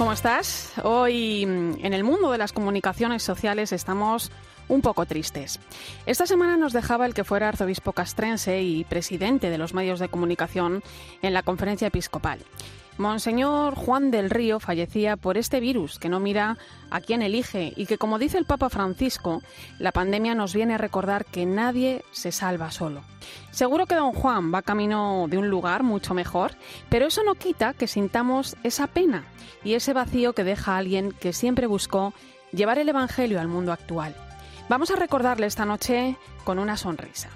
¿Cómo 0.00 0.14
estás? 0.14 0.72
Hoy 0.82 1.44
mm, 1.44 1.84
en 1.84 1.92
el 1.92 2.04
mundo 2.04 2.32
de 2.32 2.38
las 2.38 2.54
comunicaciones 2.54 3.22
sociales 3.22 3.70
estamos 3.70 4.32
un 4.66 4.80
poco 4.80 5.04
tristes. 5.04 5.60
Esta 6.06 6.24
semana 6.24 6.56
nos 6.56 6.72
dejaba 6.72 7.04
el 7.04 7.12
que 7.12 7.22
fuera 7.22 7.48
arzobispo 7.48 7.92
castrense 7.92 8.62
y 8.62 8.84
presidente 8.84 9.50
de 9.50 9.58
los 9.58 9.74
medios 9.74 10.00
de 10.00 10.08
comunicación 10.08 10.82
en 11.20 11.34
la 11.34 11.42
conferencia 11.42 11.88
episcopal. 11.88 12.38
Monseñor 12.98 13.74
Juan 13.76 14.10
del 14.10 14.28
Río 14.30 14.60
fallecía 14.60 15.16
por 15.16 15.38
este 15.38 15.60
virus 15.60 15.98
que 15.98 16.08
no 16.08 16.20
mira 16.20 16.58
a 16.90 17.00
quién 17.00 17.22
elige 17.22 17.72
y 17.76 17.86
que, 17.86 17.96
como 17.96 18.18
dice 18.18 18.36
el 18.36 18.44
Papa 18.44 18.68
Francisco, 18.68 19.42
la 19.78 19.92
pandemia 19.92 20.34
nos 20.34 20.54
viene 20.54 20.74
a 20.74 20.78
recordar 20.78 21.24
que 21.24 21.46
nadie 21.46 22.04
se 22.10 22.30
salva 22.30 22.70
solo. 22.70 23.02
Seguro 23.50 23.86
que 23.86 23.94
don 23.94 24.12
Juan 24.12 24.52
va 24.52 24.62
camino 24.62 25.26
de 25.28 25.38
un 25.38 25.48
lugar 25.48 25.82
mucho 25.82 26.14
mejor, 26.14 26.52
pero 26.88 27.06
eso 27.06 27.22
no 27.24 27.34
quita 27.34 27.72
que 27.72 27.86
sintamos 27.86 28.56
esa 28.64 28.86
pena 28.86 29.24
y 29.64 29.74
ese 29.74 29.92
vacío 29.92 30.34
que 30.34 30.44
deja 30.44 30.76
alguien 30.76 31.12
que 31.12 31.32
siempre 31.32 31.66
buscó 31.66 32.12
llevar 32.52 32.78
el 32.78 32.88
Evangelio 32.88 33.40
al 33.40 33.48
mundo 33.48 33.72
actual. 33.72 34.14
Vamos 34.68 34.90
a 34.90 34.96
recordarle 34.96 35.46
esta 35.46 35.64
noche 35.64 36.16
con 36.44 36.58
una 36.58 36.76
sonrisa. 36.76 37.30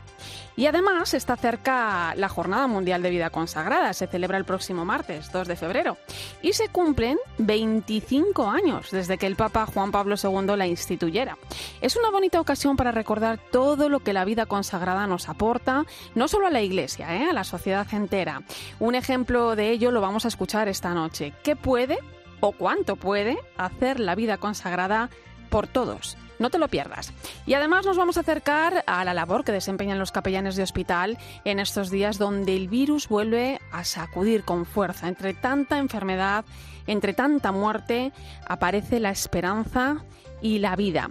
Y 0.56 0.66
además 0.66 1.14
está 1.14 1.36
cerca 1.36 2.14
la 2.16 2.28
Jornada 2.28 2.66
Mundial 2.66 3.02
de 3.02 3.10
Vida 3.10 3.30
Consagrada, 3.30 3.92
se 3.92 4.06
celebra 4.06 4.38
el 4.38 4.44
próximo 4.44 4.84
martes, 4.84 5.32
2 5.32 5.48
de 5.48 5.56
febrero, 5.56 5.96
y 6.42 6.52
se 6.52 6.68
cumplen 6.68 7.18
25 7.38 8.48
años 8.48 8.90
desde 8.92 9.18
que 9.18 9.26
el 9.26 9.36
Papa 9.36 9.66
Juan 9.66 9.90
Pablo 9.90 10.14
II 10.22 10.56
la 10.56 10.66
instituyera. 10.66 11.36
Es 11.80 11.96
una 11.96 12.10
bonita 12.10 12.40
ocasión 12.40 12.76
para 12.76 12.92
recordar 12.92 13.38
todo 13.50 13.88
lo 13.88 14.00
que 14.00 14.12
la 14.12 14.24
vida 14.24 14.46
consagrada 14.46 15.06
nos 15.06 15.28
aporta, 15.28 15.84
no 16.14 16.28
solo 16.28 16.46
a 16.46 16.50
la 16.50 16.62
Iglesia, 16.62 17.16
¿eh? 17.16 17.30
a 17.30 17.32
la 17.32 17.44
sociedad 17.44 17.86
entera. 17.92 18.42
Un 18.78 18.94
ejemplo 18.94 19.56
de 19.56 19.70
ello 19.70 19.90
lo 19.90 20.00
vamos 20.00 20.24
a 20.24 20.28
escuchar 20.28 20.68
esta 20.68 20.94
noche. 20.94 21.32
¿Qué 21.42 21.56
puede 21.56 21.98
o 22.40 22.52
cuánto 22.52 22.96
puede 22.96 23.38
hacer 23.56 23.98
la 23.98 24.14
vida 24.14 24.38
consagrada 24.38 25.10
por 25.50 25.66
todos? 25.66 26.16
No 26.38 26.50
te 26.50 26.58
lo 26.58 26.68
pierdas. 26.68 27.12
Y 27.46 27.54
además 27.54 27.86
nos 27.86 27.96
vamos 27.96 28.16
a 28.16 28.20
acercar 28.20 28.84
a 28.86 29.04
la 29.04 29.14
labor 29.14 29.44
que 29.44 29.52
desempeñan 29.52 29.98
los 29.98 30.12
capellanes 30.12 30.56
de 30.56 30.62
hospital 30.62 31.18
en 31.44 31.58
estos 31.58 31.90
días 31.90 32.18
donde 32.18 32.56
el 32.56 32.68
virus 32.68 33.08
vuelve 33.08 33.60
a 33.72 33.84
sacudir 33.84 34.44
con 34.44 34.66
fuerza. 34.66 35.08
Entre 35.08 35.34
tanta 35.34 35.78
enfermedad, 35.78 36.44
entre 36.86 37.14
tanta 37.14 37.52
muerte, 37.52 38.12
aparece 38.46 39.00
la 39.00 39.10
esperanza 39.10 40.04
y 40.42 40.58
la 40.58 40.76
vida. 40.76 41.10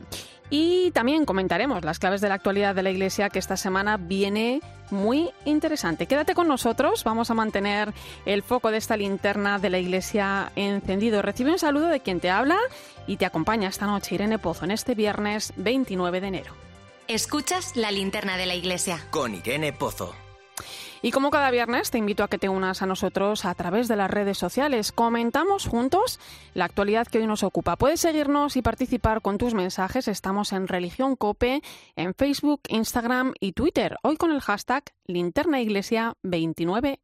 Y 0.56 0.92
también 0.92 1.26
comentaremos 1.26 1.84
las 1.84 1.98
claves 1.98 2.22
de 2.22 2.30
la 2.30 2.36
actualidad 2.36 2.76
de 2.76 2.84
la 2.84 2.92
Iglesia 2.92 3.32
que 3.32 3.40
esta 3.40 3.58
semana 3.58 3.98
viene 3.98 4.62
muy 4.92 5.32
interesante. 5.46 6.06
Quédate 6.06 6.36
con 6.36 6.48
nosotros, 6.48 7.04
vamos 7.04 7.32
a 7.32 7.34
mantener 7.34 7.92
el 8.28 8.44
foco 8.44 8.70
de 8.70 8.78
esta 8.78 8.96
linterna 8.96 9.58
de 9.58 9.72
la 9.72 9.80
Iglesia 9.80 10.52
encendido. 10.56 11.24
Recibe 11.24 11.54
un 11.54 11.58
saludo 11.58 11.88
de 11.88 12.02
quien 12.02 12.20
te 12.20 12.30
habla 12.30 12.60
y 13.08 13.18
te 13.18 13.26
acompaña 13.26 13.68
esta 13.68 13.88
noche 13.88 14.14
Irene 14.14 14.38
Pozo 14.38 14.66
en 14.66 14.70
este 14.70 14.94
viernes 14.94 15.54
29 15.56 16.22
de 16.22 16.28
enero. 16.28 16.54
Escuchas 17.08 17.76
la 17.76 17.90
linterna 17.90 18.38
de 18.38 18.46
la 18.46 18.54
Iglesia. 18.54 19.04
Con 19.10 19.34
Irene 19.34 19.74
Pozo. 19.74 20.14
Y 21.06 21.12
como 21.12 21.32
cada 21.32 21.52
viernes, 21.52 21.92
te 21.92 21.98
invito 21.98 22.24
a 22.24 22.30
que 22.30 22.38
te 22.38 22.48
unas 22.48 22.82
a 22.82 22.86
nosotros 22.86 23.44
a 23.44 23.54
través 23.56 23.90
de 23.90 23.98
las 23.98 24.10
redes 24.10 24.38
sociales. 24.38 24.94
Comentamos 24.94 25.68
juntos 25.68 26.18
la 26.54 26.64
actualidad 26.64 27.08
que 27.08 27.18
hoy 27.18 27.28
nos 27.28 27.44
ocupa. 27.44 27.76
Puedes 27.76 28.00
seguirnos 28.00 28.56
y 28.56 28.62
participar 28.62 29.22
con 29.22 29.38
tus 29.38 29.54
mensajes. 29.54 30.08
Estamos 30.08 30.54
en 30.54 30.70
Religión 30.70 31.18
Cope, 31.18 31.62
en 31.98 32.14
Facebook, 32.14 32.62
Instagram 32.70 33.34
y 33.42 33.52
Twitter. 33.52 33.98
Hoy 34.02 34.16
con 34.16 34.32
el 34.32 34.40
hashtag 34.40 34.86
linternaiglesia29e. 35.10 37.00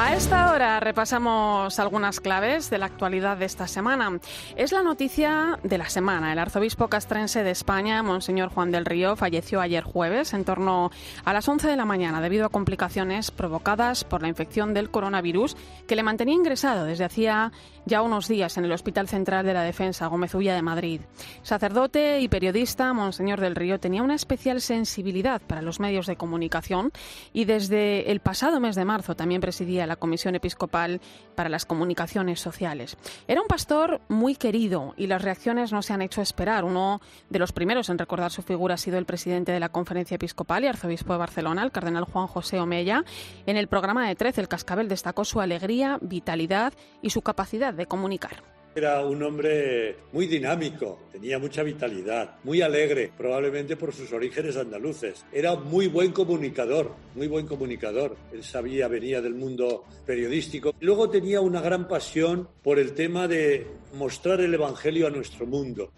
A 0.00 0.14
esta 0.14 0.52
hora 0.52 0.78
repasamos 0.78 1.76
algunas 1.80 2.20
claves 2.20 2.70
de 2.70 2.78
la 2.78 2.86
actualidad 2.86 3.36
de 3.36 3.46
esta 3.46 3.66
semana. 3.66 4.20
Es 4.54 4.70
la 4.70 4.84
noticia 4.84 5.58
de 5.64 5.76
la 5.76 5.88
semana. 5.88 6.32
El 6.32 6.38
arzobispo 6.38 6.86
castrense 6.86 7.42
de 7.42 7.50
España, 7.50 8.00
Monseñor 8.04 8.50
Juan 8.50 8.70
del 8.70 8.86
Río, 8.86 9.16
falleció 9.16 9.60
ayer 9.60 9.82
jueves 9.82 10.34
en 10.34 10.44
torno 10.44 10.92
a 11.24 11.32
las 11.32 11.48
11 11.48 11.66
de 11.66 11.74
la 11.74 11.84
mañana 11.84 12.20
debido 12.20 12.46
a 12.46 12.48
complicaciones 12.48 13.32
provocadas 13.32 14.04
por 14.04 14.22
la 14.22 14.28
infección 14.28 14.72
del 14.72 14.88
coronavirus 14.88 15.56
que 15.88 15.96
le 15.96 16.04
mantenía 16.04 16.36
ingresado 16.36 16.84
desde 16.84 17.04
hacía 17.04 17.50
ya 17.84 18.02
unos 18.02 18.28
días 18.28 18.56
en 18.56 18.66
el 18.66 18.72
Hospital 18.72 19.08
Central 19.08 19.44
de 19.46 19.54
la 19.54 19.62
Defensa, 19.62 20.06
Gómez 20.06 20.32
Ulla 20.34 20.54
de 20.54 20.62
Madrid. 20.62 21.00
Sacerdote 21.42 22.20
y 22.20 22.28
periodista, 22.28 22.92
Monseñor 22.92 23.40
del 23.40 23.56
Río 23.56 23.80
tenía 23.80 24.04
una 24.04 24.14
especial 24.14 24.60
sensibilidad 24.60 25.40
para 25.40 25.62
los 25.62 25.80
medios 25.80 26.06
de 26.06 26.16
comunicación 26.16 26.92
y 27.32 27.46
desde 27.46 28.12
el 28.12 28.20
pasado 28.20 28.60
mes 28.60 28.76
de 28.76 28.84
marzo 28.84 29.16
también 29.16 29.40
presidía 29.40 29.87
la 29.88 29.96
Comisión 29.96 30.34
Episcopal 30.34 31.00
para 31.34 31.48
las 31.48 31.64
Comunicaciones 31.64 32.40
Sociales. 32.40 32.96
Era 33.26 33.42
un 33.42 33.48
pastor 33.48 34.00
muy 34.08 34.36
querido 34.36 34.94
y 34.96 35.06
las 35.06 35.22
reacciones 35.22 35.72
no 35.72 35.82
se 35.82 35.92
han 35.92 36.02
hecho 36.02 36.22
esperar. 36.22 36.64
Uno 36.64 37.00
de 37.30 37.38
los 37.38 37.52
primeros 37.52 37.88
en 37.88 37.98
recordar 37.98 38.30
su 38.30 38.42
figura 38.42 38.74
ha 38.74 38.78
sido 38.78 38.98
el 38.98 39.06
presidente 39.06 39.52
de 39.52 39.60
la 39.60 39.70
Conferencia 39.70 40.16
Episcopal 40.16 40.64
y 40.64 40.68
arzobispo 40.68 41.12
de 41.12 41.18
Barcelona, 41.18 41.62
el 41.62 41.72
cardenal 41.72 42.04
Juan 42.04 42.26
José 42.26 42.60
Omeya. 42.60 43.04
En 43.46 43.56
el 43.56 43.68
programa 43.68 44.06
de 44.06 44.14
13, 44.14 44.40
el 44.40 44.48
Cascabel 44.48 44.88
destacó 44.88 45.24
su 45.24 45.40
alegría, 45.40 45.98
vitalidad 46.00 46.72
y 47.02 47.10
su 47.10 47.22
capacidad 47.22 47.74
de 47.74 47.86
comunicar. 47.86 48.57
Era 48.74 49.04
un 49.04 49.22
hombre 49.22 49.96
muy 50.12 50.26
dinámico, 50.26 51.00
tenía 51.10 51.38
mucha 51.38 51.62
vitalidad, 51.62 52.36
muy 52.44 52.62
alegre, 52.62 53.10
probablemente 53.16 53.76
por 53.76 53.92
sus 53.92 54.12
orígenes 54.12 54.56
andaluces. 54.56 55.24
Era 55.32 55.56
muy 55.56 55.88
buen 55.88 56.12
comunicador, 56.12 56.92
muy 57.14 57.26
buen 57.26 57.46
comunicador. 57.46 58.16
Él 58.32 58.44
sabía, 58.44 58.86
venía 58.86 59.20
del 59.20 59.34
mundo 59.34 59.84
periodístico. 60.06 60.74
Luego 60.80 61.10
tenía 61.10 61.40
una 61.40 61.60
gran 61.60 61.88
pasión 61.88 62.48
por 62.62 62.78
el 62.78 62.92
tema 62.92 63.26
de 63.26 63.66
mostrar 63.94 64.40
el 64.40 64.54
Evangelio 64.54 65.06
a 65.06 65.10
nuestro 65.10 65.46
mundo. 65.46 65.90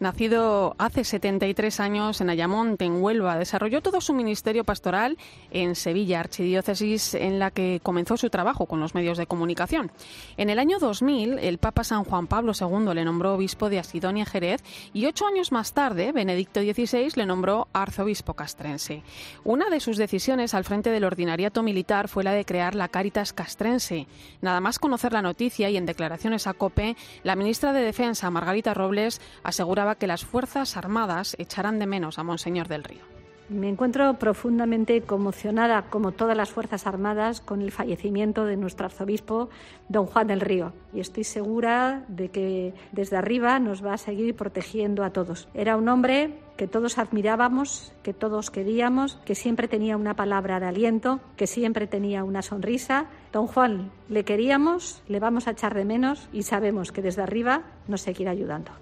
Nacido 0.00 0.76
hace 0.78 1.02
73 1.02 1.80
años 1.80 2.20
en 2.20 2.30
Ayamonte, 2.30 2.84
en 2.84 3.02
Huelva, 3.02 3.36
desarrolló 3.36 3.82
todo 3.82 4.00
su 4.00 4.14
ministerio 4.14 4.62
pastoral 4.62 5.18
en 5.50 5.74
Sevilla, 5.74 6.20
archidiócesis 6.20 7.14
en 7.14 7.40
la 7.40 7.50
que 7.50 7.80
comenzó 7.82 8.16
su 8.16 8.30
trabajo 8.30 8.66
con 8.66 8.78
los 8.78 8.94
medios 8.94 9.18
de 9.18 9.26
comunicación. 9.26 9.90
En 10.36 10.50
el 10.50 10.60
año 10.60 10.78
2000, 10.78 11.40
el 11.40 11.58
Papa 11.58 11.82
San 11.82 12.04
Juan 12.04 12.28
Pablo 12.28 12.52
II 12.52 12.94
le 12.94 13.04
nombró 13.04 13.34
obispo 13.34 13.68
de 13.68 13.80
Asidonia 13.80 14.24
Jerez 14.24 14.62
y 14.92 15.06
ocho 15.06 15.26
años 15.26 15.50
más 15.50 15.72
tarde, 15.72 16.12
Benedicto 16.12 16.60
XVI 16.60 17.10
le 17.16 17.26
nombró 17.26 17.66
arzobispo 17.72 18.34
castrense. 18.34 19.02
Una 19.42 19.68
de 19.68 19.80
sus 19.80 19.96
decisiones 19.96 20.54
al 20.54 20.62
frente 20.62 20.90
del 20.90 21.02
ordinariato 21.02 21.64
militar 21.64 22.06
fue 22.06 22.22
la 22.22 22.34
de 22.34 22.44
crear 22.44 22.76
la 22.76 22.86
Caritas 22.86 23.32
Castrense. 23.32 24.06
Nada 24.42 24.60
más 24.60 24.78
conocer 24.78 25.12
la 25.12 25.22
noticia 25.22 25.70
y 25.70 25.76
en 25.76 25.86
declaraciones 25.86 26.46
a 26.46 26.54
COPE, 26.54 26.96
la 27.24 27.34
ministra 27.34 27.72
de 27.72 27.80
Defensa, 27.80 28.30
Margarita 28.30 28.74
Robles, 28.74 29.20
aseguraba 29.42 29.87
que 29.96 30.06
las 30.06 30.24
Fuerzas 30.24 30.76
Armadas 30.76 31.36
echarán 31.38 31.78
de 31.78 31.86
menos 31.86 32.18
a 32.18 32.24
Monseñor 32.24 32.68
del 32.68 32.84
Río. 32.84 33.18
Me 33.48 33.70
encuentro 33.70 34.12
profundamente 34.18 35.00
conmocionada, 35.00 35.86
como 35.88 36.12
todas 36.12 36.36
las 36.36 36.50
Fuerzas 36.50 36.86
Armadas, 36.86 37.40
con 37.40 37.62
el 37.62 37.72
fallecimiento 37.72 38.44
de 38.44 38.58
nuestro 38.58 38.84
arzobispo, 38.84 39.48
don 39.88 40.04
Juan 40.04 40.26
del 40.26 40.42
Río. 40.42 40.74
Y 40.92 41.00
estoy 41.00 41.24
segura 41.24 42.04
de 42.08 42.28
que 42.28 42.74
desde 42.92 43.16
arriba 43.16 43.58
nos 43.58 43.82
va 43.82 43.94
a 43.94 43.98
seguir 43.98 44.36
protegiendo 44.36 45.02
a 45.02 45.14
todos. 45.14 45.48
Era 45.54 45.78
un 45.78 45.88
hombre 45.88 46.34
que 46.58 46.68
todos 46.68 46.98
admirábamos, 46.98 47.94
que 48.02 48.12
todos 48.12 48.50
queríamos, 48.50 49.18
que 49.24 49.34
siempre 49.34 49.66
tenía 49.66 49.96
una 49.96 50.12
palabra 50.12 50.60
de 50.60 50.66
aliento, 50.66 51.20
que 51.36 51.46
siempre 51.46 51.86
tenía 51.86 52.24
una 52.24 52.42
sonrisa. 52.42 53.06
Don 53.32 53.46
Juan, 53.46 53.90
le 54.10 54.24
queríamos, 54.24 55.02
le 55.08 55.20
vamos 55.20 55.48
a 55.48 55.52
echar 55.52 55.74
de 55.74 55.86
menos 55.86 56.28
y 56.34 56.42
sabemos 56.42 56.92
que 56.92 57.00
desde 57.00 57.22
arriba 57.22 57.62
nos 57.86 58.02
seguirá 58.02 58.32
ayudando. 58.32 58.72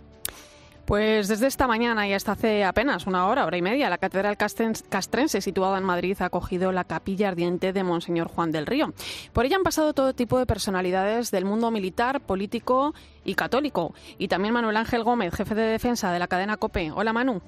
Pues 0.86 1.26
desde 1.26 1.48
esta 1.48 1.66
mañana 1.66 2.06
y 2.06 2.12
hasta 2.12 2.32
hace 2.32 2.62
apenas 2.62 3.08
una 3.08 3.26
hora, 3.26 3.44
hora 3.44 3.56
y 3.56 3.62
media, 3.62 3.90
la 3.90 3.98
Catedral 3.98 4.36
Castrense, 4.36 5.40
situada 5.40 5.78
en 5.78 5.84
Madrid, 5.84 6.16
ha 6.20 6.26
acogido 6.26 6.70
la 6.70 6.84
capilla 6.84 7.26
ardiente 7.26 7.72
de 7.72 7.82
Monseñor 7.82 8.28
Juan 8.28 8.52
del 8.52 8.66
Río. 8.66 8.94
Por 9.32 9.44
ella 9.44 9.56
han 9.56 9.64
pasado 9.64 9.94
todo 9.94 10.14
tipo 10.14 10.38
de 10.38 10.46
personalidades 10.46 11.32
del 11.32 11.44
mundo 11.44 11.72
militar, 11.72 12.20
político 12.20 12.94
y 13.24 13.34
católico. 13.34 13.94
Y 14.16 14.28
también 14.28 14.54
Manuel 14.54 14.76
Ángel 14.76 15.02
Gómez, 15.02 15.34
jefe 15.34 15.56
de 15.56 15.62
defensa 15.62 16.12
de 16.12 16.20
la 16.20 16.28
cadena 16.28 16.56
COPE. 16.56 16.92
Hola 16.92 17.12
Manu. 17.12 17.42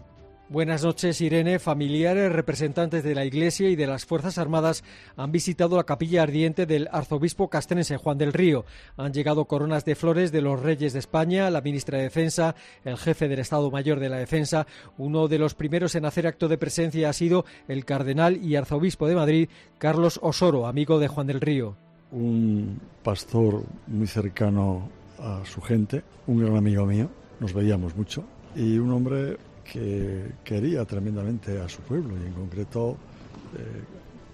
Buenas 0.50 0.82
noches, 0.82 1.20
Irene. 1.20 1.58
Familiares, 1.58 2.32
representantes 2.32 3.04
de 3.04 3.14
la 3.14 3.26
Iglesia 3.26 3.68
y 3.68 3.76
de 3.76 3.86
las 3.86 4.06
Fuerzas 4.06 4.38
Armadas 4.38 4.82
han 5.14 5.30
visitado 5.30 5.76
la 5.76 5.84
capilla 5.84 6.22
ardiente 6.22 6.64
del 6.64 6.88
arzobispo 6.90 7.50
castrense 7.50 7.98
Juan 7.98 8.16
del 8.16 8.32
Río. 8.32 8.64
Han 8.96 9.12
llegado 9.12 9.44
coronas 9.44 9.84
de 9.84 9.94
flores 9.94 10.32
de 10.32 10.40
los 10.40 10.58
reyes 10.58 10.94
de 10.94 11.00
España, 11.00 11.50
la 11.50 11.60
ministra 11.60 11.98
de 11.98 12.04
Defensa, 12.04 12.54
el 12.86 12.96
jefe 12.96 13.28
del 13.28 13.40
Estado 13.40 13.70
Mayor 13.70 14.00
de 14.00 14.08
la 14.08 14.16
Defensa. 14.16 14.66
Uno 14.96 15.28
de 15.28 15.38
los 15.38 15.54
primeros 15.54 15.94
en 15.96 16.06
hacer 16.06 16.26
acto 16.26 16.48
de 16.48 16.56
presencia 16.56 17.10
ha 17.10 17.12
sido 17.12 17.44
el 17.68 17.84
cardenal 17.84 18.38
y 18.42 18.56
arzobispo 18.56 19.06
de 19.06 19.16
Madrid, 19.16 19.48
Carlos 19.76 20.18
Osoro, 20.22 20.66
amigo 20.66 20.98
de 20.98 21.08
Juan 21.08 21.26
del 21.26 21.42
Río. 21.42 21.76
Un 22.10 22.80
pastor 23.02 23.64
muy 23.86 24.06
cercano 24.06 24.88
a 25.18 25.42
su 25.44 25.60
gente, 25.60 26.02
un 26.26 26.38
gran 26.38 26.56
amigo 26.56 26.86
mío, 26.86 27.10
nos 27.38 27.52
veíamos 27.52 27.94
mucho, 27.94 28.24
y 28.56 28.78
un 28.78 28.90
hombre 28.92 29.36
que 29.72 30.32
quería 30.44 30.84
tremendamente 30.84 31.60
a 31.60 31.68
su 31.68 31.80
pueblo 31.82 32.16
y 32.16 32.26
en 32.26 32.32
concreto 32.32 32.96
eh, 33.56 33.84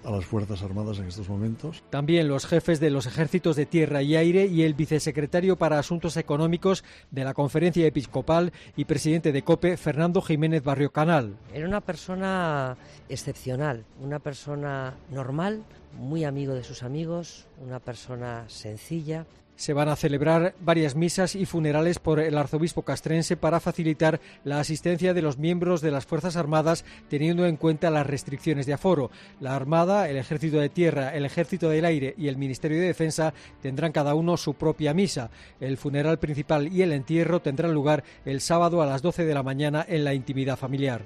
a 0.05 0.11
las 0.11 0.25
Fuerzas 0.25 0.61
Armadas 0.61 0.99
en 0.99 1.07
estos 1.07 1.27
momentos. 1.27 1.83
También 1.89 2.27
los 2.27 2.45
jefes 2.45 2.79
de 2.79 2.91
los 2.91 3.07
ejércitos 3.07 3.55
de 3.55 3.65
tierra 3.65 4.03
y 4.03 4.15
aire 4.15 4.45
y 4.45 4.61
el 4.61 4.75
vicesecretario 4.75 5.57
para 5.57 5.79
Asuntos 5.79 6.15
Económicos 6.15 6.83
de 7.11 7.23
la 7.23 7.33
Conferencia 7.33 7.85
Episcopal 7.87 8.53
y 8.75 8.85
presidente 8.85 9.31
de 9.31 9.41
COPE, 9.41 9.77
Fernando 9.77 10.21
Jiménez 10.21 10.63
Barrio 10.63 10.91
Canal. 10.91 11.37
Era 11.53 11.67
una 11.67 11.81
persona 11.81 12.77
excepcional, 13.09 13.83
una 13.99 14.19
persona 14.19 14.93
normal, 15.11 15.63
muy 15.97 16.23
amigo 16.23 16.53
de 16.53 16.63
sus 16.63 16.83
amigos, 16.83 17.47
una 17.65 17.79
persona 17.79 18.43
sencilla, 18.47 19.25
se 19.55 19.73
van 19.73 19.89
a 19.89 19.95
celebrar 19.95 20.55
varias 20.59 20.95
misas 20.95 21.35
y 21.35 21.45
funerales 21.45 21.99
por 21.99 22.19
el 22.19 22.37
arzobispo 22.37 22.83
castrense 22.83 23.37
para 23.37 23.59
facilitar 23.59 24.19
la 24.43 24.59
asistencia 24.59 25.13
de 25.13 25.21
los 25.21 25.37
miembros 25.37 25.81
de 25.81 25.91
las 25.91 26.05
Fuerzas 26.05 26.35
Armadas 26.35 26.85
teniendo 27.09 27.45
en 27.45 27.57
cuenta 27.57 27.89
las 27.89 28.07
restricciones 28.07 28.65
de 28.65 28.73
aforo. 28.73 29.11
La 29.39 29.55
Armada, 29.55 30.09
el 30.09 30.17
Ejército 30.17 30.57
de 30.57 30.69
Tierra, 30.69 31.15
el 31.15 31.25
Ejército 31.25 31.69
del 31.69 31.85
Aire 31.85 32.15
y 32.17 32.27
el 32.27 32.37
Ministerio 32.37 32.79
de 32.79 32.87
Defensa 32.87 33.33
tendrán 33.61 33.91
cada 33.91 34.15
uno 34.15 34.37
su 34.37 34.55
propia 34.55 34.93
misa. 34.93 35.29
El 35.59 35.77
funeral 35.77 36.19
principal 36.19 36.71
y 36.71 36.81
el 36.81 36.91
entierro 36.91 37.41
tendrán 37.41 37.73
lugar 37.73 38.03
el 38.25 38.41
sábado 38.41 38.81
a 38.81 38.85
las 38.85 39.01
12 39.01 39.25
de 39.25 39.33
la 39.33 39.43
mañana 39.43 39.85
en 39.87 40.03
la 40.03 40.13
intimidad 40.13 40.57
familiar. 40.57 41.03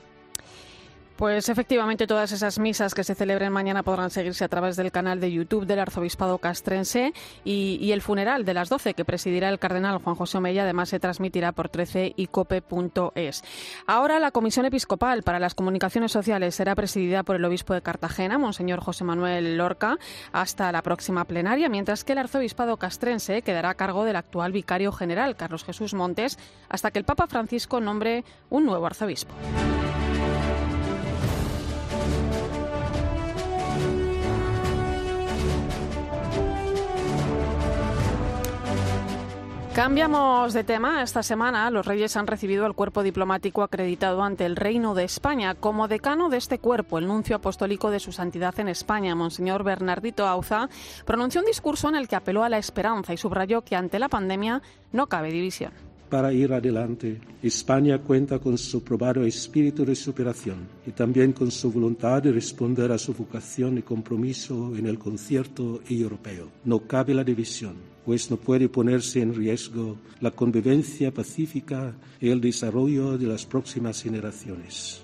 Pues 1.19 1.50
efectivamente 1.50 2.07
todas 2.07 2.31
esas 2.31 2.60
misas 2.60 2.95
que 2.95 3.04
se 3.04 3.13
celebren 3.13 3.51
mañana 3.51 3.83
podrán 3.83 4.10
seguirse 4.10 4.45
a 4.45 4.48
través 4.48 4.77
del 4.77 4.89
canal 4.89 5.19
de 5.19 5.30
YouTube 5.30 5.66
del 5.66 5.80
Arzobispado 5.80 6.38
Castrense 6.38 7.12
y, 7.44 7.92
el 7.92 8.01
funeral 8.01 8.45
de 8.45 8.54
las 8.54 8.69
12 8.69 8.94
que 8.94 9.04
presidirá 9.04 9.50
el 9.50 9.60
cardenal 9.60 9.98
Juan 9.98 10.16
José 10.16 10.38
Omeya 10.38 10.63
además 10.63 10.88
se 10.88 11.01
transmitirá 11.01 11.51
por 11.51 11.68
13 11.68 12.13
y 12.16 12.27
cope.es. 12.27 13.44
Ahora 13.86 14.21
la 14.21 14.31
Comisión 14.31 14.66
Episcopal 14.66 15.24
para 15.24 15.39
las 15.39 15.56
Comunicaciones 15.56 16.13
Sociales 16.13 16.56
será 16.56 16.74
presidida 16.74 17.24
por 17.24 17.36
el 17.36 17.44
obispo 17.44 17.74
de 17.74 17.81
Cartagena, 17.81 18.38
Monseñor 18.38 18.80
José 18.80 19.04
Manuel 19.04 19.57
Lorca, 19.57 19.98
hasta 20.31 20.72
la 20.72 20.83
próxima 20.83 21.25
plenaria, 21.25 21.68
mientras 21.68 22.06
que 22.06 22.13
el 22.13 22.19
Arzobispado 22.19 22.77
Castrense 22.77 23.42
quedará 23.42 23.72
a 23.72 23.75
cargo 23.75 24.06
del 24.06 24.15
actual 24.15 24.54
vicario 24.54 24.94
general, 24.94 25.36
Carlos 25.36 25.65
Jesús 25.65 25.94
Montes, 25.94 26.39
hasta 26.69 26.92
que 26.92 27.00
el 27.00 27.04
Papa 27.04 27.27
Francisco 27.27 27.81
nombre 27.81 28.24
un 28.50 28.65
nuevo 28.65 28.86
arzobispo. 28.86 29.33
Cambiamos 39.80 40.54
de 40.54 40.66
tema. 40.66 41.02
Esta 41.04 41.24
semana 41.24 41.72
los 41.72 41.86
reyes 41.86 42.18
han 42.18 42.28
recibido 42.28 42.66
el 42.66 42.74
cuerpo 42.74 43.02
diplomático 43.02 43.64
acreditado 43.64 44.22
ante 44.22 44.46
el 44.46 44.58
Reino 44.58 44.94
de 44.94 45.06
España. 45.06 45.56
Como 45.56 45.88
decano 45.88 46.28
de 46.28 46.36
este 46.36 46.60
cuerpo, 46.60 46.98
el 46.98 47.08
nuncio 47.08 47.38
apostólico 47.38 47.90
de 47.90 48.02
su 48.02 48.12
santidad 48.12 48.60
en 48.60 48.68
España, 48.68 49.16
Monseñor 49.16 49.64
Bernardito 49.64 50.28
Auza, 50.28 50.68
pronunció 51.06 51.40
un 51.40 51.48
discurso 51.48 51.88
en 51.88 51.96
el 51.96 52.10
que 52.10 52.18
apeló 52.18 52.44
a 52.44 52.50
la 52.50 52.58
esperanza 52.58 53.14
y 53.14 53.18
subrayó 53.18 53.62
que 53.62 53.78
ante 53.78 54.00
la 54.00 54.10
pandemia 54.10 54.62
no 54.92 55.08
cabe 55.08 55.31
división. 55.31 55.72
Para 56.10 56.34
ir 56.34 56.52
adelante, 56.52 57.22
España 57.42 58.00
cuenta 58.00 58.38
con 58.40 58.58
su 58.58 58.84
probado 58.84 59.24
espíritu 59.24 59.86
de 59.86 59.96
superación 59.96 60.68
y 60.86 60.92
también 60.92 61.32
con 61.32 61.52
su 61.52 61.72
voluntad 61.72 62.22
de 62.22 62.34
responder 62.34 62.92
a 62.92 62.98
su 62.98 63.14
vocación 63.14 63.78
y 63.78 63.84
compromiso 63.84 64.75
en 64.75 64.88
el 64.88 65.00
concierto 65.00 65.80
europeo. 65.88 66.50
No 66.66 66.82
cabe 66.82 67.14
la 67.14 67.24
división 67.24 67.88
pues 68.06 68.31
no 68.31 68.38
puede 68.38 68.69
ponerse 68.69 69.22
en 69.22 69.36
riesgo 69.36 69.98
la 70.22 70.31
convivencia 70.31 71.12
pacífica 71.13 71.94
y 72.19 72.30
el 72.30 72.42
desarrollo 72.42 73.18
de 73.18 73.28
las 73.28 73.46
próximas 73.46 74.01
generaciones. 74.01 75.04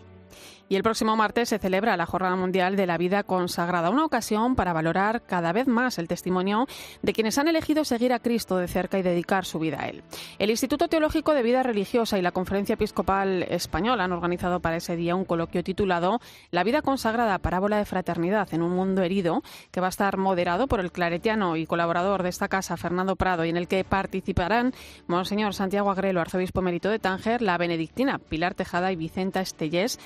Y 0.67 0.75
el 0.75 0.83
próximo 0.83 1.15
martes 1.15 1.49
se 1.49 1.59
celebra 1.59 1.95
la 1.95 2.07
Jornada 2.07 2.35
Mundial 2.35 2.75
de 2.75 2.87
la 2.87 2.97
Vida 2.97 3.21
Consagrada, 3.21 3.91
una 3.91 4.03
ocasión 4.03 4.55
para 4.55 4.73
valorar 4.73 5.21
cada 5.21 5.53
vez 5.53 5.67
más 5.67 5.99
el 5.99 6.07
testimonio 6.07 6.65
de 7.03 7.13
quienes 7.13 7.37
han 7.37 7.47
elegido 7.47 7.85
seguir 7.85 8.11
a 8.13 8.19
Cristo 8.19 8.57
de 8.57 8.67
cerca 8.67 8.97
y 8.97 9.03
dedicar 9.03 9.45
su 9.45 9.59
vida 9.59 9.81
a 9.81 9.89
Él. 9.89 10.03
El 10.39 10.49
Instituto 10.49 10.87
Teológico 10.87 11.35
de 11.35 11.43
Vida 11.43 11.61
Religiosa 11.61 12.17
y 12.17 12.23
la 12.23 12.31
Conferencia 12.31 12.73
Episcopal 12.73 13.43
Española 13.43 14.05
han 14.05 14.11
organizado 14.11 14.59
para 14.59 14.77
ese 14.77 14.95
día 14.95 15.15
un 15.15 15.25
coloquio 15.25 15.63
titulado 15.63 16.19
La 16.49 16.63
vida 16.63 16.81
consagrada, 16.81 17.37
parábola 17.37 17.77
de 17.77 17.85
fraternidad 17.85 18.51
en 18.51 18.63
un 18.63 18.71
mundo 18.71 19.03
herido, 19.03 19.43
que 19.69 19.81
va 19.81 19.87
a 19.87 19.89
estar 19.89 20.17
moderado 20.17 20.65
por 20.67 20.79
el 20.79 20.91
claretiano 20.91 21.57
y 21.57 21.67
colaborador 21.67 22.23
de 22.23 22.29
esta 22.29 22.47
casa, 22.47 22.75
Fernando 22.75 23.15
Prado, 23.15 23.45
y 23.45 23.49
en 23.49 23.57
el 23.57 23.67
que 23.67 23.83
participarán 23.83 24.73
Monseñor 25.05 25.53
Santiago 25.53 25.91
Agrelo, 25.91 26.21
arzobispo 26.21 26.61
emérito 26.61 26.89
de 26.89 26.97
Tánger, 26.97 27.43
la 27.43 27.59
benedictina 27.59 28.17
Pilar 28.17 28.55
Tejada 28.55 28.91
y 28.91 28.95
Vicenta 28.95 29.41
Estellés, 29.41 29.99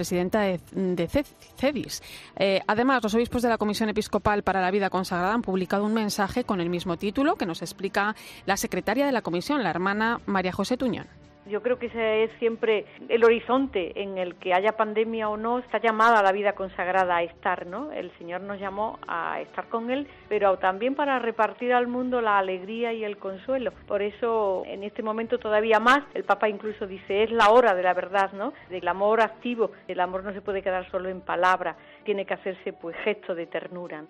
presidenta 0.00 0.40
de, 0.40 0.58
CEDIS. 1.58 2.02
Eh, 2.36 2.62
además, 2.66 3.02
los 3.02 3.12
obispos 3.12 3.42
de 3.42 3.50
la 3.50 3.58
Comisión 3.58 3.90
Episcopal 3.90 4.42
para 4.42 4.62
la 4.62 4.70
Vida 4.70 4.88
Consagrada 4.88 5.34
han 5.34 5.42
publicado 5.42 5.84
un 5.84 5.92
mensaje 5.92 6.42
con 6.42 6.62
el 6.62 6.70
mismo 6.70 6.96
título 6.96 7.36
que 7.36 7.44
nos 7.44 7.60
explica 7.60 8.16
la 8.46 8.56
secretaria 8.56 9.04
de 9.04 9.12
la 9.12 9.20
comisión, 9.20 9.62
la 9.62 9.68
hermana 9.68 10.22
María 10.24 10.52
José 10.52 10.78
Tuñón. 10.78 11.19
Yo 11.46 11.62
creo 11.62 11.78
que 11.78 11.86
ese 11.86 12.24
es 12.24 12.30
siempre 12.38 12.84
el 13.08 13.24
horizonte 13.24 14.02
en 14.02 14.18
el 14.18 14.36
que 14.36 14.52
haya 14.52 14.72
pandemia 14.72 15.28
o 15.28 15.36
no, 15.36 15.58
está 15.58 15.78
llamada 15.78 16.22
la 16.22 16.32
vida 16.32 16.52
consagrada 16.52 17.16
a 17.16 17.22
estar, 17.22 17.66
¿no? 17.66 17.90
El 17.92 18.10
Señor 18.18 18.42
nos 18.42 18.60
llamó 18.60 18.98
a 19.08 19.40
estar 19.40 19.68
con 19.68 19.90
Él, 19.90 20.06
pero 20.28 20.58
también 20.58 20.94
para 20.94 21.18
repartir 21.18 21.72
al 21.72 21.86
mundo 21.86 22.20
la 22.20 22.38
alegría 22.38 22.92
y 22.92 23.04
el 23.04 23.16
consuelo. 23.16 23.72
Por 23.88 24.02
eso, 24.02 24.64
en 24.66 24.84
este 24.84 25.02
momento 25.02 25.38
todavía 25.38 25.80
más, 25.80 26.00
el 26.14 26.24
Papa 26.24 26.48
incluso 26.48 26.86
dice, 26.86 27.22
es 27.22 27.30
la 27.30 27.50
hora 27.50 27.74
de 27.74 27.82
la 27.82 27.94
verdad, 27.94 28.32
¿no? 28.32 28.52
Del 28.68 28.86
amor 28.86 29.20
activo. 29.22 29.70
El 29.88 30.00
amor 30.00 30.22
no 30.22 30.32
se 30.32 30.42
puede 30.42 30.62
quedar 30.62 30.90
solo 30.90 31.08
en 31.08 31.22
palabra, 31.22 31.76
tiene 32.04 32.26
que 32.26 32.34
hacerse 32.34 32.72
pues 32.74 32.96
gesto 32.98 33.34
de 33.34 33.46
ternura. 33.46 34.04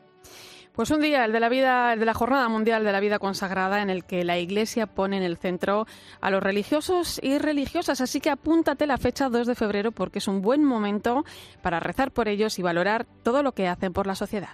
Pues 0.72 0.90
un 0.90 1.00
día, 1.00 1.24
el 1.24 1.32
de 1.32 1.40
la 1.40 1.48
vida, 1.48 1.92
el 1.92 2.00
de 2.00 2.06
la 2.06 2.14
Jornada 2.14 2.48
Mundial 2.48 2.84
de 2.84 2.92
la 2.92 3.00
Vida 3.00 3.18
Consagrada, 3.18 3.82
en 3.82 3.90
el 3.90 4.04
que 4.04 4.24
la 4.24 4.38
Iglesia 4.38 4.86
pone 4.86 5.16
en 5.16 5.22
el 5.24 5.36
centro 5.36 5.86
a 6.20 6.30
los 6.30 6.42
religiosos 6.42 7.20
y 7.22 7.38
religiosas. 7.38 8.00
Así 8.00 8.20
que 8.20 8.30
apúntate 8.30 8.86
la 8.86 8.96
fecha 8.96 9.28
2 9.28 9.48
de 9.48 9.54
febrero 9.54 9.90
porque 9.90 10.20
es 10.20 10.28
un 10.28 10.42
buen 10.42 10.64
momento 10.64 11.24
para 11.60 11.80
rezar 11.80 12.12
por 12.12 12.28
ellos 12.28 12.58
y 12.58 12.62
valorar 12.62 13.04
todo 13.22 13.42
lo 13.42 13.52
que 13.52 13.68
hacen 13.68 13.92
por 13.92 14.06
la 14.06 14.14
sociedad. 14.14 14.50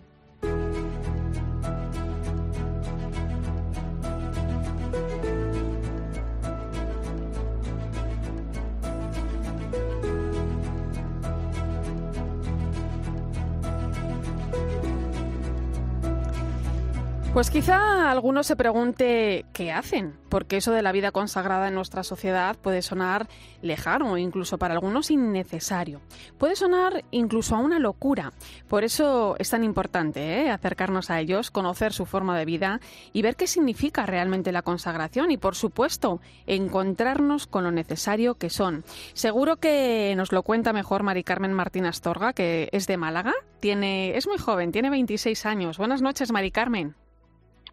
Pues 17.36 17.50
quizá 17.50 18.10
alguno 18.10 18.42
se 18.42 18.56
pregunte 18.56 19.44
qué 19.52 19.70
hacen, 19.70 20.14
porque 20.30 20.56
eso 20.56 20.72
de 20.72 20.80
la 20.80 20.90
vida 20.90 21.12
consagrada 21.12 21.68
en 21.68 21.74
nuestra 21.74 22.02
sociedad 22.02 22.56
puede 22.56 22.80
sonar 22.80 23.28
lejano 23.60 24.16
incluso 24.16 24.56
para 24.56 24.72
algunos 24.72 25.10
innecesario. 25.10 26.00
Puede 26.38 26.56
sonar 26.56 27.04
incluso 27.10 27.54
a 27.54 27.58
una 27.58 27.78
locura. 27.78 28.32
Por 28.68 28.84
eso 28.84 29.36
es 29.38 29.50
tan 29.50 29.64
importante 29.64 30.44
¿eh? 30.44 30.50
acercarnos 30.50 31.10
a 31.10 31.20
ellos, 31.20 31.50
conocer 31.50 31.92
su 31.92 32.06
forma 32.06 32.38
de 32.38 32.46
vida 32.46 32.80
y 33.12 33.20
ver 33.20 33.36
qué 33.36 33.46
significa 33.46 34.06
realmente 34.06 34.50
la 34.50 34.62
consagración 34.62 35.30
y, 35.30 35.36
por 35.36 35.56
supuesto, 35.56 36.22
encontrarnos 36.46 37.46
con 37.46 37.64
lo 37.64 37.70
necesario 37.70 38.36
que 38.36 38.48
son. 38.48 38.82
Seguro 39.12 39.56
que 39.56 40.14
nos 40.16 40.32
lo 40.32 40.42
cuenta 40.42 40.72
mejor 40.72 41.02
Mari 41.02 41.22
Carmen 41.22 41.52
Martín 41.52 41.84
Astorga, 41.84 42.32
que 42.32 42.70
es 42.72 42.86
de 42.86 42.96
Málaga. 42.96 43.34
Tiene, 43.60 44.16
es 44.16 44.26
muy 44.26 44.38
joven, 44.38 44.72
tiene 44.72 44.88
26 44.88 45.44
años. 45.44 45.76
Buenas 45.76 46.00
noches, 46.00 46.32
Mari 46.32 46.50
Carmen. 46.50 46.94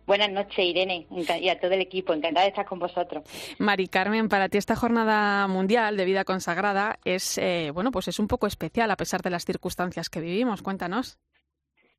Buenas 0.06 0.32
noches, 0.32 0.60
Irene, 0.60 1.08
y 1.40 1.50
a 1.50 1.60
todo 1.60 1.72
el 1.72 1.82
equipo. 1.82 2.14
Encantada 2.14 2.44
de 2.44 2.50
estar 2.50 2.66
con 2.66 2.80
vosotros. 2.80 3.24
Mari 3.58 3.88
Carmen, 3.88 4.28
para 4.28 4.50
ti 4.50 4.58
esta 4.58 4.76
jornada 4.76 5.48
mundial 5.48 5.96
de 5.96 6.06
vida 6.06 6.26
consagrada 6.26 7.00
es, 7.06 7.38
eh, 7.38 7.72
bueno, 7.74 7.92
pues 7.92 8.08
es 8.10 8.20
un 8.20 8.28
poco 8.28 8.48
especial 8.48 8.92
a 8.92 8.98
pesar 8.98 9.22
de 9.22 9.30
las 9.30 9.46
circunstancias 9.46 10.10
que 10.10 10.20
vivimos. 10.20 10.62
Cuéntanos. 10.62 11.20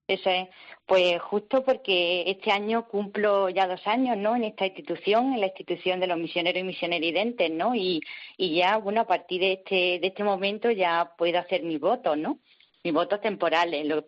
Eso 0.06 0.28
es, 0.28 0.48
pues 0.84 1.18
justo 1.22 1.64
porque 1.64 2.24
este 2.26 2.50
año 2.50 2.86
cumplo 2.88 3.48
ya 3.48 3.66
dos 3.66 3.86
años, 3.86 4.18
¿no? 4.18 4.36
En 4.36 4.44
esta 4.44 4.66
institución, 4.66 5.32
en 5.32 5.40
la 5.40 5.46
institución 5.46 5.98
de 5.98 6.06
los 6.06 6.18
misioneros 6.18 6.60
y 6.60 6.64
misioneridentes, 6.64 7.50
¿no? 7.50 7.74
Y, 7.74 8.02
y 8.36 8.56
ya, 8.56 8.76
bueno, 8.76 9.00
a 9.00 9.06
partir 9.06 9.40
de 9.40 9.52
este, 9.54 9.98
de 10.00 10.06
este 10.08 10.22
momento 10.22 10.70
ya 10.70 11.14
puedo 11.16 11.38
hacer 11.38 11.62
mis 11.62 11.80
votos, 11.80 12.18
¿no? 12.18 12.38
Mis 12.82 12.92
votos 12.92 13.22
temporales. 13.22 13.86
Lo, 13.86 14.04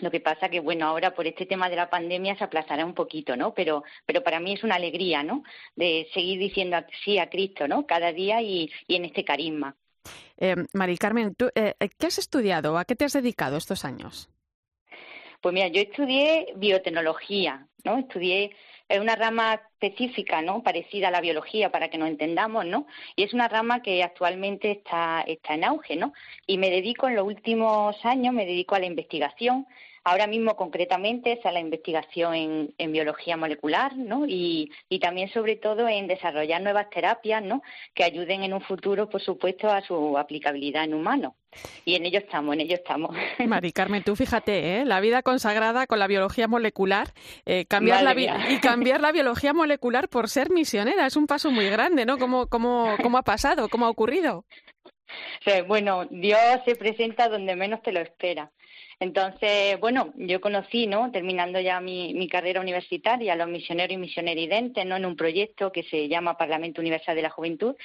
lo 0.00 0.10
que 0.10 0.20
pasa 0.20 0.48
que, 0.48 0.60
bueno, 0.60 0.86
ahora 0.86 1.14
por 1.14 1.26
este 1.26 1.46
tema 1.46 1.68
de 1.68 1.76
la 1.76 1.90
pandemia 1.90 2.36
se 2.36 2.44
aplazará 2.44 2.84
un 2.84 2.94
poquito, 2.94 3.36
¿no? 3.36 3.54
Pero, 3.54 3.84
pero 4.06 4.22
para 4.22 4.40
mí 4.40 4.54
es 4.54 4.64
una 4.64 4.76
alegría, 4.76 5.22
¿no? 5.22 5.42
De 5.76 6.08
seguir 6.14 6.38
diciendo 6.38 6.78
sí 7.04 7.18
a 7.18 7.28
Cristo, 7.28 7.68
¿no? 7.68 7.86
Cada 7.86 8.12
día 8.12 8.42
y, 8.42 8.70
y 8.86 8.96
en 8.96 9.04
este 9.04 9.24
carisma. 9.24 9.76
Eh, 10.38 10.56
Mari 10.72 10.96
Carmen, 10.96 11.34
¿tú, 11.34 11.50
eh, 11.54 11.74
¿qué 11.98 12.06
has 12.06 12.18
estudiado? 12.18 12.78
¿A 12.78 12.84
qué 12.84 12.96
te 12.96 13.04
has 13.04 13.12
dedicado 13.12 13.56
estos 13.56 13.84
años? 13.84 14.30
Pues 15.40 15.54
mira, 15.54 15.68
yo 15.68 15.80
estudié 15.80 16.52
biotecnología, 16.56 17.66
¿no? 17.84 17.98
Estudié 17.98 18.54
es 18.90 19.00
una 19.00 19.14
rama 19.14 19.54
específica, 19.54 20.42
¿no? 20.42 20.62
Parecida 20.62 21.08
a 21.08 21.10
la 21.12 21.20
biología 21.20 21.70
para 21.70 21.88
que 21.88 21.96
nos 21.96 22.08
entendamos, 22.08 22.66
¿no? 22.66 22.86
Y 23.14 23.22
es 23.22 23.32
una 23.32 23.48
rama 23.48 23.82
que 23.82 24.02
actualmente 24.02 24.72
está, 24.72 25.22
está 25.26 25.54
en 25.54 25.64
auge, 25.64 25.96
¿no? 25.96 26.12
Y 26.46 26.58
me 26.58 26.70
dedico 26.70 27.06
en 27.06 27.14
los 27.14 27.24
últimos 27.24 27.96
años, 28.04 28.34
me 28.34 28.46
dedico 28.46 28.74
a 28.74 28.80
la 28.80 28.86
investigación 28.86 29.66
Ahora 30.02 30.26
mismo, 30.26 30.56
concretamente, 30.56 31.32
es 31.32 31.44
a 31.44 31.52
la 31.52 31.60
investigación 31.60 32.34
en, 32.34 32.74
en 32.78 32.92
biología 32.92 33.36
molecular, 33.36 33.96
¿no? 33.96 34.24
Y, 34.26 34.70
y, 34.88 34.98
también, 34.98 35.30
sobre 35.30 35.56
todo, 35.56 35.88
en 35.88 36.06
desarrollar 36.06 36.62
nuevas 36.62 36.88
terapias, 36.90 37.42
¿no? 37.42 37.62
Que 37.94 38.04
ayuden 38.04 38.42
en 38.42 38.54
un 38.54 38.62
futuro, 38.62 39.10
por 39.10 39.20
supuesto, 39.20 39.68
a 39.68 39.82
su 39.82 40.16
aplicabilidad 40.16 40.84
en 40.84 40.94
humanos. 40.94 41.34
Y 41.84 41.96
en 41.96 42.06
ello 42.06 42.20
estamos, 42.20 42.54
en 42.54 42.60
ello 42.60 42.76
estamos. 42.76 43.14
Mari 43.46 43.72
Carmen, 43.72 44.04
tú 44.04 44.16
fíjate, 44.16 44.80
¿eh? 44.80 44.84
la 44.84 45.00
vida 45.00 45.22
consagrada 45.22 45.86
con 45.86 45.98
la 45.98 46.06
biología 46.06 46.48
molecular, 46.48 47.08
eh, 47.44 47.66
cambiar 47.66 48.02
la 48.02 48.14
y 48.50 48.60
cambiar 48.60 49.00
la 49.00 49.12
biología 49.12 49.52
molecular 49.52 50.08
por 50.08 50.28
ser 50.28 50.50
misionera 50.50 51.06
es 51.06 51.16
un 51.16 51.26
paso 51.26 51.50
muy 51.50 51.68
grande, 51.68 52.06
¿no? 52.06 52.18
¿Cómo, 52.18 52.46
cómo, 52.46 52.96
cómo 53.02 53.18
ha 53.18 53.22
pasado? 53.22 53.68
¿Cómo 53.68 53.86
ha 53.86 53.90
ocurrido? 53.90 54.44
bueno, 55.66 56.06
Dios 56.10 56.38
se 56.64 56.76
presenta 56.76 57.28
donde 57.28 57.56
menos 57.56 57.82
te 57.82 57.92
lo 57.92 58.00
espera. 58.00 58.50
Entonces, 59.02 59.80
bueno, 59.80 60.12
yo 60.16 60.42
conocí, 60.42 60.86
¿no? 60.86 61.10
Terminando 61.10 61.58
ya 61.58 61.80
mi, 61.80 62.28
carrera 62.28 62.60
universitaria, 62.60 63.32
a 63.32 63.36
los 63.36 63.48
misioneros 63.48 63.94
y 63.94 63.96
misioneridentes, 63.96 64.84
¿no? 64.84 64.96
En 64.96 65.06
un 65.06 65.16
proyecto 65.16 65.72
que 65.72 65.84
se 65.84 66.06
llama 66.06 66.36
Parlamento 66.36 66.82
Universal 66.82 67.16
de 67.16 67.22
la 67.22 67.30
Juventud 67.30 67.76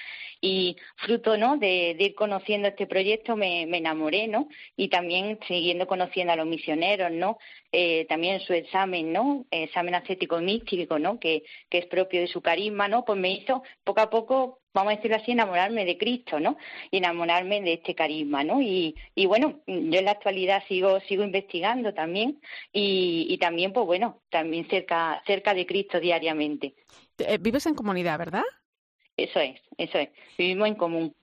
y 0.42 0.76
fruto, 0.98 1.38
¿no? 1.38 1.56
De, 1.56 1.96
ir 1.98 2.16
conociendo 2.16 2.68
este 2.68 2.86
proyecto 2.86 3.38
me, 3.38 3.62
enamoré, 3.64 4.28
¿no? 4.28 4.50
Y 4.76 4.90
también 4.90 5.40
siguiendo 5.48 5.88
conociendo 5.88 6.34
a 6.34 6.36
los 6.36 6.48
misioneros, 6.48 7.12
¿no? 7.12 7.38
Eh, 7.72 8.06
también 8.10 8.42
su 8.42 8.52
examen, 8.52 9.14
¿no? 9.14 9.46
Examen 9.52 9.96
ascético 9.96 10.42
místico, 10.42 11.00
¿no? 11.00 11.18
Que, 11.18 11.44
que 11.70 11.78
es 11.78 11.86
propio 11.86 12.20
de 12.20 12.28
su 12.28 12.42
carisma, 12.42 12.90
¿no? 12.90 13.06
Pues 13.06 13.18
me 13.18 13.32
hizo 13.32 13.64
poco 13.86 14.02
a 14.02 14.10
poco 14.10 14.60
vamos 14.76 14.94
a 14.94 14.96
decirlo 14.98 15.18
así, 15.18 15.32
enamorarme 15.32 15.86
de 15.86 15.98
Cristo, 15.98 16.40
¿no? 16.40 16.58
Y 16.92 16.98
enamorarme 16.98 17.62
de 17.62 17.74
este 17.74 17.96
carisma, 17.96 18.44
¿no? 18.44 18.62
Y, 18.62 18.96
y 19.16 19.26
bueno, 19.26 19.62
yo 19.66 20.00
en 20.00 20.06
la 20.06 20.12
actualidad 20.12 20.64
sigo, 20.68 21.00
sigo 21.00 21.24
investigando 21.24 21.94
también 21.94 22.42
y, 22.74 23.26
y 23.30 23.38
también, 23.38 23.72
pues 23.72 23.86
bueno, 23.86 24.22
también 24.30 24.68
cerca, 24.70 25.24
cerca 25.26 25.54
de 25.54 25.66
Cristo 25.66 26.00
diariamente. 26.00 26.76
Eh, 27.18 27.38
vives 27.40 27.66
en 27.66 27.74
comunidad, 27.74 28.20
¿verdad? 28.20 28.44
Eso 29.18 29.40
es, 29.40 29.62
eso 29.78 29.98
es. 29.98 30.10
Vivimos 30.38 30.68
en 30.68 30.76
común. 30.76 31.16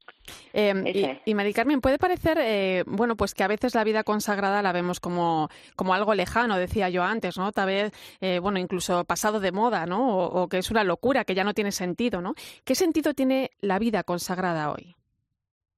Eh, 0.53 1.21
y, 1.25 1.35
Mari 1.35 1.53
Carmen, 1.53 1.81
puede 1.81 1.99
parecer, 1.99 2.39
eh, 2.41 2.85
bueno, 2.87 3.17
pues 3.17 3.35
que 3.35 3.43
a 3.43 3.49
veces 3.49 3.75
la 3.75 3.85
vida 3.85 4.05
consagrada 4.05 4.63
la 4.63 4.73
vemos 4.73 5.01
como, 5.01 5.49
como 5.77 5.95
algo 5.95 6.15
lejano, 6.15 6.57
decía 6.57 6.89
yo 6.89 7.03
antes, 7.03 7.37
¿no? 7.37 7.53
Tal 7.53 7.67
vez, 7.67 7.93
eh, 8.21 8.39
bueno, 8.39 8.59
incluso 8.59 9.05
pasado 9.05 9.41
de 9.41 9.53
moda, 9.53 9.87
¿no? 9.87 10.17
O, 10.17 10.43
o, 10.43 10.49
que 10.49 10.59
es 10.59 10.71
una 10.71 10.85
locura, 10.85 11.25
que 11.25 11.35
ya 11.35 11.45
no 11.45 11.55
tiene 11.55 11.73
sentido, 11.73 12.21
¿no? 12.21 12.35
¿Qué 12.65 12.75
sentido 12.75 13.15
tiene 13.15 13.51
la 13.61 13.79
vida 13.79 14.03
consagrada 14.05 14.71
hoy? 14.71 14.95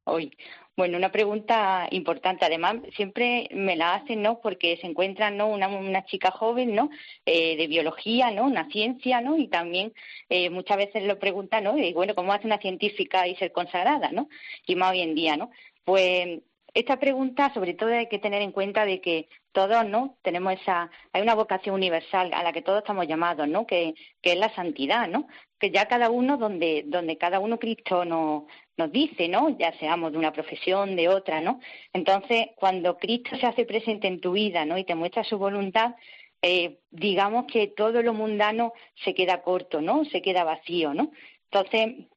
Hoy, 0.04 0.36
bueno, 0.76 0.99
una 0.99 1.12
pregunta 1.12 1.87
importante. 1.90 2.45
Además, 2.45 2.76
siempre 2.97 3.49
me 3.52 3.76
la 3.76 3.95
hacen, 3.95 4.23
¿no? 4.23 4.40
Porque 4.40 4.76
se 4.78 4.87
encuentra, 4.87 5.31
¿no? 5.31 5.49
Una, 5.49 5.69
una 5.69 6.04
chica 6.04 6.31
joven, 6.33 6.75
¿no? 6.75 6.90
Eh, 7.26 7.57
de 7.57 7.66
biología, 7.66 8.31
¿no? 8.31 8.45
Una 8.45 8.69
ciencia, 8.71 9.21
¿no? 9.21 9.37
Y 9.37 9.49
también 9.49 9.93
eh, 10.28 10.50
muchas 10.50 10.76
veces 10.78 11.04
lo 11.04 11.19
preguntan, 11.19 11.64
¿no? 11.64 11.78
Y 11.78 11.93
bueno, 11.93 12.14
¿cómo 12.14 12.33
hace 12.33 12.47
una 12.47 12.59
científica 12.59 13.28
y 13.28 13.37
ser 13.37 13.52
consagrada, 13.52 14.11
¿no? 14.11 14.28
Y 14.66 14.75
más 14.76 14.93
hoy 14.93 15.02
en 15.02 15.14
día, 15.14 15.37
¿no? 15.37 15.50
Pues 15.85 16.40
esta 16.75 16.99
pregunta, 16.99 17.54
sobre 17.54 17.75
todo, 17.75 17.90
hay 17.90 18.09
que 18.09 18.19
tener 18.19 18.43
en 18.43 18.50
cuenta 18.50 18.85
de 18.85 19.00
que 19.00 19.28
todos, 19.52 19.87
¿no? 19.87 20.19
Tenemos 20.23 20.54
esa, 20.54 20.90
hay 21.12 21.23
una 21.23 21.37
vocación 21.37 21.76
universal 21.76 22.33
a 22.35 22.43
la 22.43 22.52
que 22.52 22.62
todos 22.62 22.81
estamos 22.81 23.07
llamados, 23.07 23.47
¿no? 23.47 23.64
Que, 23.66 23.95
que 24.21 24.33
es 24.33 24.38
la 24.38 24.52
santidad, 24.54 25.09
¿no? 25.09 25.28
Que 25.61 25.71
ya 25.71 25.87
cada 25.87 26.11
uno, 26.11 26.37
donde, 26.37 26.83
donde 26.87 27.16
cada 27.16 27.38
uno 27.38 27.61
Cristo 27.61 28.04
nos, 28.04 28.43
nos 28.76 28.90
dice, 28.90 29.28
¿no? 29.28 29.57
Ya 29.57 29.73
seamos 29.78 30.11
de 30.12 30.19
una 30.19 30.33
profesión, 30.33 30.97
de 30.97 31.09
otra, 31.09 31.40
¿no? 31.40 31.61
Entonces, 31.93 32.49
cuando 32.57 32.99
Cristo 32.99 33.37
se 33.37 33.47
hace 33.47 33.64
presente 33.64 34.09
en 34.09 34.21
tu 34.21 34.33
vida, 34.33 34.64
¿no? 34.64 34.76
Y 34.76 34.85
te 34.85 34.97
muestra 34.97 35.23
su 35.23 35.38
voluntad, 35.38 35.95
eh, 36.43 36.81
digamos 36.90 37.47
que 37.47 37.69
todo 37.69 38.02
lo 38.02 38.14
mundano 38.14 38.73
se 39.04 39.14
queda 39.14 39.43
corto, 39.43 39.81
¿no? 39.81 40.04
Se 40.07 40.21
queda 40.21 40.43
vacío, 40.43 40.93
¿no? 40.93 41.12
Entonces, 41.50 42.09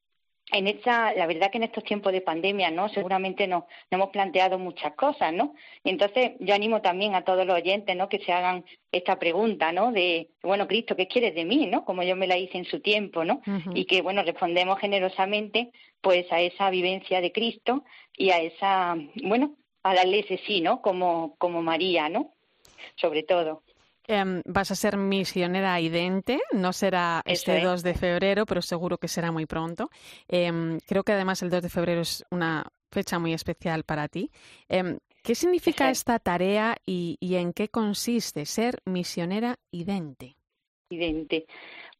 en 0.50 0.66
esta, 0.66 1.12
la 1.12 1.26
verdad 1.26 1.50
que 1.50 1.58
en 1.58 1.64
estos 1.64 1.84
tiempos 1.84 2.12
de 2.12 2.22
pandemia, 2.22 2.70
¿no? 2.70 2.88
Seguramente 2.88 3.46
nos, 3.46 3.64
hemos 3.90 4.08
planteado 4.10 4.58
muchas 4.58 4.94
cosas, 4.94 5.32
¿no? 5.32 5.54
Y 5.84 5.90
entonces 5.90 6.32
yo 6.40 6.54
animo 6.54 6.80
también 6.80 7.14
a 7.14 7.22
todos 7.22 7.46
los 7.46 7.56
oyentes, 7.56 7.94
¿no? 7.94 8.08
Que 8.08 8.18
se 8.20 8.32
hagan 8.32 8.64
esta 8.90 9.18
pregunta, 9.18 9.72
¿no? 9.72 9.92
De, 9.92 10.30
bueno, 10.42 10.66
Cristo, 10.66 10.96
¿qué 10.96 11.06
quieres 11.06 11.34
de 11.34 11.44
mí, 11.44 11.66
no? 11.66 11.84
Como 11.84 12.02
yo 12.02 12.16
me 12.16 12.26
la 12.26 12.38
hice 12.38 12.56
en 12.58 12.64
su 12.64 12.80
tiempo, 12.80 13.24
¿no? 13.24 13.42
Y 13.74 13.84
que, 13.84 14.00
bueno, 14.00 14.22
respondemos 14.22 14.78
generosamente, 14.78 15.70
pues, 16.00 16.30
a 16.32 16.40
esa 16.40 16.70
vivencia 16.70 17.20
de 17.20 17.32
Cristo 17.32 17.84
y 18.16 18.30
a 18.30 18.40
esa, 18.40 18.96
bueno, 19.22 19.56
a 19.82 19.94
darle 19.94 20.20
ese 20.20 20.40
sí, 20.46 20.62
¿no? 20.62 20.80
Como, 20.80 21.36
como 21.38 21.62
María, 21.62 22.08
¿no? 22.08 22.32
Sobre 22.96 23.22
todo. 23.22 23.62
Em, 24.10 24.40
vas 24.46 24.70
a 24.70 24.74
ser 24.74 24.96
misionera 24.96 25.78
idente, 25.82 26.40
no 26.52 26.72
será 26.72 27.20
este 27.26 27.60
2 27.60 27.82
de 27.82 27.92
febrero, 27.92 28.46
pero 28.46 28.62
seguro 28.62 28.96
que 28.96 29.06
será 29.06 29.30
muy 29.30 29.44
pronto. 29.44 29.90
Em, 30.26 30.78
creo 30.80 31.04
que 31.04 31.12
además 31.12 31.42
el 31.42 31.50
2 31.50 31.62
de 31.62 31.68
febrero 31.68 32.00
es 32.00 32.24
una 32.30 32.66
fecha 32.90 33.18
muy 33.18 33.34
especial 33.34 33.84
para 33.84 34.08
ti. 34.08 34.30
Em, 34.66 34.98
¿Qué 35.22 35.34
significa 35.34 35.90
esta 35.90 36.18
tarea 36.18 36.76
y, 36.86 37.18
y, 37.20 37.34
en 37.34 37.52
qué 37.52 37.68
consiste 37.68 38.46
ser 38.46 38.80
misionera 38.86 39.58
idente? 39.70 40.36
Idente 40.88 41.46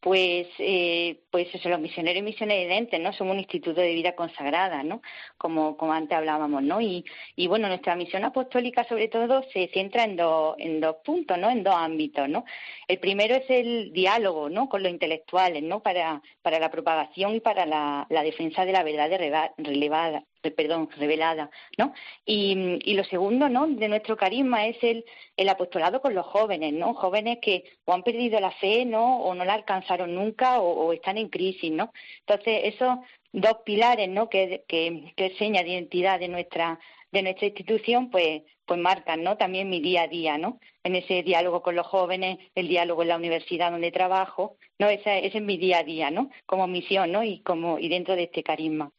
pues, 0.00 0.46
eh, 0.58 1.20
pues 1.30 1.52
eso, 1.54 1.68
los 1.68 1.80
misioneros 1.80 2.20
y 2.20 2.22
misioneras 2.22 2.88
¿no? 3.00 3.12
Somos 3.12 3.32
un 3.32 3.40
instituto 3.40 3.80
de 3.80 3.94
vida 3.94 4.14
consagrada, 4.14 4.82
¿no? 4.82 5.02
Como, 5.36 5.76
como 5.76 5.92
antes 5.92 6.16
hablábamos, 6.16 6.62
¿no? 6.62 6.80
Y, 6.80 7.04
y 7.36 7.48
bueno, 7.48 7.68
nuestra 7.68 7.96
misión 7.96 8.24
apostólica 8.24 8.84
sobre 8.84 9.08
todo 9.08 9.42
se 9.52 9.68
centra 9.68 10.04
en, 10.04 10.16
dos 10.16 10.54
en 10.58 10.80
dos 10.80 10.96
puntos, 11.04 11.36
¿no? 11.38 11.50
En 11.50 11.64
dos 11.64 11.74
ámbitos, 11.74 12.28
¿no? 12.28 12.44
El 12.86 12.98
primero 12.98 13.34
es 13.34 13.48
el 13.50 13.92
diálogo, 13.92 14.48
¿no? 14.48 14.68
Con 14.68 14.82
los 14.82 14.92
intelectuales, 14.92 15.62
¿no? 15.62 15.80
Para, 15.82 16.22
para 16.42 16.60
la 16.60 16.70
propagación 16.70 17.34
y 17.34 17.40
para 17.40 17.66
la, 17.66 18.06
la 18.10 18.22
defensa 18.22 18.64
de 18.64 18.72
la 18.72 18.84
verdad 18.84 19.10
relevada, 19.58 20.24
perdón, 20.40 20.88
revelada, 20.96 21.50
¿no? 21.76 21.92
Y, 22.24 22.78
y, 22.84 22.94
lo 22.94 23.04
segundo, 23.04 23.48
¿no? 23.48 23.66
De 23.66 23.88
nuestro 23.88 24.16
carisma 24.16 24.66
es 24.66 24.76
el, 24.82 25.04
el 25.36 25.48
apostolado 25.48 26.00
con 26.00 26.14
los 26.14 26.26
jóvenes, 26.26 26.72
¿no? 26.72 26.94
Jóvenes 26.94 27.38
que 27.42 27.64
o 27.84 27.92
han 27.92 28.02
perdido 28.02 28.40
la 28.40 28.50
fe, 28.52 28.84
¿no? 28.84 29.20
O 29.20 29.34
no 29.34 29.44
la 29.44 29.54
alcanzaron 29.54 30.14
nunca 30.14 30.60
o, 30.60 30.92
están 30.92 31.18
en 31.18 31.28
crisis, 31.28 31.70
¿no? 31.72 31.92
Entonces, 32.20 32.60
esos 32.74 32.98
dos 33.32 33.58
pilares, 33.64 34.08
¿no? 34.08 34.28
Que, 34.28 34.64
que, 34.68 35.12
que 35.16 35.26
enseña 35.26 35.62
de 35.62 35.70
identidad 35.70 36.18
de 36.20 36.28
nuestra 36.28 36.78
de 37.10 37.22
nuestra 37.22 37.46
institución, 37.46 38.10
pues, 38.10 38.42
pues 38.66 38.78
marcan, 38.78 39.22
¿no? 39.22 39.36
También 39.36 39.70
mi 39.70 39.80
día 39.80 40.02
a 40.02 40.08
día, 40.08 40.38
¿no? 40.38 40.60
En 40.82 40.94
ese 40.94 41.22
diálogo 41.22 41.62
con 41.62 41.74
los 41.74 41.86
jóvenes, 41.86 42.38
el 42.54 42.68
diálogo 42.68 43.02
en 43.02 43.08
la 43.08 43.16
universidad 43.16 43.70
donde 43.70 43.90
trabajo, 43.90 44.56
¿no? 44.78 44.88
Ese, 44.88 45.26
ese 45.26 45.38
es 45.38 45.44
mi 45.44 45.56
día 45.56 45.78
a 45.78 45.84
día, 45.84 46.10
¿no? 46.10 46.30
Como 46.46 46.66
misión, 46.66 47.12
¿no? 47.12 47.24
Y 47.24 47.40
como 47.40 47.78
y 47.78 47.88
dentro 47.88 48.14
de 48.14 48.24
este 48.24 48.42
carisma. 48.42 48.92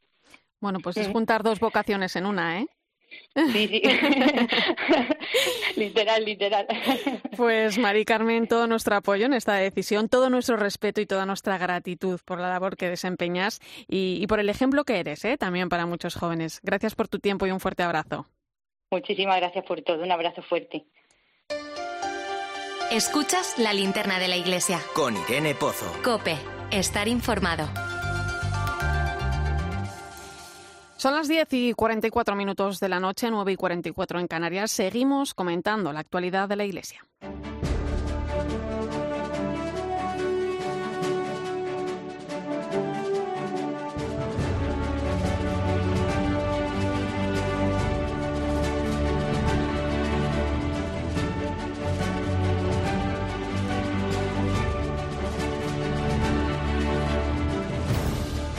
Bueno, 0.59 0.79
pues 0.79 0.97
es 0.97 1.07
juntar 1.07 1.43
dos 1.43 1.59
vocaciones 1.59 2.15
en 2.15 2.25
una, 2.25 2.59
¿eh? 2.59 2.67
Sí, 3.35 3.67
sí. 3.67 3.81
literal, 5.75 6.25
literal. 6.25 6.67
Pues 7.35 7.77
Mari 7.77 8.05
Carmen, 8.05 8.47
todo 8.47 8.67
nuestro 8.67 8.95
apoyo 8.95 9.25
en 9.25 9.33
esta 9.33 9.55
decisión, 9.55 10.09
todo 10.09 10.29
nuestro 10.29 10.57
respeto 10.57 11.01
y 11.01 11.05
toda 11.05 11.25
nuestra 11.25 11.57
gratitud 11.57 12.19
por 12.25 12.39
la 12.39 12.49
labor 12.49 12.77
que 12.77 12.89
desempeñas 12.89 13.59
y, 13.87 14.19
y 14.21 14.27
por 14.27 14.39
el 14.39 14.49
ejemplo 14.49 14.83
que 14.83 14.99
eres, 14.99 15.25
¿eh? 15.25 15.37
también 15.37 15.69
para 15.69 15.85
muchos 15.85 16.15
jóvenes. 16.15 16.59
Gracias 16.63 16.95
por 16.95 17.07
tu 17.07 17.19
tiempo 17.19 17.47
y 17.47 17.51
un 17.51 17.59
fuerte 17.59 17.83
abrazo. 17.83 18.27
Muchísimas 18.91 19.37
gracias 19.37 19.65
por 19.65 19.81
todo. 19.81 20.03
Un 20.03 20.11
abrazo 20.11 20.41
fuerte. 20.41 20.85
Escuchas 22.91 23.59
la 23.59 23.71
linterna 23.71 24.17
de 24.19 24.27
la 24.27 24.35
iglesia. 24.35 24.79
Con 24.95 25.15
Irene 25.15 25.53
Pozo. 25.53 25.85
Cope, 26.03 26.35
estar 26.71 27.07
informado. 27.07 27.69
Son 30.99 31.15
las 31.15 31.29
10 31.29 31.47
y 31.53 31.71
44 31.71 32.35
minutos 32.35 32.81
de 32.81 32.89
la 32.89 32.99
noche, 32.99 33.31
9 33.31 33.53
y 33.53 33.55
44 33.55 34.19
en 34.19 34.27
Canarias. 34.27 34.69
Seguimos 34.69 35.33
comentando 35.33 35.93
la 35.93 36.01
actualidad 36.01 36.49
de 36.49 36.57
la 36.57 36.65
iglesia. 36.65 37.05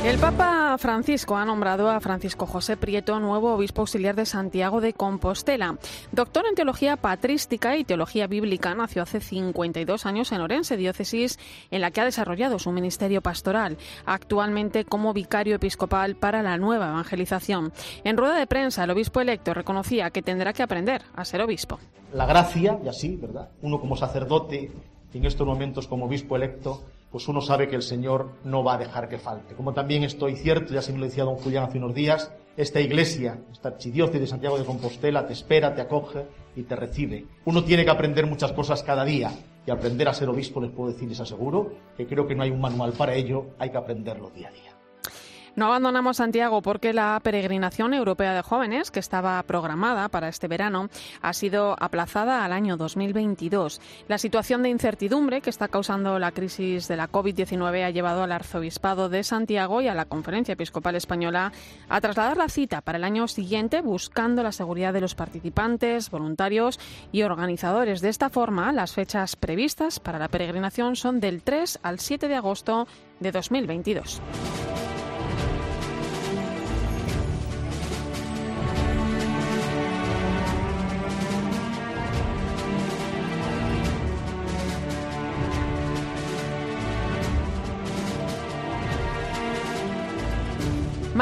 El 0.03 0.19
Papa 0.19 0.79
Francisco 0.79 1.37
ha 1.37 1.45
nombrado 1.45 1.91
a 1.91 2.01
Francisco 2.01 2.47
José 2.47 2.79
Prieto 2.79 3.21
nuevo 3.21 3.53
obispo 3.53 3.83
auxiliar 3.83 4.17
de 4.17 4.25
Santiago 4.25 4.81
de 4.81 4.95
Compostela. 4.95 5.77
Doctor 6.11 6.47
en 6.49 6.55
teología 6.55 6.97
patrística 6.97 7.77
y 7.77 7.85
teología 7.85 8.27
bíblica, 8.27 8.75
nació 8.75 9.03
hace 9.03 9.21
52 9.21 10.07
años 10.07 10.33
en 10.33 10.41
Orense, 10.41 10.79
diócesis 10.79 11.39
en 11.71 11.83
la 11.83 11.91
que 11.91 12.01
ha 12.01 12.07
desarrollado 12.07 12.59
su 12.59 12.73
ministerio 12.73 13.21
pastoral, 13.21 13.77
actualmente 14.07 14.87
como 14.87 15.13
vicario 15.13 15.57
episcopal 15.57 16.17
para 16.17 16.43
la 16.43 16.57
nueva 16.57 16.89
evangelización. 16.89 17.71
En 18.03 18.17
rueda 18.17 18.37
de 18.37 18.47
prensa, 18.47 18.85
el 18.85 18.91
obispo 18.93 19.21
electo 19.21 19.53
reconocía 19.53 20.09
que 20.09 20.23
tendrá 20.23 20.55
que 20.55 20.63
aprender 20.63 21.03
a 21.15 21.27
ser 21.27 21.43
obispo. 21.43 21.79
La 22.15 22.25
gracia, 22.25 22.79
y 22.83 22.89
así, 22.89 23.17
¿verdad? 23.17 23.51
Uno 23.61 23.79
como 23.79 23.97
sacerdote, 23.97 24.73
en 25.13 25.25
estos 25.27 25.47
momentos 25.47 25.87
como 25.87 26.07
obispo 26.07 26.37
electo, 26.37 26.85
pues 27.11 27.27
uno 27.29 27.41
sabe 27.41 27.69
que 27.69 27.77
el 27.77 27.83
Señor 27.83 28.33
no 28.45 28.63
va 28.63 28.75
a 28.75 28.79
dejar 28.79 29.09
que 29.09 29.19
falte. 29.19 29.55
Como 29.55 29.73
también 29.73 30.05
estoy 30.05 30.37
cierto, 30.37 30.73
ya 30.73 30.83
se 30.83 30.93
me 30.93 30.99
lo 30.99 31.07
decía 31.07 31.25
don 31.25 31.37
Julián 31.37 31.65
hace 31.65 31.79
unos 31.79 31.95
días, 31.95 32.33
esta 32.57 32.81
iglesia, 32.81 33.41
esta 33.53 33.69
archidiócesis 33.69 34.21
de 34.21 34.27
Santiago 34.27 34.59
de 34.59 34.65
Compostela 34.65 35.27
te 35.27 35.33
espera, 35.33 35.75
te 35.75 35.81
acoge 35.81 36.27
y 36.55 36.63
te 36.63 36.77
recibe. 36.77 37.27
Uno 37.45 37.65
tiene 37.65 37.85
que 37.85 37.91
aprender 37.91 38.27
muchas 38.27 38.53
cosas 38.53 38.83
cada 38.83 39.05
día 39.05 39.33
y 39.67 39.71
aprender 39.71 40.09
a 40.09 40.15
ser 40.15 40.29
obispo, 40.29 40.61
les 40.61 40.71
puedo 40.71 40.93
decir, 40.93 41.09
les 41.09 41.21
aseguro, 41.21 41.73
que 41.97 42.07
creo 42.07 42.27
que 42.27 42.35
no 42.35 42.43
hay 42.43 42.51
un 42.51 42.61
manual 42.61 42.93
para 42.93 43.15
ello, 43.15 43.47
hay 43.59 43.71
que 43.71 43.79
aprenderlo 43.79 44.31
día 44.31 44.49
a 44.49 44.53
día. 44.53 44.70
No 45.57 45.67
abandonamos 45.67 46.19
Santiago 46.19 46.63
porque 46.63 46.93
la 46.93 47.19
peregrinación 47.23 47.95
europea 47.95 48.35
de 48.35 48.43
jóvenes, 48.43 48.91
que 48.91 49.01
estaba 49.01 49.43
programada 49.43 50.09
para 50.09 50.29
este 50.29 50.49
verano, 50.49 50.89
ha 51.23 51.33
sido 51.33 51.77
aplazada 51.79 52.45
al 52.45 52.53
año 52.53 52.77
2022. 52.77 53.81
La 54.09 54.19
situación 54.19 54.63
de 54.63 54.69
incertidumbre 54.69 55.41
que 55.41 55.51
está 55.51 55.69
causando 55.69 56.19
la 56.19 56.33
crisis 56.33 56.89
de 56.89 56.97
la 56.97 57.11
COVID-19 57.11 57.85
ha 57.85 57.91
llevado 57.91 58.23
al 58.23 58.33
Arzobispado 58.33 59.09
de 59.09 59.25
Santiago 59.25 59.81
y 59.81 59.89
a 59.89 59.95
la 59.95 60.05
Conferencia 60.05 60.53
Episcopal 60.53 60.95
Española 60.95 61.53
a 61.89 62.01
trasladar 62.01 62.37
la 62.37 62.49
cita 62.49 62.81
para 62.81 62.99
el 62.99 63.05
año 63.05 63.27
siguiente 63.29 63.81
buscando 63.81 64.43
la 64.43 64.53
seguridad 64.53 64.93
de 64.93 65.01
los 65.01 65.15
participantes, 65.15 66.11
voluntarios 66.11 66.79
y 67.13 67.23
organizadores. 67.23 68.01
De 68.01 68.09
esta 68.09 68.31
forma, 68.31 68.73
las 68.73 68.93
fechas 68.93 69.37
previstas 69.37 70.01
para 70.01 70.19
la 70.19 70.29
peregrinación 70.29 70.97
son 70.97 71.21
del 71.21 71.43
3 71.43 71.81
al 71.83 71.99
7 71.99 72.29
de 72.29 72.37
agosto 72.37 72.87
de 73.19 73.33
2022. 73.33 74.21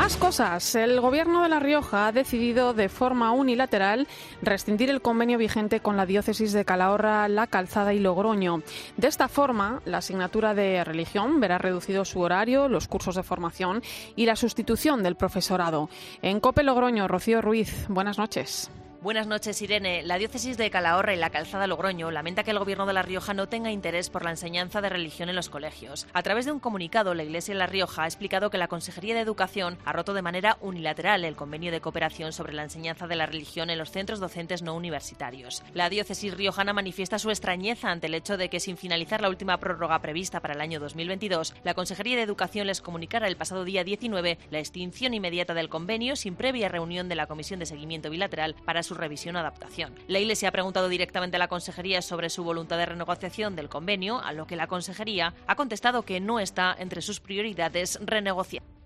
Más 0.08 0.16
cosas. 0.16 0.74
El 0.74 1.02
Gobierno 1.02 1.42
de 1.42 1.50
La 1.50 1.60
Rioja 1.60 2.06
ha 2.06 2.12
decidido 2.12 2.72
de 2.72 2.88
forma 2.88 3.30
unilateral 3.32 4.08
rescindir 4.40 4.88
el 4.88 5.02
convenio 5.02 5.36
vigente 5.36 5.80
con 5.80 5.98
la 5.98 6.06
diócesis 6.06 6.54
de 6.54 6.64
Calahorra, 6.64 7.28
La 7.28 7.46
Calzada 7.46 7.92
y 7.92 7.98
Logroño. 7.98 8.62
De 8.96 9.06
esta 9.06 9.28
forma, 9.28 9.83
la 9.85 9.98
asignatura 9.98 10.54
de 10.54 10.83
religión 10.83 11.40
verá 11.40 11.59
reducido 11.59 12.06
su 12.06 12.20
horario, 12.20 12.68
los 12.68 12.88
cursos 12.88 13.16
de 13.16 13.22
formación 13.22 13.83
y 14.16 14.24
la 14.24 14.37
sustitución 14.37 15.02
del 15.02 15.16
profesorado. 15.16 15.90
En 16.22 16.40
COPE 16.40 16.62
Logroño, 16.62 17.06
Rocío 17.06 17.42
Ruiz, 17.42 17.85
buenas 17.90 18.16
noches. 18.16 18.70
Buenas 19.00 19.28
noches, 19.28 19.62
Irene. 19.62 20.02
La 20.02 20.18
diócesis 20.18 20.58
de 20.58 20.70
Calahorra 20.70 21.14
y 21.14 21.16
la 21.16 21.30
calzada 21.30 21.68
Logroño 21.68 22.11
lamenta 22.11 22.42
que 22.42 22.50
el 22.50 22.58
gobierno 22.58 22.84
de 22.84 22.92
La 22.92 23.02
Rioja 23.02 23.32
no 23.32 23.48
tenga 23.48 23.70
interés 23.70 24.11
por 24.11 24.24
la 24.24 24.30
enseñanza 24.30 24.80
de 24.80 24.88
religión 24.88 25.28
en 25.28 25.37
los 25.37 25.48
colegios. 25.48 26.08
A 26.12 26.24
través 26.24 26.46
de 26.46 26.50
un 26.50 26.58
comunicado, 26.58 27.14
la 27.14 27.22
Iglesia 27.22 27.54
de 27.54 27.61
La 27.61 27.68
Rioja 27.68 28.02
ha 28.02 28.06
explicado 28.06 28.50
que 28.50 28.58
la 28.58 28.66
Consejería 28.66 29.14
de 29.14 29.20
Educación 29.20 29.78
ha 29.84 29.92
roto 29.92 30.14
de 30.14 30.22
manera 30.22 30.58
unilateral 30.61 31.24
el 31.24 31.37
convenio 31.37 31.70
de 31.70 31.80
cooperación 31.80 32.32
sobre 32.32 32.54
la 32.54 32.64
enseñanza 32.64 33.06
de 33.06 33.14
la 33.14 33.26
religión 33.26 33.70
en 33.70 33.78
los 33.78 33.92
centros 33.92 34.18
docentes 34.18 34.62
no 34.62 34.74
universitarios. 34.74 35.62
La 35.74 35.90
diócesis 35.90 36.37
riojana 36.37 36.72
manifiesta 36.72 37.20
su 37.20 37.30
extrañeza 37.30 37.92
ante 37.92 38.08
el 38.08 38.14
hecho 38.14 38.37
de 38.37 38.50
que, 38.50 38.58
sin 38.58 38.76
finalizar 38.76 39.20
la 39.20 39.28
última 39.28 39.58
prórroga 39.58 40.00
prevista 40.00 40.40
para 40.40 40.54
el 40.54 40.61
año 40.61 40.80
2022, 40.80 41.54
la 41.62 41.74
Consejería 41.74 42.16
de 42.16 42.22
Educación 42.22 42.66
les 42.66 42.80
comunicara 42.80 43.28
el 43.28 43.37
pasado 43.37 43.62
día 43.62 43.84
19 43.84 44.38
la 44.50 44.58
extinción 44.58 45.14
inmediata 45.14 45.54
del 45.54 45.68
convenio 45.68 46.16
sin 46.16 46.34
previa 46.34 46.68
reunión 46.68 47.08
de 47.08 47.14
la 47.14 47.28
Comisión 47.28 47.61
de 47.61 47.66
Seguimiento 47.66 48.11
Bilateral 48.11 48.56
para 48.64 48.88
su 48.88 48.94
revisión 48.94 49.37
o 49.37 49.38
adaptación. 49.38 49.94
La 50.09 50.18
Iglesia 50.18 50.48
ha 50.48 50.53
preguntado 50.53 50.88
directamente 50.88 51.37
a 51.37 51.38
la 51.38 51.48
Consejería 51.48 52.03
sobre 52.03 52.31
su 52.31 52.42
voluntad 52.42 52.79
de 52.79 52.87
renegociación 52.87 53.55
del 53.55 53.68
convenio, 53.68 54.20
a 54.20 54.33
lo 54.33 54.46
que 54.46 54.57
la 54.57 54.66
Consejería 54.66 55.35
ha 55.46 55.57
contestado 55.57 56.03
que 56.03 56.20
no 56.20 56.40
está 56.40 56.74
entre 56.79 57.03
sus 57.03 57.20
prioridades 57.20 57.98
renegociar. 58.03 58.77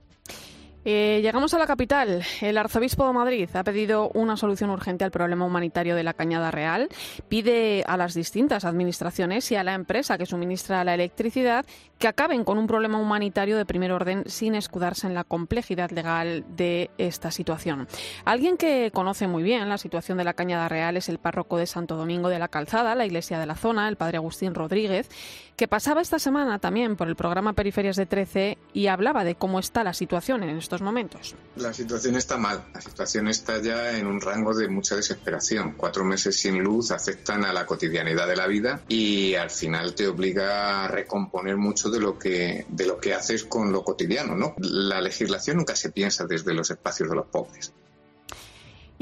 Eh, 0.85 1.21
llegamos 1.23 1.55
a 1.55 1.59
la 1.59 1.67
capital. 1.67 2.25
El 2.41 2.59
arzobispo 2.59 3.07
de 3.07 3.13
Madrid 3.13 3.49
ha 3.55 3.63
pedido 3.63 4.11
una 4.15 4.37
solución 4.37 4.71
urgente 4.71 5.05
al 5.05 5.13
problema 5.13 5.45
humanitario 5.45 5.95
de 5.95 6.03
la 6.03 6.13
Cañada 6.13 6.51
Real. 6.51 6.89
Pide 7.29 7.85
a 7.87 7.97
las 7.97 8.15
distintas 8.15 8.65
administraciones 8.65 9.51
y 9.53 9.57
a 9.57 9.63
la 9.63 9.75
empresa 9.75 10.19
que 10.19 10.27
suministra 10.27 10.83
la 10.83 10.95
electricidad 10.95 11.65
que 11.99 12.09
acaben 12.09 12.43
con 12.43 12.59
un 12.59 12.67
problema 12.67 12.99
humanitario 12.99 13.57
de 13.57 13.65
primer 13.65 13.93
orden 13.93 14.25
sin 14.27 14.57
escudarse 14.57 15.07
en 15.07 15.15
la 15.15 15.23
complejidad 15.23 15.93
legal 15.93 16.45
de 16.49 16.91
esta 16.99 17.31
situación. 17.31 17.87
Alguien 18.25 18.57
que 18.57 18.91
conoce 18.93 19.29
muy 19.29 19.45
bien 19.45 19.69
la 19.69 19.79
situación 19.79 20.19
de 20.19 20.25
la 20.25 20.35
Cañada 20.35 20.69
Real 20.69 20.97
es 20.97 21.09
el 21.09 21.19
párroco 21.19 21.59
de 21.59 21.67
Santo 21.67 21.95
Domingo 21.95 22.29
de 22.29 22.41
la 22.41 22.49
Calzada, 22.49 22.97
la 22.97 23.07
iglesia 23.07 23.39
de 23.39 23.47
la 23.47 23.55
zona, 23.55 23.89
el 23.89 23.95
padre 23.95 24.17
Agustín 24.17 24.53
Rodríguez, 24.53 25.09
que 25.57 25.69
pasaba 25.69 26.01
esta 26.01 26.19
semana 26.19 26.59
también 26.59 26.97
por 26.97 27.07
el 27.07 27.15
programa 27.15 27.53
Periferias 27.53 27.95
de 27.95 28.07
13 28.07 28.59
y 28.73 28.89
hablaba 28.89 29.23
de 29.23 29.37
cómo 29.37 29.61
está 29.61 29.85
la 29.85 29.93
situación 29.93 30.43
en 30.43 30.57
estos 30.57 30.72
momentos. 30.81 31.35
La 31.57 31.75
situación 31.75 32.17
está 32.17 32.39
mal, 32.39 32.65
la 32.73 32.81
situación 32.81 33.29
está 33.29 33.61
ya 33.61 33.99
en 33.99 34.07
un 34.07 34.21
rango 34.21 34.55
de 34.55 34.69
mucha 34.69 34.97
desesperación. 34.97 35.75
Cuatro 35.77 36.05
meses 36.05 36.41
sin 36.41 36.63
luz 36.63 36.91
afectan 36.91 37.45
a 37.45 37.53
la 37.53 37.67
cotidianidad 37.67 38.27
de 38.27 38.37
la 38.37 38.47
vida 38.47 38.83
y 38.89 39.35
al 39.35 39.51
final 39.51 39.95
te 39.95 40.09
obliga 40.09 40.85
a 40.85 40.89
recomponer 40.89 41.57
mucho 41.57 41.91
de 41.91 42.01
lo 42.01 42.19
que, 42.19 42.65
de 42.69 42.87
lo 42.87 42.99
que 42.99 43.13
haces 43.13 43.45
con 43.45 43.73
lo 43.73 43.85
cotidiano, 43.85 44.37
¿no? 44.37 44.55
La 44.59 45.01
legislación 45.01 45.59
nunca 45.59 45.77
se 45.77 45.91
piensa 45.91 46.25
desde 46.25 46.55
los 46.55 46.71
espacios 46.71 47.11
de 47.11 47.17
los 47.17 47.27
pobres. 47.27 47.73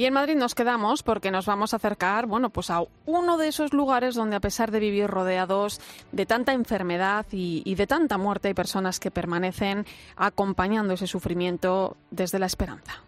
Y 0.00 0.06
en 0.06 0.14
Madrid 0.14 0.34
nos 0.34 0.54
quedamos 0.54 1.02
porque 1.02 1.30
nos 1.30 1.44
vamos 1.44 1.74
a 1.74 1.76
acercar, 1.76 2.24
bueno, 2.24 2.48
pues 2.48 2.70
a 2.70 2.82
uno 3.04 3.36
de 3.36 3.48
esos 3.48 3.74
lugares 3.74 4.14
donde 4.14 4.34
a 4.34 4.40
pesar 4.40 4.70
de 4.70 4.80
vivir 4.80 5.06
rodeados 5.06 5.78
de 6.10 6.24
tanta 6.24 6.54
enfermedad 6.54 7.26
y, 7.32 7.60
y 7.66 7.74
de 7.74 7.86
tanta 7.86 8.16
muerte 8.16 8.48
hay 8.48 8.54
personas 8.54 8.98
que 8.98 9.10
permanecen 9.10 9.84
acompañando 10.16 10.94
ese 10.94 11.06
sufrimiento 11.06 11.98
desde 12.10 12.38
la 12.38 12.46
esperanza. 12.46 13.02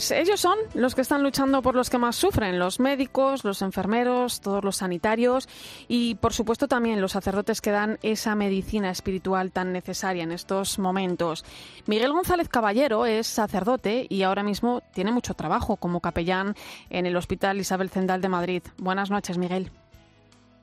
Pues 0.00 0.12
ellos 0.12 0.40
son 0.40 0.56
los 0.72 0.94
que 0.94 1.02
están 1.02 1.22
luchando 1.22 1.60
por 1.60 1.74
los 1.74 1.90
que 1.90 1.98
más 1.98 2.16
sufren, 2.16 2.58
los 2.58 2.80
médicos, 2.80 3.44
los 3.44 3.60
enfermeros, 3.60 4.40
todos 4.40 4.64
los 4.64 4.76
sanitarios 4.76 5.46
y 5.88 6.14
por 6.14 6.32
supuesto 6.32 6.68
también 6.68 7.02
los 7.02 7.12
sacerdotes 7.12 7.60
que 7.60 7.70
dan 7.70 7.98
esa 8.00 8.34
medicina 8.34 8.88
espiritual 8.88 9.52
tan 9.52 9.74
necesaria 9.74 10.22
en 10.22 10.32
estos 10.32 10.78
momentos. 10.78 11.44
Miguel 11.84 12.14
González 12.14 12.48
Caballero 12.48 13.04
es 13.04 13.26
sacerdote 13.26 14.06
y 14.08 14.22
ahora 14.22 14.42
mismo 14.42 14.82
tiene 14.94 15.12
mucho 15.12 15.34
trabajo 15.34 15.76
como 15.76 16.00
capellán 16.00 16.54
en 16.88 17.04
el 17.04 17.14
Hospital 17.14 17.60
Isabel 17.60 17.90
Zendal 17.90 18.22
de 18.22 18.28
Madrid. 18.30 18.62
Buenas 18.78 19.10
noches, 19.10 19.36
Miguel. 19.36 19.70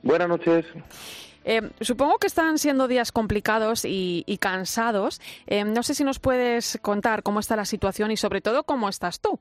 Buenas 0.02 0.30
noches. 0.30 0.66
Eh, 1.50 1.62
supongo 1.80 2.18
que 2.18 2.28
están 2.28 2.58
siendo 2.58 2.90
días 2.90 3.14
complicados 3.14 3.86
y, 3.86 4.38
cansados. 4.42 5.22
Eh, 5.48 5.64
no 5.64 5.82
sé 5.82 5.94
si 5.94 6.04
nos 6.04 6.20
puedes 6.20 6.78
contar 6.82 7.24
cómo 7.24 7.40
está 7.40 7.56
la 7.56 7.64
situación 7.64 8.12
y 8.12 8.18
sobre 8.18 8.42
todo 8.42 8.64
cómo 8.64 8.90
estás 8.90 9.22
tú. 9.22 9.40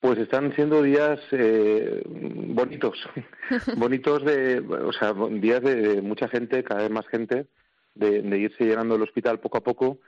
Pues 0.00 0.18
están 0.18 0.54
siendo 0.54 0.82
días 0.82 1.18
eh, 1.30 2.02
bonitos, 2.04 2.98
bonitos 3.78 4.22
de, 4.24 4.58
o 4.58 4.92
sea, 4.92 5.14
días 5.30 5.62
de 5.62 6.02
mucha 6.02 6.28
gente, 6.28 6.62
cada 6.62 6.82
vez 6.82 6.90
más 6.90 7.06
gente, 7.06 7.46
de, 7.94 8.38
irse 8.38 8.64
llenando 8.64 8.96
el 8.96 9.02
hospital 9.02 9.40
poco 9.40 9.58
a 9.58 9.62
poco 9.62 9.98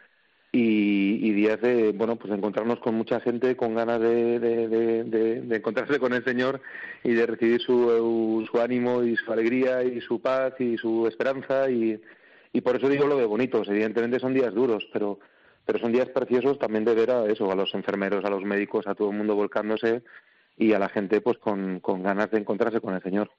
y, 0.57 1.33
días 1.33 1.61
de, 1.61 1.90
bueno, 1.93 2.17
pues 2.17 2.33
encontrarnos 2.33 2.79
con 2.79 2.95
mucha 2.95 3.19
gente 3.19 3.57
con 3.57 3.75
ganas 3.75 4.01
de, 4.01 5.47
encontrarse 5.51 5.99
con 5.99 6.12
el 6.12 6.25
Señor 6.25 6.61
y 7.03 7.12
de 7.12 7.27
recibir 7.27 7.61
su, 7.61 8.47
su 8.51 8.61
ánimo 8.61 9.03
y 9.03 9.17
su 9.17 9.33
alegría 9.33 9.83
y 9.83 10.01
su 10.01 10.21
paz 10.21 10.55
y 10.61 10.77
su 10.79 11.09
esperanza 11.09 11.69
y, 11.69 12.01
y 12.53 12.61
por 12.61 12.77
eso 12.77 12.88
digo 12.88 13.07
lo 13.07 13.19
de 13.19 13.27
bonitos. 13.27 13.69
Evidentemente 13.69 14.21
son 14.21 14.33
días 14.33 14.55
duros, 14.55 14.87
pero 14.93 15.19
pero 15.67 15.79
son 15.79 15.93
días 15.93 16.09
preciosos 16.11 16.59
también 16.59 16.85
de 16.85 16.95
ver 16.95 17.11
a 17.11 17.25
eso, 17.25 17.51
a 17.51 17.55
los 17.55 17.75
enfermeros, 17.75 18.25
a 18.25 18.31
los 18.31 18.45
médicos, 18.45 18.87
a 18.87 18.95
todo 18.95 19.11
el 19.11 19.17
mundo 19.17 19.35
volcándose 19.35 20.03
y 20.57 20.75
a 20.75 20.79
la 20.79 20.90
gente 20.90 21.21
pues 21.21 21.38
con, 21.38 21.81
ganas 22.03 22.31
de 22.31 22.38
encontrarse 22.38 22.81
con 22.83 22.95
el 22.95 23.03
Señor. 23.03 23.31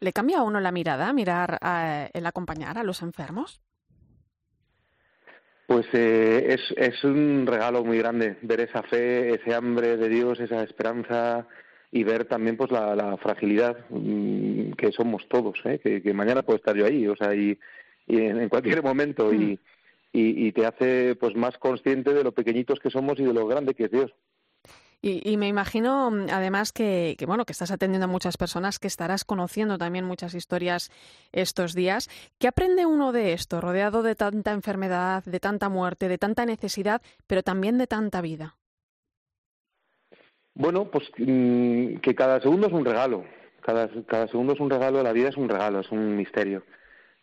¿Le 0.00 0.12
cambia 0.12 0.40
a 0.40 0.42
uno 0.42 0.60
la 0.60 0.72
mirada 0.72 1.12
mirar 1.12 1.58
el 2.12 2.26
acompañar 2.26 2.76
a 2.76 2.82
los 2.82 3.02
enfermos? 3.02 3.60
Pues 5.70 5.86
eh, 5.92 6.46
es, 6.48 6.74
es 6.76 7.04
un 7.04 7.46
regalo 7.46 7.84
muy 7.84 7.96
grande 7.96 8.36
ver 8.42 8.60
esa 8.60 8.82
fe, 8.82 9.36
ese 9.36 9.54
hambre 9.54 9.96
de 9.96 10.08
Dios, 10.08 10.40
esa 10.40 10.64
esperanza 10.64 11.46
y 11.92 12.02
ver 12.02 12.24
también 12.24 12.56
pues 12.56 12.72
la, 12.72 13.16
fragilidad 13.22 13.76
mm, 13.88 14.72
que 14.72 14.90
somos 14.90 15.28
todos, 15.28 15.60
¿eh? 15.66 15.78
que, 15.78 16.12
mañana 16.12 16.42
puedo 16.42 16.56
estar 16.56 16.74
yo 16.74 16.86
ahí, 16.86 17.06
o 17.06 17.14
sea, 17.14 17.36
y, 17.36 17.56
en, 18.08 18.48
cualquier 18.48 18.82
momento 18.82 19.32
y, 19.32 19.36
mm 19.36 19.58
y, 20.12 20.52
te 20.52 20.66
hace 20.66 21.14
pues 21.16 21.36
más 21.36 21.56
consciente 21.58 22.12
de 22.12 22.24
lo 22.24 22.32
pequeñitos 22.32 22.80
que 22.80 22.90
somos 22.90 23.18
y 23.20 23.24
de 23.24 23.32
lo 23.32 23.46
grande 23.46 23.74
que 23.74 23.84
es 23.84 23.90
Dios. 23.90 24.12
Y, 25.02 25.38
me 25.38 25.48
imagino, 25.48 26.10
mm, 26.10 26.26
además, 26.30 26.72
que, 26.72 27.16
bueno, 27.26 27.46
que 27.46 27.52
estás 27.52 27.70
atendiendo 27.70 28.04
a 28.04 28.08
muchas 28.08 28.36
personas, 28.36 28.78
que 28.78 28.86
estarás 28.86 29.24
conociendo 29.24 29.78
también 29.78 30.04
muchas 30.04 30.34
historias 30.34 30.90
estos 31.32 31.74
días. 31.74 32.10
¿Qué 32.38 32.48
aprende 32.48 32.84
uno 32.84 33.12
de 33.12 33.32
esto, 33.32 33.60
rodeado 33.60 34.02
de 34.02 34.14
tanta 34.14 34.52
enfermedad, 34.52 35.24
de 35.24 35.40
tanta 35.40 35.70
muerte, 35.70 36.08
de 36.08 36.18
tanta 36.18 36.44
necesidad, 36.44 37.00
pero 37.26 37.42
también 37.42 37.78
de 37.78 37.86
tanta 37.86 38.20
vida? 38.20 38.56
Bueno, 40.54 40.90
pues 40.90 41.10
mm, 41.16 41.96
que 41.96 42.14
cada 42.14 42.40
segundo 42.40 42.66
es 42.66 42.72
un 42.72 42.84
regalo. 42.84 43.24
Cada, 43.62 43.88
cada 44.06 44.28
segundo 44.28 44.52
es 44.52 44.60
un 44.60 44.68
regalo, 44.68 45.02
la 45.02 45.12
vida 45.12 45.30
es 45.30 45.36
un 45.36 45.48
regalo, 45.48 45.80
es 45.80 45.90
un 45.90 46.16
misterio 46.16 46.62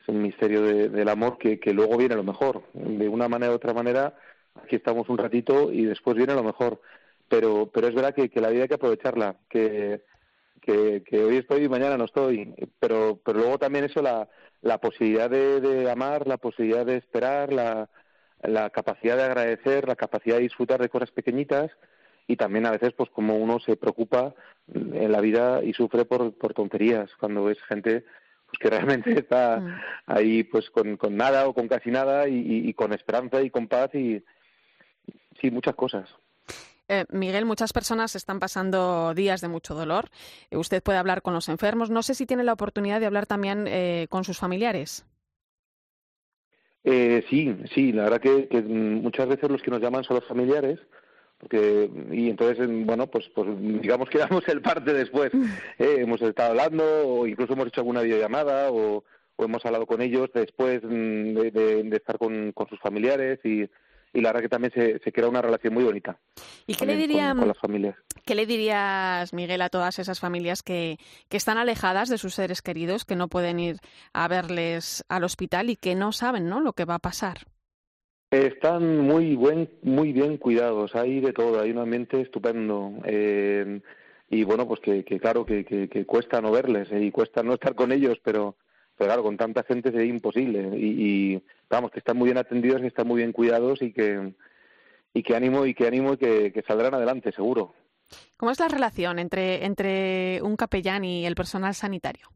un 0.07 0.21
misterio 0.21 0.61
del 0.61 1.09
amor 1.09 1.37
que, 1.37 1.59
que 1.59 1.73
luego 1.73 1.97
viene 1.97 2.15
lo 2.15 2.23
mejor. 2.23 2.63
De 2.73 3.07
una 3.07 3.27
manera 3.27 3.51
u 3.51 3.55
otra 3.55 3.73
manera, 3.73 4.15
aquí 4.55 4.77
estamos 4.77 5.09
un 5.09 5.17
ratito 5.17 5.71
y 5.71 5.85
después 5.85 6.15
viene 6.15 6.33
lo 6.33 6.43
mejor. 6.43 6.81
Pero, 7.29 7.69
pero 7.73 7.87
es 7.87 7.95
verdad 7.95 8.13
que, 8.13 8.29
que 8.29 8.41
la 8.41 8.49
vida 8.49 8.63
hay 8.63 8.67
que 8.67 8.75
aprovecharla, 8.75 9.35
que, 9.49 10.01
que, 10.61 11.03
que, 11.05 11.23
hoy 11.23 11.37
estoy 11.37 11.63
y 11.63 11.69
mañana 11.69 11.97
no 11.97 12.05
estoy. 12.05 12.53
Pero, 12.79 13.19
pero 13.23 13.39
luego 13.39 13.57
también 13.57 13.85
eso, 13.85 14.01
la, 14.01 14.29
la 14.61 14.79
posibilidad 14.79 15.29
de, 15.29 15.59
de 15.59 15.91
amar, 15.91 16.27
la 16.27 16.37
posibilidad 16.37 16.85
de 16.85 16.97
esperar, 16.97 17.51
la, 17.51 17.89
la 18.43 18.69
capacidad 18.69 19.17
de 19.17 19.23
agradecer, 19.23 19.87
la 19.87 19.95
capacidad 19.95 20.37
de 20.37 20.43
disfrutar 20.43 20.81
de 20.81 20.89
cosas 20.89 21.11
pequeñitas 21.11 21.71
y 22.27 22.35
también 22.35 22.65
a 22.65 22.71
veces 22.71 22.93
pues 22.93 23.09
como 23.09 23.37
uno 23.37 23.59
se 23.59 23.77
preocupa 23.77 24.35
en 24.73 25.11
la 25.11 25.21
vida 25.21 25.63
y 25.63 25.73
sufre 25.73 26.05
por, 26.05 26.33
por 26.37 26.53
tonterías 26.53 27.09
cuando 27.19 27.49
es 27.49 27.61
gente 27.63 28.03
pues 28.47 28.59
que 28.59 28.69
realmente 28.69 29.11
está 29.19 29.59
mm. 29.59 29.79
ahí 30.07 30.43
pues 30.43 30.69
con, 30.69 30.97
con, 30.97 31.15
nada 31.15 31.47
o 31.47 31.53
con 31.53 31.67
casi 31.67 31.89
nada 31.89 32.27
y, 32.27 32.73
con 32.73 32.93
esperanza 32.93 33.41
y 33.41 33.49
con 33.49 33.67
paz 33.67 33.93
y 33.95 34.23
sí, 35.41 35.51
muchas 35.51 35.75
cosas. 35.75 36.09
Eh, 36.89 37.05
Miguel, 37.09 37.45
muchas 37.45 37.73
personas 37.73 38.15
están 38.15 38.39
pasando 38.39 39.13
días 39.13 39.41
de 39.41 39.47
mucho 39.47 39.75
dolor. 39.75 40.09
Eh, 40.51 40.57
usted 40.57 40.81
puede 40.81 40.97
hablar 40.97 41.21
con 41.21 41.33
los 41.33 41.49
enfermos. 41.49 41.89
No 41.89 42.01
sé 42.01 42.13
si 42.13 42.25
tiene 42.25 42.43
la 42.43 42.53
oportunidad 42.53 42.99
de 42.99 43.05
hablar 43.05 43.25
también 43.25 43.65
eh, 43.67 44.07
con 44.09 44.23
sus 44.23 44.37
familiares. 44.37 45.05
sí, 46.83 47.55
sí, 47.73 47.91
la 47.91 48.03
verdad 48.03 48.21
que, 48.21 48.47
que, 48.47 48.61
muchas 48.61 49.27
veces 49.27 49.49
los 49.49 49.61
que 49.61 49.71
nos 49.71 49.81
llaman 49.81 50.03
son 50.03 50.15
los 50.15 50.27
familiares 50.27 50.79
porque 51.39 51.89
y 52.11 52.29
entonces 52.29 52.67
bueno 52.85 53.07
pues 53.07 53.29
pues 53.35 53.47
digamos 53.81 54.09
que 54.09 54.17
damos 54.29 54.47
el 54.47 54.61
parte 54.61 54.93
después 54.93 55.31
¿eh? 55.77 55.97
hemos 55.99 56.21
estado 56.21 56.51
hablando 56.51 56.83
o 57.07 57.27
incluso 57.27 57.53
hemos 57.53 57.67
hecho 57.67 57.81
alguna 57.81 58.01
videollamada 58.01 58.71
o, 58.71 59.03
o 59.35 59.43
hemos 59.43 59.63
hablado 59.65 59.85
con 59.85 60.01
ellos 60.01 60.29
después 60.33 60.81
mm, 60.83 61.33
de, 61.35 61.51
de, 61.83 61.97
estar 61.97 62.17
con, 62.17 62.51
con, 62.53 62.67
sus 62.67 62.79
familiares 62.79 63.39
y, 63.43 63.69
y 64.13 64.21
la 64.21 64.29
verdad 64.29 64.41
que 64.41 64.49
también 64.49 64.73
se, 64.73 64.99
se 64.99 65.11
crea 65.11 65.27
una 65.27 65.41
relación 65.41 65.73
muy 65.73 65.83
bonita 65.83 66.19
y 66.65 66.75
qué 66.75 66.85
le 66.85 66.95
diría 66.95 67.35
con, 67.35 67.47
las 67.47 67.57
familias 67.57 67.95
qué 68.25 68.35
le 68.35 68.45
dirías 68.45 69.33
Miguel 69.33 69.61
a 69.61 69.69
todas 69.69 69.99
esas 69.99 70.19
familias 70.19 70.63
que 70.63 70.97
que 71.29 71.37
están 71.37 71.57
alejadas 71.57 72.09
de 72.09 72.17
sus 72.17 72.35
seres 72.35 72.61
queridos 72.61 73.05
que 73.05 73.15
no 73.15 73.27
pueden 73.27 73.59
ir 73.59 73.77
a 74.13 74.27
verles 74.27 75.03
al 75.09 75.23
hospital 75.23 75.69
y 75.69 75.75
que 75.75 75.95
no 75.95 76.11
saben 76.11 76.49
no 76.49 76.61
lo 76.61 76.73
que 76.73 76.85
va 76.85 76.95
a 76.95 76.99
pasar 76.99 77.39
están 78.31 78.99
muy 78.99 79.35
buen, 79.35 79.69
muy 79.83 80.11
bien 80.11 80.37
cuidados, 80.37 80.95
hay 80.95 81.21
de 81.21 81.33
todo, 81.33 81.61
hay 81.61 81.71
un 81.71 81.77
ambiente 81.79 82.19
estupendo. 82.19 82.91
Eh, 83.05 83.79
y 84.29 84.43
bueno, 84.43 84.67
pues 84.67 84.81
que, 84.81 85.05
que 85.05 85.19
claro, 85.19 85.45
que, 85.45 85.63
que, 85.63 86.05
cuesta 86.05 86.41
no 86.41 86.51
verles 86.51 86.91
eh, 86.91 87.01
y 87.01 87.11
cuesta 87.11 87.43
no 87.43 87.53
estar 87.53 87.75
con 87.75 87.91
ellos, 87.91 88.19
pero, 88.23 88.57
pero 88.97 89.09
claro, 89.09 89.23
con 89.23 89.37
tanta 89.37 89.63
gente 89.63 89.89
es 89.89 90.09
imposible. 90.09 90.77
Y, 90.77 91.41
vamos, 91.69 91.91
que 91.91 91.99
están 91.99 92.17
muy 92.17 92.25
bien 92.25 92.37
atendidos, 92.37 92.81
que 92.81 92.87
están 92.87 93.07
muy 93.07 93.17
bien 93.17 93.31
cuidados 93.31 93.81
y 93.81 93.93
que, 93.93 94.33
y 95.13 95.23
que 95.23 95.35
ánimo 95.35 95.65
y 95.65 95.73
que 95.73 95.87
ánimo 95.87 96.13
y 96.13 96.17
que 96.17 96.63
saldrán 96.67 96.93
adelante, 96.93 97.31
seguro. 97.31 97.73
¿Cómo 98.37 98.51
es 98.51 98.59
la 98.59 98.67
relación 98.67 99.19
entre, 99.19 99.65
entre 99.65 100.41
un 100.41 100.55
capellán 100.55 101.03
y 101.03 101.25
el 101.25 101.35
personal 101.35 101.73
sanitario? 101.73 102.29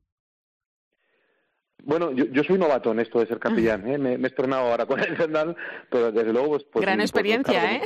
Bueno, 1.84 2.12
yo, 2.12 2.26
yo 2.26 2.44
soy 2.44 2.58
novato 2.58 2.92
en 2.92 3.00
esto 3.00 3.20
de 3.20 3.26
ser 3.26 3.40
capellán, 3.40 3.88
¿eh? 3.88 3.98
me, 3.98 4.14
he 4.14 4.28
estrenado 4.28 4.70
ahora 4.70 4.86
con 4.86 5.00
el 5.00 5.18
sendal, 5.18 5.56
pero 5.90 6.12
desde 6.12 6.32
luego... 6.32 6.50
Pues, 6.50 6.64
pues 6.72 6.86
Gran 6.86 6.98
pues, 6.98 7.10
experiencia, 7.10 7.76
¿eh? 7.76 7.82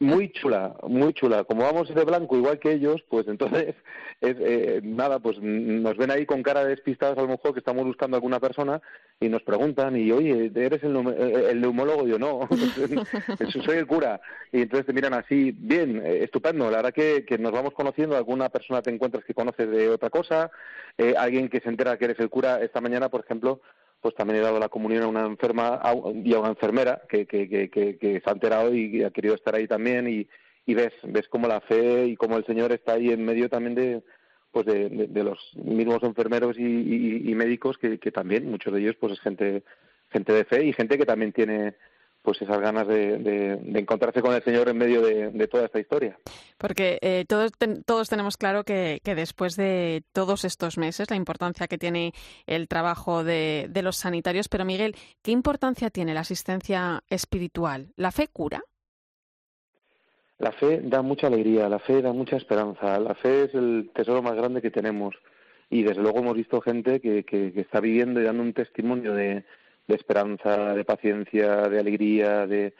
Muy 0.00 0.30
chula, 0.32 0.74
muy 0.88 1.12
chula. 1.12 1.44
Como 1.44 1.62
vamos 1.62 1.94
de 1.94 2.04
blanco 2.04 2.36
igual 2.36 2.58
que 2.58 2.72
ellos, 2.72 3.02
pues 3.08 3.28
entonces, 3.28 3.74
es, 4.20 4.36
eh, 4.40 4.80
nada, 4.82 5.18
pues 5.18 5.38
nos 5.40 5.96
ven 5.96 6.10
ahí 6.10 6.26
con 6.26 6.42
cara 6.42 6.64
de 6.64 6.70
despistados 6.70 7.18
a 7.18 7.22
lo 7.22 7.28
mejor 7.28 7.52
que 7.52 7.58
estamos 7.60 7.84
buscando 7.84 8.16
a 8.16 8.18
alguna 8.18 8.40
persona 8.40 8.80
y 9.20 9.28
nos 9.28 9.42
preguntan, 9.42 9.96
y 9.96 10.10
oye, 10.10 10.50
¿eres 10.54 10.82
el, 10.82 10.96
el 10.96 11.60
neumólogo? 11.60 12.06
Y 12.06 12.10
yo, 12.10 12.18
no, 12.18 12.48
soy 13.64 13.76
el 13.76 13.86
cura. 13.86 14.20
Y 14.50 14.62
entonces 14.62 14.86
te 14.86 14.92
miran 14.92 15.14
así, 15.14 15.52
bien, 15.56 16.02
eh, 16.04 16.24
estupendo. 16.24 16.70
La 16.70 16.78
verdad 16.78 16.92
que, 16.92 17.24
que 17.24 17.38
nos 17.38 17.52
vamos 17.52 17.72
conociendo, 17.72 18.16
alguna 18.16 18.48
persona 18.48 18.82
te 18.82 18.90
encuentras 18.90 19.24
que 19.24 19.34
conoces 19.34 19.70
de 19.70 19.88
otra 19.88 20.10
cosa, 20.10 20.50
eh, 20.98 21.14
alguien 21.16 21.48
que 21.48 21.60
se 21.60 21.68
entera 21.68 21.96
que 21.96 22.06
eres 22.06 22.18
el 22.18 22.28
cura 22.28 22.60
esta 22.62 22.80
mañana 22.80 23.01
por 23.08 23.20
ejemplo, 23.20 23.60
pues 24.00 24.14
también 24.14 24.40
he 24.40 24.42
dado 24.42 24.58
la 24.58 24.68
comunión 24.68 25.04
a 25.04 25.08
una 25.08 25.26
enferma 25.26 25.80
y 26.24 26.34
a 26.34 26.40
una 26.40 26.48
enfermera 26.48 27.02
que, 27.08 27.26
que, 27.26 27.48
que, 27.48 27.70
que, 27.70 28.20
se 28.20 28.30
ha 28.30 28.32
enterado 28.32 28.74
y 28.74 29.04
ha 29.04 29.10
querido 29.10 29.34
estar 29.34 29.54
ahí 29.54 29.68
también 29.68 30.08
y, 30.08 30.74
ves, 30.74 30.92
ves 31.04 31.28
cómo 31.28 31.46
la 31.46 31.60
fe 31.60 32.06
y 32.06 32.16
cómo 32.16 32.36
el 32.36 32.44
Señor 32.44 32.72
está 32.72 32.94
ahí 32.94 33.10
en 33.10 33.24
medio 33.24 33.48
también 33.48 33.74
de, 33.76 34.02
pues 34.50 34.66
de, 34.66 34.88
de, 34.88 35.24
los 35.24 35.38
mismos 35.54 36.02
enfermeros 36.02 36.58
y, 36.58 36.64
y, 36.64 37.30
y 37.30 37.34
médicos 37.34 37.78
que, 37.78 37.98
que, 37.98 38.10
también 38.10 38.50
muchos 38.50 38.72
de 38.72 38.80
ellos 38.80 38.96
pues 38.98 39.12
es 39.12 39.20
gente 39.20 39.62
gente 40.10 40.32
de 40.32 40.44
fe 40.44 40.64
y 40.64 40.72
gente 40.72 40.98
que 40.98 41.06
también 41.06 41.32
tiene 41.32 41.74
pues 42.22 42.40
esas 42.40 42.60
ganas 42.60 42.86
de, 42.86 43.18
de, 43.18 43.78
encontrarse 43.78 44.22
con 44.22 44.32
el 44.32 44.42
Señor 44.42 44.68
en 44.68 44.78
medio 44.78 45.02
de, 45.02 45.48
toda 45.48 45.66
esta 45.66 45.80
historia. 45.80 46.16
Porque 46.56 46.98
eh, 47.02 47.24
todos, 47.28 47.50
todos 47.84 48.08
tenemos 48.08 48.36
claro 48.36 48.62
que, 48.64 49.00
que, 49.02 49.14
después 49.14 49.56
de 49.56 50.04
todos 50.12 50.44
estos 50.44 50.78
meses, 50.78 51.10
la 51.10 51.16
importancia 51.16 51.66
que 51.66 51.78
tiene 51.78 52.12
el 52.46 52.68
trabajo 52.68 53.24
de, 53.24 53.66
de 53.68 53.82
los 53.82 53.96
sanitarios, 53.96 54.48
pero 54.48 54.64
Miguel, 54.64 54.94
¿qué 55.22 55.32
importancia 55.32 55.90
tiene 55.90 56.14
la 56.14 56.20
asistencia 56.20 57.02
espiritual? 57.10 57.88
¿La 57.96 58.12
fe 58.12 58.28
cura? 58.28 58.62
La 60.38 60.52
fe 60.52 60.80
da 60.82 61.02
mucha 61.02 61.26
alegría, 61.26 61.68
la 61.68 61.78
fe 61.80 62.02
da 62.02 62.12
mucha 62.12 62.36
esperanza, 62.36 62.98
la 62.98 63.14
fe 63.14 63.44
es 63.44 63.54
el 63.54 63.90
tesoro 63.94 64.22
más 64.22 64.34
grande 64.34 64.62
que 64.62 64.70
tenemos 64.70 65.14
y 65.70 65.82
desde 65.82 66.02
luego 66.02 66.18
hemos 66.18 66.34
visto 66.34 66.60
gente 66.60 67.00
que, 67.00 67.24
que, 67.24 67.52
que 67.52 67.60
está 67.60 67.80
viviendo 67.80 68.20
y 68.20 68.24
dando 68.24 68.42
un 68.42 68.52
testimonio 68.52 69.14
de, 69.14 69.44
de 69.86 69.94
esperanza, 69.94 70.74
de 70.74 70.84
paciencia, 70.84 71.68
de 71.68 71.78
alegría, 71.78 72.46
de 72.46 72.74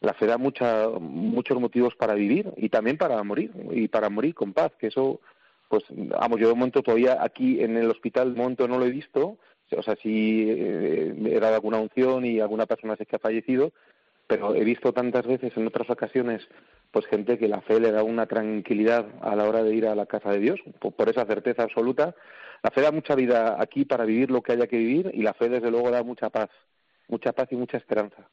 la 0.00 0.14
fe 0.14 0.26
da 0.26 0.38
mucha, 0.38 0.88
muchos 1.00 1.60
motivos 1.60 1.94
para 1.96 2.14
vivir 2.14 2.52
y 2.56 2.68
también 2.68 2.96
para 2.96 3.22
morir 3.22 3.50
y 3.70 3.88
para 3.88 4.08
morir 4.08 4.34
con 4.34 4.52
paz, 4.52 4.72
que 4.78 4.88
eso 4.88 5.20
pues 5.68 5.84
vamos, 5.90 6.40
yo 6.40 6.48
de 6.48 6.54
momento 6.54 6.82
todavía 6.82 7.18
aquí 7.20 7.62
en 7.62 7.76
el 7.76 7.90
hospital 7.90 8.32
de 8.32 8.40
momento 8.40 8.66
no 8.66 8.78
lo 8.78 8.86
he 8.86 8.90
visto, 8.90 9.36
o 9.70 9.82
sea, 9.82 9.96
sí 10.02 10.46
eh, 10.48 11.14
he 11.26 11.40
dado 11.40 11.56
alguna 11.56 11.78
unción 11.78 12.24
y 12.24 12.40
alguna 12.40 12.66
persona 12.66 12.96
sé 12.96 13.04
que 13.04 13.16
ha 13.16 13.20
fallecido, 13.20 13.72
pero 14.26 14.54
he 14.54 14.64
visto 14.64 14.92
tantas 14.92 15.26
veces 15.26 15.52
en 15.56 15.66
otras 15.66 15.90
ocasiones 15.90 16.46
pues 16.90 17.06
gente 17.06 17.38
que 17.38 17.48
la 17.48 17.60
fe 17.60 17.80
le 17.80 17.92
da 17.92 18.02
una 18.02 18.26
tranquilidad 18.26 19.06
a 19.20 19.36
la 19.36 19.44
hora 19.44 19.62
de 19.62 19.74
ir 19.74 19.86
a 19.86 19.94
la 19.94 20.06
casa 20.06 20.30
de 20.30 20.38
Dios, 20.38 20.60
por, 20.78 21.08
esa 21.08 21.26
certeza 21.26 21.64
absoluta. 21.64 22.14
La 22.62 22.70
fe 22.70 22.80
da 22.80 22.92
mucha 22.92 23.14
vida 23.14 23.56
aquí 23.60 23.84
para 23.84 24.04
vivir 24.04 24.30
lo 24.30 24.42
que 24.42 24.52
haya 24.52 24.66
que 24.66 24.78
vivir 24.78 25.10
y 25.14 25.22
la 25.22 25.34
fe 25.34 25.48
desde 25.48 25.70
luego 25.70 25.90
da 25.90 26.02
mucha 26.02 26.30
paz, 26.30 26.50
mucha 27.08 27.32
paz 27.32 27.48
y 27.50 27.56
mucha 27.56 27.76
esperanza. 27.76 28.28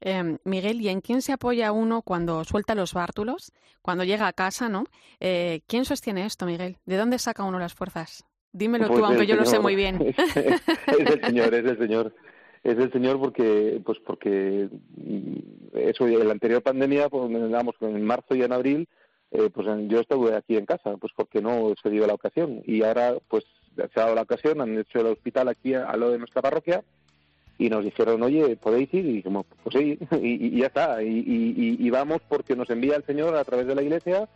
Eh, 0.00 0.36
Miguel, 0.44 0.80
¿y 0.80 0.88
en 0.88 1.00
quién 1.00 1.22
se 1.22 1.32
apoya 1.32 1.72
uno 1.72 2.02
cuando 2.02 2.44
suelta 2.44 2.74
los 2.74 2.92
bártulos, 2.92 3.52
cuando 3.82 4.04
llega 4.04 4.26
a 4.26 4.32
casa, 4.32 4.68
no? 4.68 4.84
Eh, 5.20 5.60
¿Quién 5.68 5.84
sostiene 5.84 6.26
esto, 6.26 6.44
Miguel? 6.44 6.76
¿De 6.86 6.96
dónde 6.96 7.18
saca 7.18 7.44
uno 7.44 7.58
las 7.58 7.74
fuerzas? 7.74 8.24
Dímelo 8.52 8.88
pues 8.88 8.98
tú, 8.98 9.06
aunque 9.06 9.26
yo 9.26 9.36
lo 9.36 9.46
sé 9.46 9.60
muy 9.60 9.76
bien. 9.76 10.14
es 10.16 10.62
el 10.88 11.24
Señor, 11.24 11.54
es 11.54 11.64
el 11.64 11.78
Señor 11.78 12.14
es 12.62 12.78
el 12.78 12.92
señor 12.92 13.18
porque 13.18 13.80
pues 13.84 13.98
porque 14.06 14.68
mm, 14.96 15.76
eso 15.76 16.06
en 16.06 16.26
la 16.26 16.32
anterior 16.32 16.62
pandemia 16.62 17.08
pues 17.08 17.28
digamos 17.28 17.74
en 17.80 18.04
marzo 18.04 18.34
y 18.34 18.42
en 18.42 18.52
abril 18.52 18.88
eh, 19.30 19.50
pues 19.52 19.66
yo 19.88 20.00
estuve 20.00 20.36
aquí 20.36 20.56
en 20.56 20.66
casa 20.66 20.96
pues 20.96 21.12
porque 21.16 21.40
no 21.40 21.72
se 21.82 21.90
dio 21.90 22.06
la 22.06 22.14
ocasión 22.14 22.62
y 22.64 22.82
ahora 22.82 23.16
pues 23.28 23.44
se 23.76 24.00
ha 24.00 24.02
dado 24.02 24.14
la 24.14 24.22
ocasión 24.22 24.60
han 24.60 24.78
hecho 24.78 25.00
el 25.00 25.06
hospital 25.06 25.48
aquí 25.48 25.74
a, 25.74 25.96
lo 25.96 26.10
de 26.10 26.18
nuestra 26.18 26.42
parroquia 26.42 26.82
y 27.58 27.68
nos 27.68 27.84
dijeron 27.84 28.22
oye 28.22 28.56
podéis 28.56 28.92
ir 28.94 29.04
y 29.06 29.12
dijimos 29.14 29.46
pues 29.62 29.76
sí 29.76 29.98
y, 30.22 30.58
ya 30.58 30.66
está 30.66 31.02
y, 31.02 31.24
y, 31.78 31.90
vamos 31.90 32.20
porque 32.28 32.56
nos 32.56 32.70
envía 32.70 32.96
el 32.96 33.04
señor 33.04 33.36
a 33.36 33.44
través 33.44 33.66
de 33.66 33.74
la 33.74 33.82
iglesia 33.82 34.28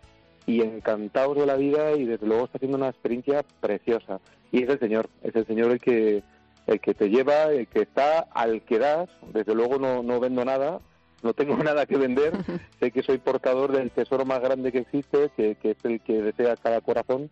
y 0.47 0.63
encantados 0.63 1.37
de 1.37 1.47
la 1.47 1.57
vida 1.57 1.93
y 1.93 2.05
desde 2.05 2.27
luego 2.27 2.45
está 2.45 2.59
haciendo 2.59 2.77
una 2.77 2.89
experiencia 2.89 3.45
preciosa 3.61 4.21
y 4.53 4.63
es 4.63 4.69
el 4.69 4.79
señor 4.79 5.09
es 5.23 5.35
el 5.35 5.47
señor 5.47 5.73
el 5.73 5.81
que 5.81 6.23
el 6.67 6.81
que 6.81 6.95
te 6.95 7.09
lleva, 7.09 7.45
el 7.45 7.67
que 7.69 7.83
está, 7.83 8.27
al 8.33 8.63
que 8.63 8.79
das. 8.79 9.09
Desde 9.33 9.55
luego 9.55 9.79
no, 9.79 10.03
no 10.03 10.21
vendo 10.21 10.45
nada, 10.45 10.81
no 11.23 11.33
tengo 11.33 11.57
nada 11.65 11.87
que 11.87 11.97
vender. 11.97 12.33
sé 12.81 12.91
que 12.91 13.03
soy 13.03 13.19
portador 13.19 13.73
del 13.73 13.91
tesoro 13.91 14.25
más 14.25 14.41
grande 14.41 14.73
que 14.73 14.81
existe, 14.81 15.31
que, 15.37 15.57
es 15.63 15.85
el 15.85 16.01
que 16.01 16.23
desea 16.23 16.57
cada 16.57 16.81
corazón 16.81 17.31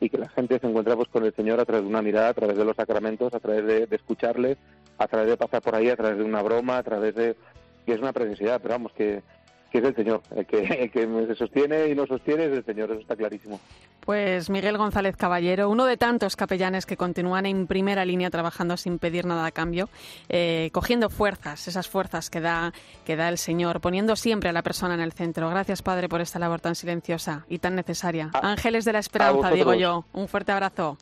y 0.00 0.08
que 0.08 0.18
la 0.18 0.28
gente 0.30 0.58
se 0.58 0.66
encuentra 0.66 0.96
pues 0.96 1.08
con 1.08 1.24
el 1.24 1.34
Señor 1.34 1.60
a 1.60 1.64
través 1.64 1.84
de 1.84 1.90
una 1.90 2.02
mirada, 2.02 2.28
a 2.28 2.34
través 2.34 2.56
de 2.56 2.64
los 2.64 2.74
sacramentos, 2.74 3.34
a 3.34 3.40
través 3.40 3.64
de, 3.66 3.86
de 3.86 3.96
escucharle, 3.96 4.56
a 4.98 5.06
través 5.06 5.28
de 5.28 5.36
pasar 5.36 5.62
por 5.62 5.74
ahí, 5.74 5.90
a 5.90 5.96
través 5.96 6.18
de 6.18 6.24
una 6.24 6.42
broma, 6.42 6.78
a 6.78 6.82
través 6.82 7.14
de... 7.14 7.36
que 7.84 7.92
es 7.92 8.00
una 8.00 8.12
preciosidad, 8.12 8.60
pero 8.62 8.74
vamos, 8.74 8.92
que, 8.92 9.22
que 9.70 9.78
es 9.78 9.84
el 9.84 9.94
Señor. 9.94 10.22
El 10.34 10.46
que, 10.46 10.58
el 10.64 10.90
que 10.90 11.26
se 11.28 11.34
sostiene 11.36 11.88
y 11.88 11.94
no 11.94 12.06
sostiene 12.06 12.46
es 12.46 12.52
el 12.52 12.64
Señor, 12.64 12.90
eso 12.90 13.00
está 13.00 13.16
clarísimo. 13.16 13.60
Pues 14.00 14.50
Miguel 14.50 14.76
González 14.76 15.16
Caballero, 15.16 15.68
uno 15.68 15.86
de 15.86 15.96
tantos 15.96 16.36
capellanes 16.36 16.86
que 16.86 16.96
continúan 16.96 17.46
en 17.46 17.66
primera 17.66 18.04
línea 18.04 18.30
trabajando 18.30 18.76
sin 18.76 18.98
pedir 18.98 19.26
nada 19.26 19.46
a 19.46 19.50
cambio, 19.50 19.88
eh, 20.28 20.70
cogiendo 20.72 21.10
fuerzas, 21.10 21.68
esas 21.68 21.88
fuerzas 21.88 22.30
que 22.30 22.40
da, 22.40 22.72
que 23.04 23.16
da 23.16 23.28
el 23.28 23.38
Señor, 23.38 23.80
poniendo 23.80 24.16
siempre 24.16 24.50
a 24.50 24.52
la 24.52 24.62
persona 24.62 24.94
en 24.94 25.00
el 25.00 25.12
centro. 25.12 25.48
Gracias, 25.50 25.82
Padre, 25.82 26.08
por 26.08 26.20
esta 26.20 26.38
labor 26.38 26.60
tan 26.60 26.74
silenciosa 26.74 27.44
y 27.48 27.58
tan 27.58 27.76
necesaria. 27.76 28.30
Ángeles 28.32 28.84
de 28.84 28.92
la 28.92 28.98
Esperanza, 28.98 29.50
digo 29.50 29.74
yo. 29.74 30.04
Un 30.12 30.28
fuerte 30.28 30.52
abrazo. 30.52 30.98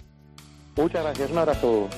Muchas 0.76 1.02
gracias, 1.02 1.30
un 1.30 1.38
abrazo. 1.38 1.88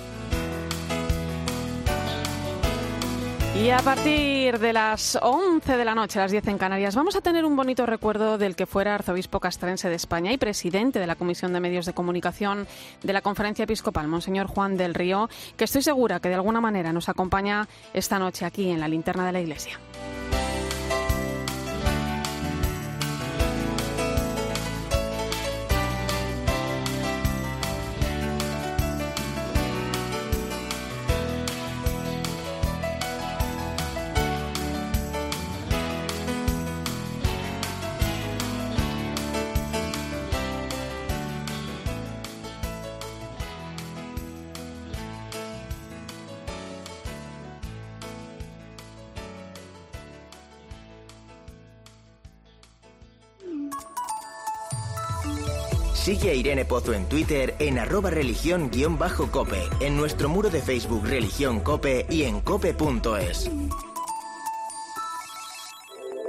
Y 3.60 3.68
a 3.68 3.78
partir 3.78 4.58
de 4.58 4.72
las 4.72 5.18
11 5.20 5.76
de 5.76 5.84
la 5.84 5.94
noche, 5.94 6.18
a 6.18 6.22
las 6.22 6.30
10 6.30 6.48
en 6.48 6.56
Canarias, 6.56 6.94
vamos 6.94 7.14
a 7.14 7.20
tener 7.20 7.44
un 7.44 7.56
bonito 7.56 7.84
recuerdo 7.84 8.38
del 8.38 8.56
que 8.56 8.64
fuera 8.64 8.94
arzobispo 8.94 9.38
castrense 9.38 9.90
de 9.90 9.96
España 9.96 10.32
y 10.32 10.38
presidente 10.38 10.98
de 10.98 11.06
la 11.06 11.14
Comisión 11.14 11.52
de 11.52 11.60
Medios 11.60 11.84
de 11.84 11.92
Comunicación 11.92 12.66
de 13.02 13.12
la 13.12 13.20
Conferencia 13.20 13.64
Episcopal, 13.64 14.08
Monseñor 14.08 14.46
Juan 14.46 14.78
del 14.78 14.94
Río, 14.94 15.28
que 15.58 15.64
estoy 15.64 15.82
segura 15.82 16.20
que 16.20 16.30
de 16.30 16.36
alguna 16.36 16.62
manera 16.62 16.94
nos 16.94 17.10
acompaña 17.10 17.68
esta 17.92 18.18
noche 18.18 18.46
aquí 18.46 18.70
en 18.70 18.80
la 18.80 18.88
linterna 18.88 19.26
de 19.26 19.32
la 19.32 19.40
Iglesia. 19.42 19.78
Sigue 56.00 56.30
a 56.30 56.34
Irene 56.34 56.64
Pozo 56.64 56.94
en 56.94 57.06
Twitter 57.10 57.54
en 57.58 57.78
arroba 57.78 58.08
religión-cope, 58.08 59.58
en 59.80 59.98
nuestro 59.98 60.30
muro 60.30 60.48
de 60.48 60.62
Facebook 60.62 61.06
Religión 61.06 61.60
Cope 61.60 62.06
y 62.08 62.22
en 62.22 62.40
cope.es. 62.40 63.50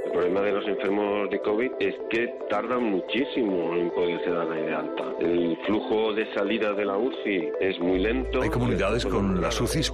El 0.04 0.12
problema 0.12 0.42
de 0.42 0.52
los 0.52 0.68
enfermos 0.68 1.30
de 1.30 1.40
COVID 1.40 1.70
es 1.80 1.94
que 2.10 2.34
tardan 2.50 2.84
muchísimo 2.84 3.74
en 3.74 3.90
poderse 3.92 4.28
dar 4.28 4.50
de 4.50 4.74
alta. 4.74 5.04
El 5.20 5.56
flujo 5.64 6.12
de 6.12 6.30
salida 6.34 6.74
de 6.74 6.84
la 6.84 6.98
UCI 6.98 7.48
es 7.62 7.80
muy 7.80 7.98
lento. 7.98 8.42
Hay 8.42 8.50
comunidades 8.50 9.06
con 9.06 9.40
las 9.40 9.58
UCIs 9.58 9.90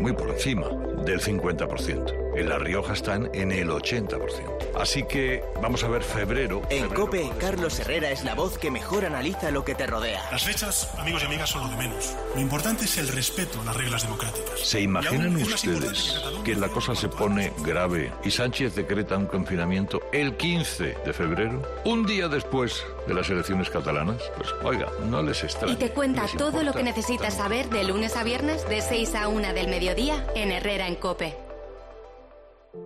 muy 0.00 0.12
por 0.12 0.28
encima 0.28 0.68
del 1.02 1.18
50%. 1.18 2.23
En 2.36 2.48
La 2.48 2.58
Rioja 2.58 2.94
están 2.94 3.30
en 3.32 3.52
el 3.52 3.68
80%. 3.70 4.72
Así 4.74 5.04
que 5.04 5.44
vamos 5.62 5.84
a 5.84 5.88
ver 5.88 6.02
febrero. 6.02 6.62
En 6.68 6.88
COPE, 6.88 7.30
Carlos 7.38 7.78
Herrera 7.78 8.10
es 8.10 8.24
la 8.24 8.34
voz 8.34 8.58
que 8.58 8.72
mejor 8.72 9.04
analiza 9.04 9.52
lo 9.52 9.64
que 9.64 9.76
te 9.76 9.86
rodea. 9.86 10.20
Las 10.32 10.42
fechas, 10.42 10.92
amigos 10.98 11.22
y 11.22 11.26
amigas, 11.26 11.50
son 11.50 11.62
lo 11.62 11.68
de 11.68 11.76
menos. 11.76 12.12
Lo 12.34 12.40
importante 12.40 12.86
es 12.86 12.98
el 12.98 13.08
respeto 13.08 13.60
a 13.60 13.64
las 13.64 13.76
reglas 13.76 14.02
democráticas. 14.02 14.60
¿Se 14.60 14.80
imaginan 14.80 15.36
ustedes 15.36 16.20
que 16.44 16.56
la 16.56 16.68
cosa 16.68 16.96
se 16.96 17.08
pone 17.08 17.52
grave 17.58 18.12
y 18.24 18.30
Sánchez 18.32 18.74
decreta 18.74 19.16
un 19.16 19.26
confinamiento 19.26 20.00
el 20.12 20.36
15 20.36 20.96
de 21.04 21.12
febrero? 21.12 21.62
Un 21.84 22.04
día 22.04 22.26
después 22.26 22.84
de 23.06 23.14
las 23.14 23.30
elecciones 23.30 23.70
catalanas. 23.70 24.22
Pues 24.36 24.48
oiga, 24.64 24.88
no 25.08 25.22
les 25.22 25.44
extraña. 25.44 25.74
Y 25.74 25.76
te 25.76 25.90
cuenta 25.90 26.26
todo 26.36 26.64
lo 26.64 26.72
que 26.72 26.82
necesitas 26.82 27.34
saber 27.34 27.68
de 27.68 27.84
lunes 27.84 28.16
a 28.16 28.24
viernes 28.24 28.68
de 28.68 28.80
6 28.80 29.14
a 29.14 29.28
1 29.28 29.54
del 29.54 29.68
mediodía 29.68 30.26
en 30.34 30.50
Herrera 30.50 30.88
en 30.88 30.96
Cope. 30.96 31.43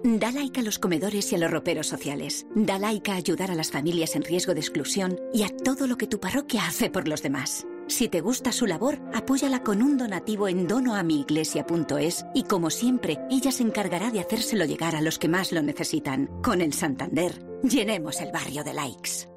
Da 0.05 0.31
like 0.31 0.61
a 0.61 0.62
los 0.62 0.79
comedores 0.79 1.33
y 1.33 1.35
a 1.35 1.38
los 1.38 1.51
roperos 1.51 1.87
sociales. 1.87 2.46
Da 2.55 2.79
like 2.79 3.11
a 3.11 3.14
ayudar 3.14 3.51
a 3.51 3.55
las 3.55 3.70
familias 3.70 4.16
en 4.16 4.22
riesgo 4.22 4.55
de 4.55 4.61
exclusión 4.61 5.18
y 5.33 5.42
a 5.42 5.48
todo 5.48 5.87
lo 5.87 5.96
que 5.96 6.07
tu 6.07 6.20
parroquia 6.20 6.66
hace 6.66 6.90
por 6.90 7.09
los 7.09 7.22
demás. 7.22 7.66
Si 7.88 8.09
te 8.09 8.20
gusta 8.20 8.53
su 8.53 8.66
labor, 8.66 9.01
apóyala 9.14 9.62
con 9.62 9.83
un 9.83 9.96
donativo 9.96 10.46
en 10.46 10.68
donoamiiglesia.es 10.68 12.27
y 12.35 12.42
como 12.44 12.70
siempre, 12.70 13.18
ella 13.31 13.51
se 13.51 13.62
encargará 13.62 14.11
de 14.11 14.20
hacérselo 14.20 14.66
llegar 14.66 14.94
a 14.94 15.01
los 15.01 15.18
que 15.18 15.29
más 15.29 15.53
lo 15.53 15.62
necesitan. 15.62 16.27
Con 16.42 16.61
el 16.61 16.74
Santander, 16.74 17.42
llenemos 17.62 18.20
el 18.20 18.31
barrio 18.31 18.62
de 18.62 18.74
likes. 18.74 19.29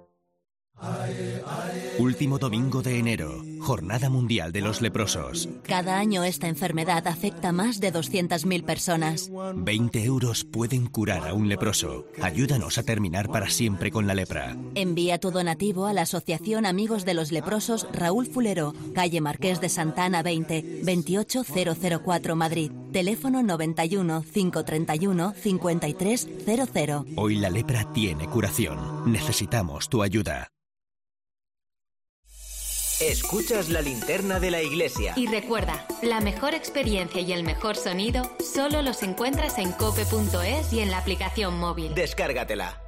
Último 1.99 2.39
domingo 2.39 2.81
de 2.81 2.97
enero, 2.97 3.41
Jornada 3.61 4.09
Mundial 4.09 4.51
de 4.51 4.61
los 4.61 4.81
Leprosos. 4.81 5.47
Cada 5.63 5.97
año 5.97 6.23
esta 6.23 6.47
enfermedad 6.47 7.07
afecta 7.07 7.49
a 7.49 7.51
más 7.51 7.79
de 7.79 7.93
200.000 7.93 8.63
personas. 8.63 9.31
20 9.55 10.03
euros 10.03 10.43
pueden 10.43 10.87
curar 10.87 11.27
a 11.27 11.33
un 11.33 11.47
leproso. 11.47 12.05
Ayúdanos 12.21 12.77
a 12.77 12.83
terminar 12.83 13.29
para 13.29 13.49
siempre 13.49 13.91
con 13.91 14.07
la 14.07 14.15
lepra. 14.15 14.57
Envía 14.75 15.19
tu 15.19 15.31
donativo 15.31 15.85
a 15.85 15.93
la 15.93 16.01
Asociación 16.01 16.65
Amigos 16.65 17.05
de 17.05 17.13
los 17.13 17.31
Leprosos 17.31 17.87
Raúl 17.93 18.25
Fulero, 18.25 18.73
calle 18.95 19.21
Marqués 19.21 19.61
de 19.61 19.69
Santana 19.69 20.23
20, 20.23 20.81
28004 20.83 22.35
Madrid. 22.35 22.71
Teléfono 22.91 23.43
91 23.43 24.23
531 24.33 25.33
5300. 25.35 27.05
Hoy 27.15 27.35
la 27.35 27.49
lepra 27.49 27.91
tiene 27.93 28.27
curación. 28.27 29.11
Necesitamos 29.11 29.87
tu 29.89 30.01
ayuda. 30.03 30.49
Escuchas 33.01 33.69
la 33.69 33.81
linterna 33.81 34.39
de 34.39 34.51
la 34.51 34.61
iglesia. 34.61 35.13
Y 35.15 35.25
recuerda, 35.25 35.87
la 36.03 36.21
mejor 36.21 36.53
experiencia 36.53 37.19
y 37.19 37.33
el 37.33 37.43
mejor 37.43 37.75
sonido 37.75 38.31
solo 38.39 38.83
los 38.83 39.01
encuentras 39.01 39.57
en 39.57 39.71
cope.es 39.71 40.71
y 40.71 40.81
en 40.81 40.91
la 40.91 40.99
aplicación 40.99 41.57
móvil. 41.57 41.95
Descárgatela. 41.95 42.79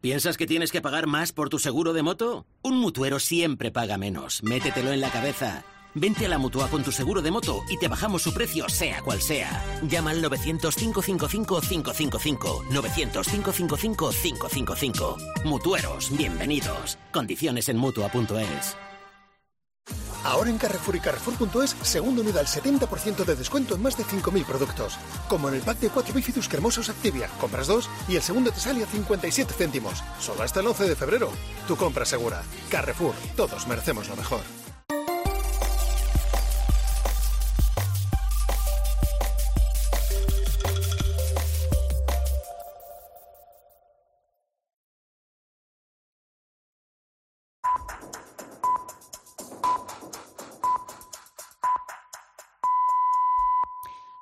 ¿Piensas 0.00 0.36
que 0.36 0.46
tienes 0.46 0.70
que 0.70 0.80
pagar 0.80 1.08
más 1.08 1.32
por 1.32 1.48
tu 1.48 1.58
seguro 1.58 1.92
de 1.92 2.04
moto? 2.04 2.46
Un 2.62 2.78
mutuero 2.78 3.18
siempre 3.18 3.72
paga 3.72 3.98
menos. 3.98 4.44
Métetelo 4.44 4.92
en 4.92 5.00
la 5.00 5.10
cabeza. 5.10 5.64
Vente 5.96 6.26
a 6.26 6.28
la 6.28 6.38
Mutua 6.38 6.68
con 6.68 6.82
tu 6.82 6.90
seguro 6.90 7.22
de 7.22 7.30
moto 7.30 7.62
y 7.68 7.78
te 7.78 7.86
bajamos 7.86 8.22
su 8.22 8.34
precio 8.34 8.68
sea 8.68 9.00
cual 9.02 9.20
sea. 9.20 9.64
Llama 9.82 10.10
al 10.10 10.24
900-555-555. 10.24 12.66
900-555-555. 12.68 15.44
Mutueros, 15.44 16.10
bienvenidos. 16.16 16.98
Condiciones 17.12 17.68
en 17.68 17.76
Mutua.es. 17.76 18.76
Ahora 20.24 20.50
en 20.50 20.58
Carrefour 20.58 20.96
y 20.96 21.00
Carrefour.es, 21.00 21.76
segundo 21.82 22.22
unidad 22.22 22.38
al 22.38 22.46
70% 22.46 23.24
de 23.24 23.36
descuento 23.36 23.76
en 23.76 23.82
más 23.82 23.96
de 23.96 24.02
5.000 24.04 24.44
productos. 24.44 24.98
Como 25.28 25.48
en 25.48 25.54
el 25.54 25.60
pack 25.60 25.78
de 25.78 25.90
4 25.90 26.12
bifidus 26.12 26.48
cremosos 26.48 26.88
Activia. 26.88 27.28
Compras 27.40 27.68
dos 27.68 27.88
y 28.08 28.16
el 28.16 28.22
segundo 28.22 28.50
te 28.50 28.58
sale 28.58 28.82
a 28.82 28.86
57 28.86 29.54
céntimos. 29.54 30.02
Solo 30.18 30.42
hasta 30.42 30.58
el 30.58 30.66
11 30.66 30.88
de 30.88 30.96
febrero. 30.96 31.30
Tu 31.68 31.76
compra 31.76 32.04
segura. 32.04 32.42
Carrefour. 32.68 33.14
Todos 33.36 33.68
merecemos 33.68 34.08
lo 34.08 34.16
mejor. 34.16 34.40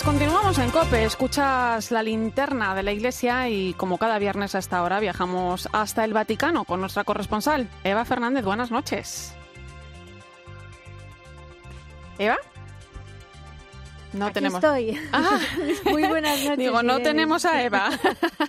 Pues 0.00 0.12
continuamos 0.14 0.56
en 0.56 0.70
COPE, 0.70 1.04
escuchas 1.04 1.90
la 1.90 2.02
linterna 2.02 2.74
de 2.74 2.82
la 2.82 2.90
iglesia 2.90 3.50
y 3.50 3.74
como 3.74 3.98
cada 3.98 4.18
viernes 4.18 4.54
a 4.54 4.58
esta 4.58 4.82
hora 4.82 4.98
viajamos 4.98 5.68
hasta 5.72 6.06
el 6.06 6.14
Vaticano 6.14 6.64
con 6.64 6.80
nuestra 6.80 7.04
corresponsal, 7.04 7.68
Eva 7.84 8.06
Fernández. 8.06 8.42
Buenas 8.46 8.70
noches. 8.70 9.34
¿Eva? 12.18 12.38
No 14.12 14.26
Aquí 14.26 14.34
tenemos. 14.34 14.62
estoy. 14.62 14.98
Ah. 15.12 15.38
Muy 15.84 16.04
buenas 16.04 16.38
noches. 16.40 16.58
Digo, 16.58 16.82
no 16.82 17.00
tenemos 17.00 17.44
a 17.44 17.62
Eva. 17.62 17.90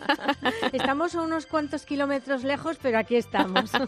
Estamos 0.72 1.14
a 1.16 1.22
unos 1.22 1.46
cuantos 1.46 1.86
kilómetros 1.86 2.44
lejos, 2.44 2.78
pero 2.82 2.98
aquí 2.98 3.16
estamos. 3.16 3.72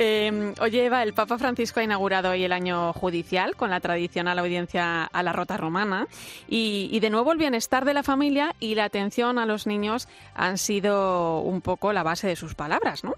Eh, 0.00 0.54
oye, 0.60 0.84
Eva, 0.86 1.02
el 1.02 1.12
Papa 1.12 1.38
Francisco 1.38 1.80
ha 1.80 1.82
inaugurado 1.82 2.30
hoy 2.30 2.44
el 2.44 2.52
año 2.52 2.92
judicial 2.92 3.56
con 3.56 3.68
la 3.70 3.80
tradicional 3.80 4.38
audiencia 4.38 5.02
a 5.04 5.22
la 5.24 5.32
Rota 5.32 5.56
Romana 5.56 6.06
y, 6.48 6.88
y 6.92 7.00
de 7.00 7.10
nuevo 7.10 7.32
el 7.32 7.38
bienestar 7.38 7.84
de 7.84 7.94
la 7.94 8.04
familia 8.04 8.54
y 8.60 8.76
la 8.76 8.84
atención 8.84 9.40
a 9.40 9.46
los 9.46 9.66
niños 9.66 10.06
han 10.36 10.56
sido 10.56 11.40
un 11.40 11.62
poco 11.62 11.92
la 11.92 12.04
base 12.04 12.28
de 12.28 12.36
sus 12.36 12.54
palabras, 12.54 13.02
¿no? 13.02 13.14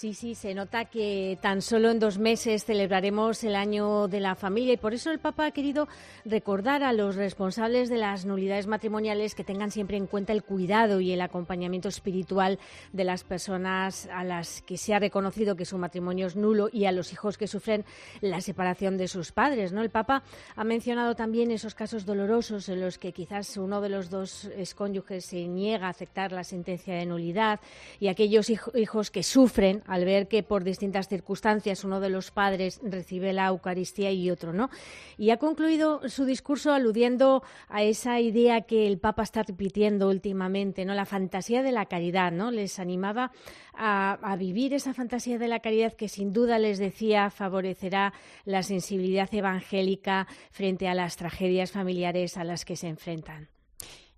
Sí, 0.00 0.14
sí, 0.14 0.34
se 0.34 0.54
nota 0.54 0.86
que 0.86 1.36
tan 1.42 1.60
solo 1.60 1.90
en 1.90 1.98
dos 1.98 2.16
meses 2.18 2.64
celebraremos 2.64 3.44
el 3.44 3.54
año 3.54 4.08
de 4.08 4.18
la 4.20 4.34
familia 4.34 4.72
y 4.72 4.76
por 4.78 4.94
eso 4.94 5.10
el 5.10 5.18
Papa 5.18 5.44
ha 5.44 5.50
querido 5.50 5.88
recordar 6.24 6.82
a 6.82 6.94
los 6.94 7.16
responsables 7.16 7.90
de 7.90 7.98
las 7.98 8.24
nulidades 8.24 8.66
matrimoniales 8.66 9.34
que 9.34 9.44
tengan 9.44 9.70
siempre 9.70 9.98
en 9.98 10.06
cuenta 10.06 10.32
el 10.32 10.42
cuidado 10.42 11.00
y 11.00 11.12
el 11.12 11.20
acompañamiento 11.20 11.90
espiritual 11.90 12.58
de 12.94 13.04
las 13.04 13.24
personas 13.24 14.08
a 14.10 14.24
las 14.24 14.62
que 14.62 14.78
se 14.78 14.94
ha 14.94 14.98
reconocido 15.00 15.54
que 15.54 15.66
su 15.66 15.76
matrimonio 15.76 16.28
es 16.28 16.34
nulo 16.34 16.70
y 16.72 16.86
a 16.86 16.92
los 16.92 17.12
hijos 17.12 17.36
que 17.36 17.46
sufren 17.46 17.84
la 18.22 18.40
separación 18.40 18.96
de 18.96 19.06
sus 19.06 19.32
padres. 19.32 19.70
¿no? 19.70 19.82
El 19.82 19.90
Papa 19.90 20.22
ha 20.56 20.64
mencionado 20.64 21.14
también 21.14 21.50
esos 21.50 21.74
casos 21.74 22.06
dolorosos 22.06 22.70
en 22.70 22.80
los 22.80 22.96
que 22.96 23.12
quizás 23.12 23.54
uno 23.58 23.82
de 23.82 23.90
los 23.90 24.08
dos 24.08 24.48
cónyuges 24.76 25.26
se 25.26 25.46
niega 25.46 25.88
a 25.88 25.90
aceptar 25.90 26.32
la 26.32 26.42
sentencia 26.44 26.94
de 26.94 27.04
nulidad 27.04 27.60
y 27.98 28.08
aquellos 28.08 28.48
hij- 28.48 28.80
hijos 28.80 29.10
que 29.10 29.22
sufren 29.22 29.82
al 29.90 30.04
ver 30.04 30.28
que 30.28 30.44
por 30.44 30.62
distintas 30.62 31.08
circunstancias 31.08 31.82
uno 31.82 31.98
de 31.98 32.10
los 32.10 32.30
padres 32.30 32.80
recibe 32.84 33.32
la 33.32 33.48
Eucaristía 33.48 34.12
y 34.12 34.30
otro 34.30 34.52
no. 34.52 34.70
Y 35.18 35.30
ha 35.30 35.36
concluido 35.36 36.08
su 36.08 36.24
discurso 36.24 36.72
aludiendo 36.72 37.42
a 37.68 37.82
esa 37.82 38.20
idea 38.20 38.60
que 38.60 38.86
el 38.86 39.00
Papa 39.00 39.24
está 39.24 39.42
repitiendo 39.42 40.08
últimamente, 40.08 40.84
¿no? 40.84 40.94
La 40.94 41.06
fantasía 41.06 41.64
de 41.64 41.72
la 41.72 41.86
caridad, 41.86 42.30
¿no? 42.30 42.52
Les 42.52 42.78
animaba 42.78 43.32
a, 43.74 44.12
a 44.22 44.36
vivir 44.36 44.74
esa 44.74 44.94
fantasía 44.94 45.38
de 45.38 45.48
la 45.48 45.58
caridad 45.58 45.94
que 45.94 46.08
sin 46.08 46.32
duda 46.32 46.60
les 46.60 46.78
decía 46.78 47.28
favorecerá 47.28 48.12
la 48.44 48.62
sensibilidad 48.62 49.28
evangélica 49.34 50.28
frente 50.52 50.86
a 50.86 50.94
las 50.94 51.16
tragedias 51.16 51.72
familiares 51.72 52.36
a 52.36 52.44
las 52.44 52.64
que 52.64 52.76
se 52.76 52.86
enfrentan. 52.86 53.48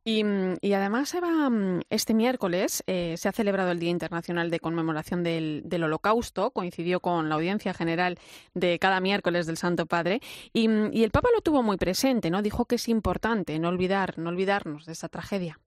Y, 0.04 0.24
mm, 0.24 0.56
y 0.60 0.72
además, 0.72 1.14
Eva, 1.14 1.48
mm, 1.48 1.82
este 1.90 2.12
miércoles 2.14 2.82
eh, 2.86 3.14
se 3.16 3.28
ha 3.28 3.32
celebrado 3.32 3.70
el 3.70 3.78
Día 3.78 3.90
Internacional 3.90 4.50
de 4.50 4.58
Conmemoración 4.58 5.22
del, 5.22 5.82
Holocausto, 5.82 6.50
coincidió 6.50 7.00
con 7.00 7.28
la 7.28 7.36
audiencia 7.36 7.72
general 7.72 8.18
de 8.54 8.78
cada 8.78 9.00
miércoles 9.00 9.46
del 9.46 9.56
Santo 9.56 9.86
Padre, 9.86 10.20
mm, 10.54 10.92
y 10.92 11.04
el 11.04 11.10
Papa 11.10 11.28
lo 11.34 11.40
tuvo 11.40 11.62
muy 11.62 11.76
presente, 11.76 12.30
¿no? 12.30 12.42
Dijo 12.42 12.64
que 12.64 12.76
es 12.76 12.88
importante 12.88 13.58
no 13.58 13.68
olvidar, 13.68 14.18
no 14.18 14.30
olvidarnos 14.30 14.86
de 14.86 14.92
esa 14.92 15.08
tragedia. 15.08 15.60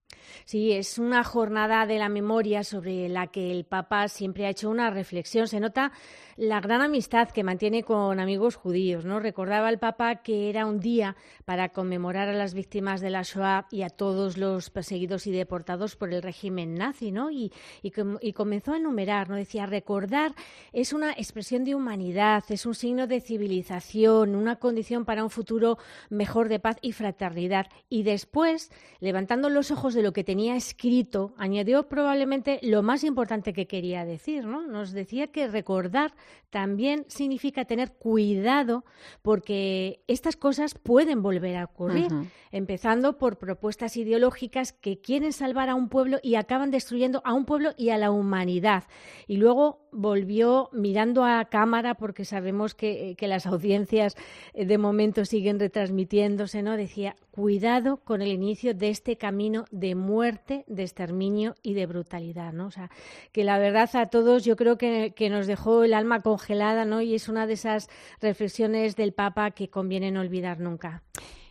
Sí, 0.46 0.74
es 0.74 1.00
una 1.00 1.24
jornada 1.24 1.86
de 1.88 1.98
la 1.98 2.10
memoria 2.10 2.64
sobre 2.64 3.10
la 3.10 3.28
que 3.28 3.52
el 3.52 3.66
Papa 3.66 4.08
siempre 4.08 4.46
ha 4.46 4.50
hecho 4.50 4.70
una 4.70 4.92
reflexión. 4.92 5.48
Se 5.48 5.60
nota 5.60 5.92
la 6.38 6.60
gran 6.62 6.82
amistad 6.82 7.30
que 7.30 7.44
mantiene 7.44 7.84
con 7.84 8.20
amigos 8.20 8.56
judíos. 8.56 9.06
¿no? 9.06 9.20
Recordaba 9.20 9.70
el 9.70 9.80
Papa 9.80 10.18
que 10.18 10.50
era 10.50 10.66
un 10.68 10.80
día 10.80 11.16
para 11.46 11.70
conmemorar 11.70 12.28
a 12.30 12.34
las 12.34 12.54
víctimas 12.54 13.02
de 13.02 13.10
la 13.10 13.24
Shoah 13.24 13.66
y 13.72 13.82
a 13.82 13.90
todos 13.90 14.38
los 14.38 14.70
perseguidos 14.70 15.26
y 15.26 15.32
deportados 15.32 15.96
por 15.96 16.14
el 16.14 16.22
régimen 16.22 16.76
nazi, 16.76 17.12
¿no? 17.12 17.32
Y, 17.32 17.52
y, 17.82 17.92
com- 17.92 18.20
y 18.22 18.34
comenzó 18.34 18.74
a 18.74 18.78
enumerar, 18.78 19.30
¿no? 19.30 19.36
Decía, 19.38 19.66
recordar 19.66 20.36
es 20.74 20.94
una 20.94 21.12
expresión 21.14 21.64
de 21.64 21.74
humanidad, 21.74 22.44
es 22.50 22.66
un 22.68 22.76
signo 22.76 23.08
de 23.08 23.22
civilización, 23.22 24.36
una 24.36 24.58
condición 24.58 25.06
para 25.06 25.24
un 25.24 25.30
futuro 25.32 25.78
mejor 26.10 26.50
de 26.50 26.60
paz 26.60 26.78
y 26.82 26.92
fraternidad. 26.92 27.66
Y 27.90 28.04
después, 28.04 28.72
levantando 29.00 29.50
los 29.50 29.72
ojos 29.72 29.95
de 29.96 30.04
lo 30.04 30.14
que 30.14 30.24
tenía 30.24 30.56
escrito, 30.56 31.34
añadió 31.38 31.88
probablemente 31.88 32.60
lo 32.62 32.84
más 32.84 33.04
importante 33.04 33.54
que 33.54 33.68
quería 33.68 34.06
decir, 34.06 34.46
¿no? 34.46 34.68
Nos 34.68 34.92
decía 34.92 35.28
que 35.28 35.48
recordar 35.48 36.14
también 36.50 37.06
significa 37.10 37.66
tener 37.66 37.92
cuidado 37.94 38.86
porque 39.22 40.02
estas 40.08 40.36
cosas 40.38 40.76
pueden 40.76 41.22
volver 41.22 41.58
a 41.58 41.66
ocurrir, 41.66 42.08
empezando 42.52 43.18
por 43.18 43.38
propuestas 43.38 43.98
ideológicas 43.98 44.72
que 44.72 45.02
quieren 45.02 45.34
salvar 45.34 45.70
a 45.70 45.76
un 45.76 45.90
pueblo 45.90 46.20
y 46.24 46.36
acaban 46.36 46.72
destruyendo 46.72 47.22
a 47.26 47.34
un 47.34 47.46
pueblo 47.46 47.72
y 47.78 47.90
a 47.90 47.98
la 47.98 48.12
humanidad. 48.12 48.86
Y 49.28 49.38
luego 49.38 49.86
volvió 49.92 50.70
mirando 50.72 51.24
a 51.24 51.44
cámara 51.46 51.96
porque 51.96 52.26
sabemos 52.26 52.74
que, 52.74 53.16
que 53.18 53.28
las 53.28 53.46
audiencias 53.46 54.16
eh, 54.54 54.66
de 54.66 54.78
momento 54.78 55.26
siguen 55.26 55.60
retransmitiéndose, 55.60 56.62
¿no? 56.62 56.78
Decía, 56.78 57.16
cuidado 57.32 57.98
con 57.98 58.22
el 58.22 58.32
inicio 58.32 58.74
de 58.74 58.90
este 58.90 59.18
camino 59.18 59.66
de 59.72 59.85
muerte, 59.94 60.64
de 60.68 60.82
exterminio 60.82 61.56
y 61.62 61.76
de 61.76 61.86
brutalidad, 61.86 62.54
¿no? 62.54 62.66
O 62.66 62.72
sea, 62.72 62.90
que 63.32 63.44
la 63.44 63.60
verdad 63.60 63.90
a 63.94 64.08
todos 64.08 64.44
yo 64.44 64.56
creo 64.56 64.80
que, 64.80 65.14
que 65.16 65.30
nos 65.30 65.46
dejó 65.46 65.84
el 65.84 65.94
alma 65.94 66.22
congelada, 66.22 66.86
¿no? 66.86 67.02
Y 67.02 67.14
es 67.14 67.30
una 67.30 67.46
de 67.46 67.54
esas 67.54 67.90
reflexiones 68.22 68.96
del 68.96 69.14
Papa 69.14 69.52
que 69.52 69.70
conviene 69.70 70.12
no 70.12 70.22
olvidar 70.22 70.60
nunca. 70.60 71.04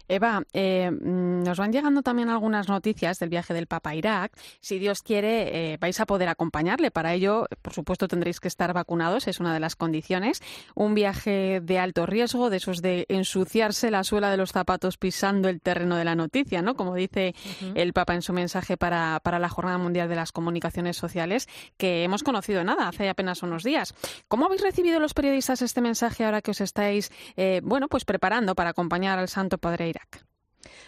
Eva, 0.08 0.42
eh, 0.52 0.90
mm, 0.90 1.42
nos 1.42 1.58
van 1.58 1.72
llegando 1.72 2.02
también 2.02 2.28
algunas 2.28 2.68
noticias 2.68 3.18
del 3.18 3.28
viaje 3.28 3.54
del 3.54 3.66
Papa 3.66 3.90
a 3.90 3.94
Irak. 3.94 4.32
Si 4.60 4.78
Dios 4.78 5.02
quiere, 5.02 5.72
eh, 5.72 5.78
vais 5.78 5.98
a 6.00 6.06
poder 6.06 6.28
acompañarle. 6.28 6.90
Para 6.90 7.14
ello, 7.14 7.46
por 7.62 7.72
supuesto, 7.72 8.08
tendréis 8.08 8.40
que 8.40 8.48
estar 8.48 8.72
vacunados, 8.72 9.26
es 9.28 9.40
una 9.40 9.54
de 9.54 9.60
las 9.60 9.76
condiciones. 9.76 10.42
Un 10.74 10.94
viaje 10.94 11.60
de 11.62 11.78
alto 11.78 12.06
riesgo, 12.06 12.50
de 12.50 12.58
esos 12.58 12.82
de 12.82 13.06
ensuciarse 13.08 13.90
la 13.90 14.04
suela 14.04 14.30
de 14.30 14.36
los 14.36 14.52
zapatos 14.52 14.96
pisando 14.96 15.48
el 15.48 15.60
terreno 15.60 15.96
de 15.96 16.04
la 16.04 16.14
noticia, 16.14 16.62
¿no? 16.62 16.74
Como 16.74 16.94
dice 16.94 17.34
el 17.74 17.92
Papa 17.92 18.14
en 18.14 18.22
su 18.22 18.32
mensaje 18.32 18.76
para, 18.76 19.20
para 19.22 19.38
la 19.38 19.48
Jornada 19.48 19.78
Mundial 19.78 20.08
de 20.08 20.16
las 20.16 20.32
Comunicaciones 20.32 20.96
Sociales, 20.96 21.48
que 21.76 22.04
hemos 22.04 22.22
conocido 22.22 22.64
nada 22.64 22.88
hace 22.88 23.08
apenas 23.08 23.42
unos 23.42 23.62
días. 23.62 23.94
¿Cómo 24.28 24.46
habéis 24.46 24.62
recibido 24.62 25.00
los 25.00 25.14
periodistas 25.14 25.62
este 25.62 25.80
mensaje 25.80 26.24
ahora 26.24 26.42
que 26.42 26.50
os 26.50 26.60
estáis, 26.60 27.10
eh, 27.36 27.60
bueno, 27.64 27.88
pues 27.88 28.04
preparando 28.04 28.54
para 28.54 28.70
acompañar 28.70 29.18
al 29.18 29.28
Santo 29.28 29.58
Padre 29.58 29.93
Irak? 29.94 30.24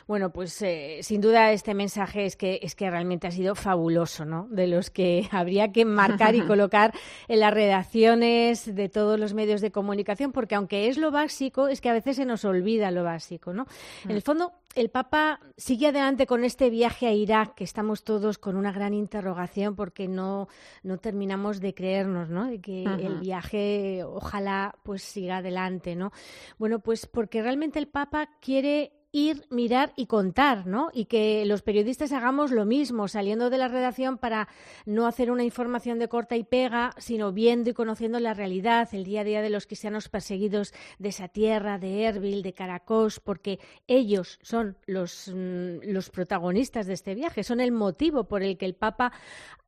Bueno, 0.07 0.31
pues 0.31 0.63
eh, 0.63 1.01
sin 1.03 1.21
duda 1.21 1.51
este 1.51 1.75
mensaje 1.75 2.27
es 2.27 2.37
que, 2.37 2.61
es 2.63 2.77
que 2.77 2.89
realmente 2.89 3.27
ha 3.27 3.33
sido 3.33 3.57
fabuloso, 3.57 4.25
¿no? 4.25 4.47
De 4.51 4.69
los 4.69 4.91
que 4.91 5.29
habría 5.33 5.73
que 5.73 5.85
marcar 5.85 6.37
y 6.37 6.41
colocar 6.47 6.95
en 7.27 7.41
las 7.41 7.53
redacciones 7.53 8.73
de 8.73 8.89
todos 8.89 9.19
los 9.19 9.35
medios 9.35 9.61
de 9.61 9.73
comunicación, 9.73 10.31
porque 10.31 10.55
aunque 10.55 10.89
es 10.89 10.97
lo 10.97 11.11
básico, 11.11 11.67
es 11.67 11.81
que 11.81 11.91
a 11.91 11.93
veces 11.93 12.17
se 12.17 12.25
nos 12.25 12.45
olvida 12.45 12.93
lo 12.93 13.03
básico, 13.03 13.53
¿no? 13.53 13.67
En 14.05 14.13
el 14.13 14.23
fondo, 14.23 14.53
el 14.77 14.91
Papa 14.91 15.41
sigue 15.57 15.89
adelante 15.89 16.27
con 16.27 16.45
este 16.45 16.71
viaje 16.71 17.09
a 17.09 17.13
Irak, 17.13 17.55
que 17.55 17.65
estamos 17.65 18.05
todos 18.05 18.39
con 18.39 18.57
una 18.57 18.71
gran 18.71 18.95
interrogación 18.95 19.75
porque 19.75 20.07
no, 20.07 20.47
no 20.85 20.99
terminamos 20.99 21.61
de 21.61 21.75
creernos, 21.75 22.29
¿no? 22.29 22.47
De 22.47 22.61
que 22.61 22.85
el 22.85 23.19
viaje 23.19 24.05
ojalá 24.05 24.77
pues 24.85 25.03
siga 25.03 25.39
adelante, 25.39 25.97
¿no? 25.97 26.13
Bueno, 26.59 26.79
pues 26.79 27.07
porque 27.07 27.43
realmente 27.43 27.79
el 27.79 27.89
Papa 27.89 28.29
quiere 28.41 28.93
ir, 29.17 29.47
mirar 29.49 29.95
y 29.97 30.07
contar, 30.07 30.67
¿no? 30.67 30.91
Y 30.93 31.07
que 31.07 31.47
los 31.47 31.63
periodistas 31.63 32.13
hagamos 32.13 32.51
lo 32.51 32.67
mismo, 32.67 33.09
saliendo 33.09 33.49
de 33.49 33.57
la 33.57 33.69
redacción 33.69 34.19
para 34.19 34.47
no 34.85 35.07
hacer 35.07 35.31
una 35.31 35.43
información 35.43 35.99
de 35.99 36.09
corta 36.09 36.37
y 36.37 36.45
pega, 36.45 36.91
sino 36.99 37.33
viendo 37.33 37.71
y 37.71 37.73
conociendo 37.73 38.21
la 38.21 38.35
realidad, 38.35 38.91
el 38.93 39.05
día 39.05 39.23
a 39.23 39.25
día 39.25 39.41
de 39.41 39.49
los 39.49 39.67
cristianos 39.67 40.11
perseguidos 40.11 40.75
de 40.99 41.09
esa 41.09 41.29
tierra, 41.29 41.79
de 41.79 42.03
Erbil, 42.05 42.43
de 42.43 42.53
Caracos, 42.53 43.19
porque 43.19 43.59
ellos 43.87 44.39
son 44.43 44.77
los, 44.85 45.33
mm, 45.35 45.79
los 45.85 46.11
protagonistas 46.11 46.87
de 46.87 46.93
este 46.93 47.15
viaje, 47.15 47.43
son 47.43 47.61
el 47.61 47.73
motivo 47.73 48.25
por 48.25 48.43
el 48.43 48.59
que 48.59 48.67
el 48.67 48.75
Papa 48.75 49.13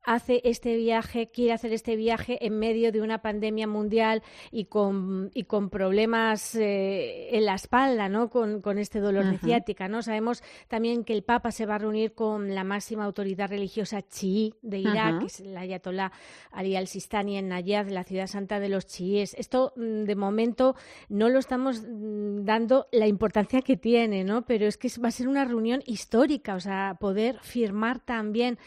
hace 0.03 0.41
este 0.43 0.75
viaje, 0.75 1.29
quiere 1.31 1.53
hacer 1.53 1.73
este 1.73 1.95
viaje 1.95 2.45
en 2.45 2.57
medio 2.57 2.91
de 2.91 3.01
una 3.01 3.21
pandemia 3.21 3.67
mundial 3.67 4.23
y 4.51 4.65
con, 4.65 5.29
y 5.33 5.43
con 5.43 5.69
problemas 5.69 6.55
eh, 6.55 7.35
en 7.35 7.45
la 7.45 7.55
espalda, 7.55 8.09
¿no? 8.09 8.29
Con, 8.29 8.59
este 8.79 8.99
dolor 8.99 9.25
de 9.25 9.38
ciática, 9.39 9.87
¿no? 9.87 10.01
Sabemos 10.01 10.43
también 10.67 11.03
que 11.03 11.13
el 11.13 11.23
Papa 11.23 11.51
se 11.51 11.65
va 11.65 11.75
a 11.75 11.77
reunir 11.77 12.13
con 12.13 12.53
la 12.53 12.63
máxima 12.63 13.05
autoridad 13.05 13.49
religiosa 13.49 14.01
chií 14.01 14.53
de 14.61 14.79
Irak, 14.79 15.19
que 15.19 15.25
es 15.27 15.39
el 15.39 15.57
Ayatollah 15.57 16.11
Ali 16.51 16.75
al-Sistani 16.75 17.37
en 17.37 17.49
Nayad, 17.49 17.87
la 17.89 18.03
ciudad 18.03 18.27
santa 18.27 18.59
de 18.59 18.69
los 18.69 18.85
chiíes. 18.85 19.33
Esto, 19.35 19.73
mm, 19.75 20.03
de 20.03 20.15
momento, 20.15 20.75
no 21.09 21.29
lo 21.29 21.39
estamos 21.39 21.81
mm, 21.81 22.43
dando 22.43 22.87
la 22.91 23.07
importancia 23.07 23.61
que 23.61 23.77
tiene, 23.77 24.23
¿no? 24.23 24.43
Pero 24.43 24.65
es 24.67 24.77
que 24.77 24.89
va 25.03 25.09
a 25.09 25.11
ser 25.11 25.27
una 25.27 25.45
reunión 25.45 25.81
histórica, 25.85 26.55
o 26.55 26.59
sea, 26.59 26.97
poder 26.99 27.39
firmar 27.41 27.99
también 27.99 28.57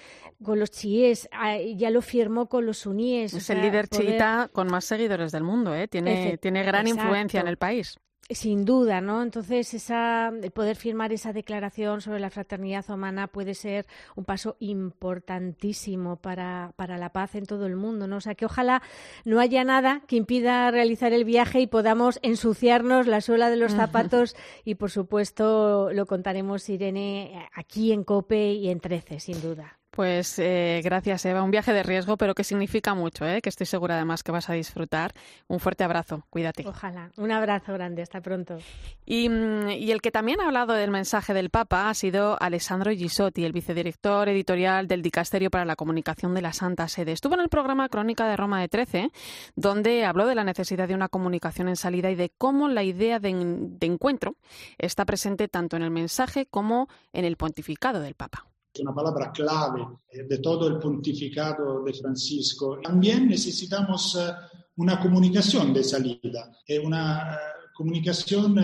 con 0.42 0.58
los 0.58 0.70
chiíes 0.70 1.28
ya 1.76 1.90
lo 1.90 2.02
firmó 2.02 2.48
con 2.48 2.66
los 2.66 2.78
suníes. 2.78 3.34
Es 3.34 3.50
el 3.50 3.62
líder 3.62 3.88
chiita 3.88 4.48
con 4.52 4.68
más 4.68 4.84
seguidores 4.84 5.32
del 5.32 5.42
mundo, 5.42 5.74
¿eh? 5.74 5.88
tiene, 5.88 6.38
tiene 6.38 6.62
gran 6.62 6.86
influencia 6.86 7.40
en 7.40 7.48
el 7.48 7.56
país. 7.56 7.98
Sin 8.34 8.64
duda, 8.64 9.00
¿no? 9.00 9.22
Entonces, 9.22 9.74
esa, 9.74 10.28
el 10.28 10.50
poder 10.52 10.76
firmar 10.76 11.12
esa 11.12 11.32
declaración 11.32 12.00
sobre 12.00 12.20
la 12.20 12.30
fraternidad 12.30 12.88
humana 12.88 13.26
puede 13.26 13.54
ser 13.54 13.86
un 14.16 14.24
paso 14.24 14.56
importantísimo 14.58 16.16
para, 16.16 16.72
para, 16.76 16.96
la 16.96 17.12
paz 17.12 17.34
en 17.34 17.44
todo 17.44 17.66
el 17.66 17.76
mundo, 17.76 18.06
¿no? 18.06 18.16
O 18.16 18.20
sea, 18.20 18.34
que 18.34 18.46
ojalá 18.46 18.82
no 19.24 19.38
haya 19.38 19.64
nada 19.64 20.02
que 20.06 20.16
impida 20.16 20.70
realizar 20.70 21.12
el 21.12 21.24
viaje 21.24 21.60
y 21.60 21.66
podamos 21.66 22.18
ensuciarnos 22.22 23.06
la 23.06 23.20
suela 23.20 23.50
de 23.50 23.56
los 23.56 23.72
zapatos 23.72 24.34
y, 24.64 24.76
por 24.76 24.90
supuesto, 24.90 25.92
lo 25.92 26.06
contaremos, 26.06 26.68
Irene, 26.68 27.48
aquí 27.52 27.92
en 27.92 28.04
COPE 28.04 28.54
y 28.54 28.68
en 28.70 28.80
Trece, 28.80 29.20
sin 29.20 29.42
duda. 29.42 29.81
Pues 29.92 30.38
eh, 30.38 30.80
gracias, 30.82 31.26
Eva. 31.26 31.42
Un 31.42 31.50
viaje 31.50 31.70
de 31.74 31.82
riesgo, 31.82 32.16
pero 32.16 32.34
que 32.34 32.44
significa 32.44 32.94
mucho, 32.94 33.26
¿eh? 33.26 33.42
que 33.42 33.50
estoy 33.50 33.66
segura 33.66 33.96
además 33.96 34.22
que 34.22 34.32
vas 34.32 34.48
a 34.48 34.54
disfrutar. 34.54 35.12
Un 35.48 35.60
fuerte 35.60 35.84
abrazo, 35.84 36.24
cuídate. 36.30 36.66
Ojalá. 36.66 37.10
Un 37.18 37.30
abrazo 37.30 37.74
grande, 37.74 38.00
hasta 38.00 38.22
pronto. 38.22 38.56
Y, 39.04 39.28
mm, 39.28 39.68
y, 39.68 39.92
el 39.92 40.00
que 40.00 40.10
también 40.10 40.40
ha 40.40 40.46
hablado 40.46 40.72
del 40.72 40.90
mensaje 40.90 41.34
del 41.34 41.50
Papa 41.50 41.90
ha 41.90 41.94
sido 41.94 42.38
Alessandro 42.40 42.90
Gisotti, 42.90 43.44
el 43.44 43.52
vicedirector 43.52 44.30
editorial 44.30 44.88
del 44.88 45.02
Dicasterio 45.02 45.50
para 45.50 45.66
la 45.66 45.76
Comunicación 45.76 46.32
de 46.32 46.40
la 46.40 46.54
Santa 46.54 46.88
Sede. 46.88 47.12
Estuvo 47.12 47.34
en 47.34 47.40
el 47.40 47.50
programa 47.50 47.90
Crónica 47.90 48.26
de 48.26 48.38
Roma 48.38 48.62
de 48.62 48.68
13, 48.68 49.10
donde 49.56 50.06
habló 50.06 50.26
de 50.26 50.34
la 50.34 50.44
necesidad 50.44 50.88
de 50.88 50.94
una 50.94 51.10
comunicación 51.10 51.68
en 51.68 51.76
salida 51.76 52.10
y 52.10 52.14
de 52.14 52.30
cómo 52.30 52.66
la 52.68 52.82
idea 52.82 53.18
de, 53.18 53.34
de 53.34 53.86
encuentro 53.86 54.36
está 54.78 55.04
presente 55.04 55.48
tanto 55.48 55.76
en 55.76 55.82
el 55.82 55.90
mensaje 55.90 56.46
como 56.46 56.88
en 57.12 57.26
el 57.26 57.36
pontificado 57.36 58.00
del 58.00 58.14
Papa 58.14 58.46
una 58.80 58.94
palabra 58.94 59.30
clave 59.30 59.86
eh, 60.10 60.24
de 60.24 60.38
todo 60.38 60.68
el 60.68 60.78
pontificado 60.78 61.82
de 61.82 61.92
Francisco. 61.92 62.78
También 62.82 63.28
necesitamos 63.28 64.16
eh, 64.16 64.32
una 64.76 64.98
comunicación 65.00 65.72
de 65.72 65.84
salida, 65.84 66.50
eh, 66.66 66.78
una 66.78 67.38
comunicación 67.74 68.56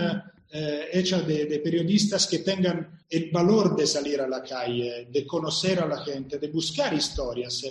hecha 0.51 1.21
de, 1.21 1.61
periodistas 1.63 2.25
que 2.25 2.39
tengan 2.39 3.03
el 3.07 3.29
valor 3.31 3.75
de 3.75 3.85
salir 3.85 4.19
a 4.19 4.27
la 4.27 4.41
calle, 4.41 5.07
de 5.11 5.27
conocer 5.27 5.79
a 5.79 5.85
la 5.85 6.03
gente, 6.03 6.39
de 6.39 6.47
buscar 6.47 6.91
historias. 6.91 7.65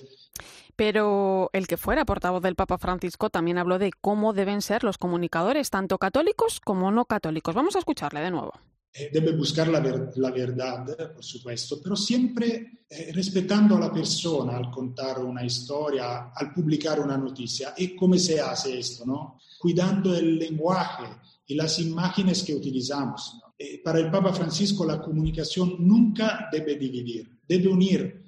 Pero 0.77 1.51
el 1.53 1.67
que 1.67 1.77
fuera 1.77 2.05
portavoz 2.05 2.41
del 2.41 2.55
Papa 2.55 2.79
Francisco 2.79 3.31
también 3.31 3.59
habló 3.59 3.81
de 3.81 3.91
cómo 4.01 4.33
deben 4.33 4.63
ser 4.63 4.85
los 4.85 4.97
comunicadores, 4.97 5.71
tanto 5.71 5.99
católicos 5.99 6.61
como 6.61 6.93
no 6.93 7.05
católicos. 7.05 7.53
Vamos 7.53 7.75
a 7.75 7.81
escucharle 7.81 8.21
de 8.21 8.31
nuevo. 8.31 8.53
Eh, 8.99 9.11
debe 9.13 9.33
buscar 9.33 9.69
la, 9.69 9.81
la, 10.17 10.31
verdad, 10.33 11.13
por 11.15 11.23
supuesto, 11.23 11.79
pero 11.81 11.95
siempre 11.95 12.85
eh, 12.91 13.13
respetando 13.13 13.79
la 13.79 13.93
persona 13.93 14.57
al 14.57 14.71
contar 14.71 15.21
una 15.21 15.45
historia, 15.45 16.33
al 16.35 16.53
publicar 16.53 16.99
una 16.99 17.17
noticia. 17.17 17.75
¿Y 17.77 17.95
cómo 17.95 18.17
se 18.19 18.41
hace 18.41 18.77
esto? 18.79 19.07
No? 19.07 19.39
Cuidando 19.59 20.17
el 20.17 20.37
lenguaje 20.37 21.05
y 21.47 21.55
las 21.55 21.79
imágenes 21.79 22.43
que 22.43 22.55
utilizamos. 22.55 23.41
Eh, 23.57 23.81
para 23.85 24.11
Papa 24.11 24.33
Francisco 24.33 24.85
la 24.85 25.01
comunicación 25.01 25.77
nunca 25.79 26.49
debe 26.51 26.77
dividir, 26.77 27.29
debe 27.47 27.69
unir 27.69 28.28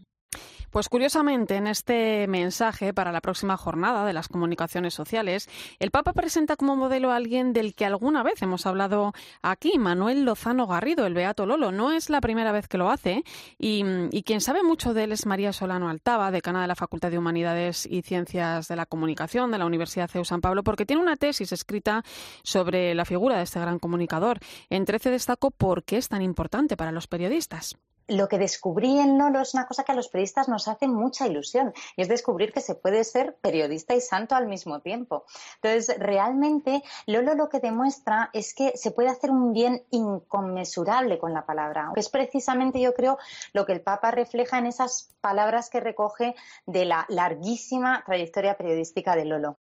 pues 0.70 0.88
curiosamente, 0.88 1.56
en 1.56 1.66
este 1.66 2.26
mensaje 2.28 2.94
para 2.94 3.12
la 3.12 3.20
próxima 3.20 3.56
jornada 3.56 4.04
de 4.04 4.12
las 4.12 4.28
comunicaciones 4.28 4.94
sociales, 4.94 5.48
el 5.78 5.90
Papa 5.90 6.12
presenta 6.12 6.56
como 6.56 6.76
modelo 6.76 7.10
a 7.10 7.16
alguien 7.16 7.52
del 7.52 7.74
que 7.74 7.84
alguna 7.84 8.22
vez 8.22 8.40
hemos 8.42 8.66
hablado 8.66 9.12
aquí, 9.42 9.78
Manuel 9.78 10.24
Lozano 10.24 10.66
Garrido, 10.66 11.06
el 11.06 11.14
Beato 11.14 11.46
Lolo. 11.46 11.72
No 11.72 11.92
es 11.92 12.10
la 12.10 12.20
primera 12.20 12.52
vez 12.52 12.68
que 12.68 12.78
lo 12.78 12.90
hace 12.90 13.24
y, 13.58 13.82
quien 14.22 14.40
sabe 14.40 14.62
mucho 14.62 14.94
de 14.94 15.04
él 15.04 15.12
es 15.12 15.26
María 15.26 15.52
Solano 15.52 15.88
Altava, 15.88 16.30
decana 16.30 16.62
de 16.62 16.68
la 16.68 16.76
Facultad 16.76 17.10
de 17.10 17.18
Humanidades 17.18 17.86
y 17.86 18.02
Ciencias 18.02 18.68
de 18.68 18.76
la 18.76 18.86
Comunicación 18.86 19.50
de 19.50 19.58
la 19.58 19.66
Universidad 19.66 20.08
CEU 20.08 20.24
San 20.24 20.40
Pablo, 20.40 20.62
porque 20.62 20.86
tiene 20.86 21.02
una 21.02 21.16
tesis 21.16 21.52
escrita 21.52 22.04
sobre 22.42 22.94
la 22.94 23.04
figura 23.04 23.36
de 23.36 23.42
este 23.42 23.60
gran 23.60 23.78
comunicador. 23.78 24.38
En 24.68 24.84
13 24.84 25.10
destaco 25.10 25.50
por 25.50 25.84
qué 25.84 25.96
es 25.96 26.08
tan 26.08 26.22
importante 26.22 26.76
para 26.76 26.92
los 26.92 27.06
periodistas 27.06 27.76
lo 28.10 28.28
que 28.28 28.38
descubrí 28.38 28.98
en 28.98 29.18
Lolo 29.18 29.40
es 29.40 29.54
una 29.54 29.66
cosa 29.66 29.84
que 29.84 29.92
a 29.92 29.94
los 29.94 30.08
periodistas 30.08 30.48
nos 30.48 30.68
hace 30.68 30.88
mucha 30.88 31.26
ilusión 31.26 31.72
y 31.96 32.02
es 32.02 32.08
descubrir 32.08 32.52
que 32.52 32.60
se 32.60 32.74
puede 32.74 33.04
ser 33.04 33.36
periodista 33.40 33.94
y 33.94 34.00
santo 34.00 34.34
al 34.34 34.46
mismo 34.46 34.80
tiempo. 34.80 35.24
Entonces, 35.62 35.96
realmente 35.98 36.82
Lolo 37.06 37.34
lo 37.34 37.48
que 37.48 37.60
demuestra 37.60 38.30
es 38.32 38.54
que 38.54 38.76
se 38.76 38.90
puede 38.90 39.08
hacer 39.08 39.30
un 39.30 39.52
bien 39.52 39.84
inconmensurable 39.90 41.18
con 41.18 41.32
la 41.32 41.46
palabra, 41.46 41.90
que 41.94 42.00
es 42.00 42.08
precisamente, 42.08 42.80
yo 42.80 42.94
creo, 42.94 43.18
lo 43.52 43.64
que 43.64 43.72
el 43.72 43.80
Papa 43.80 44.10
refleja 44.10 44.58
en 44.58 44.66
esas 44.66 45.14
palabras 45.20 45.70
que 45.70 45.80
recoge 45.80 46.34
de 46.66 46.84
la 46.84 47.06
larguísima 47.08 48.02
trayectoria 48.04 48.56
periodística 48.56 49.14
de 49.14 49.24
Lolo. 49.24 49.58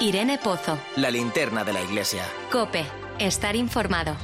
Irene 0.00 0.38
Pozo. 0.38 0.78
La 0.96 1.10
linterna 1.10 1.64
de 1.64 1.72
la 1.72 1.80
iglesia. 1.80 2.22
Cope. 2.52 2.84
Estar 3.18 3.56
informado. 3.56 4.14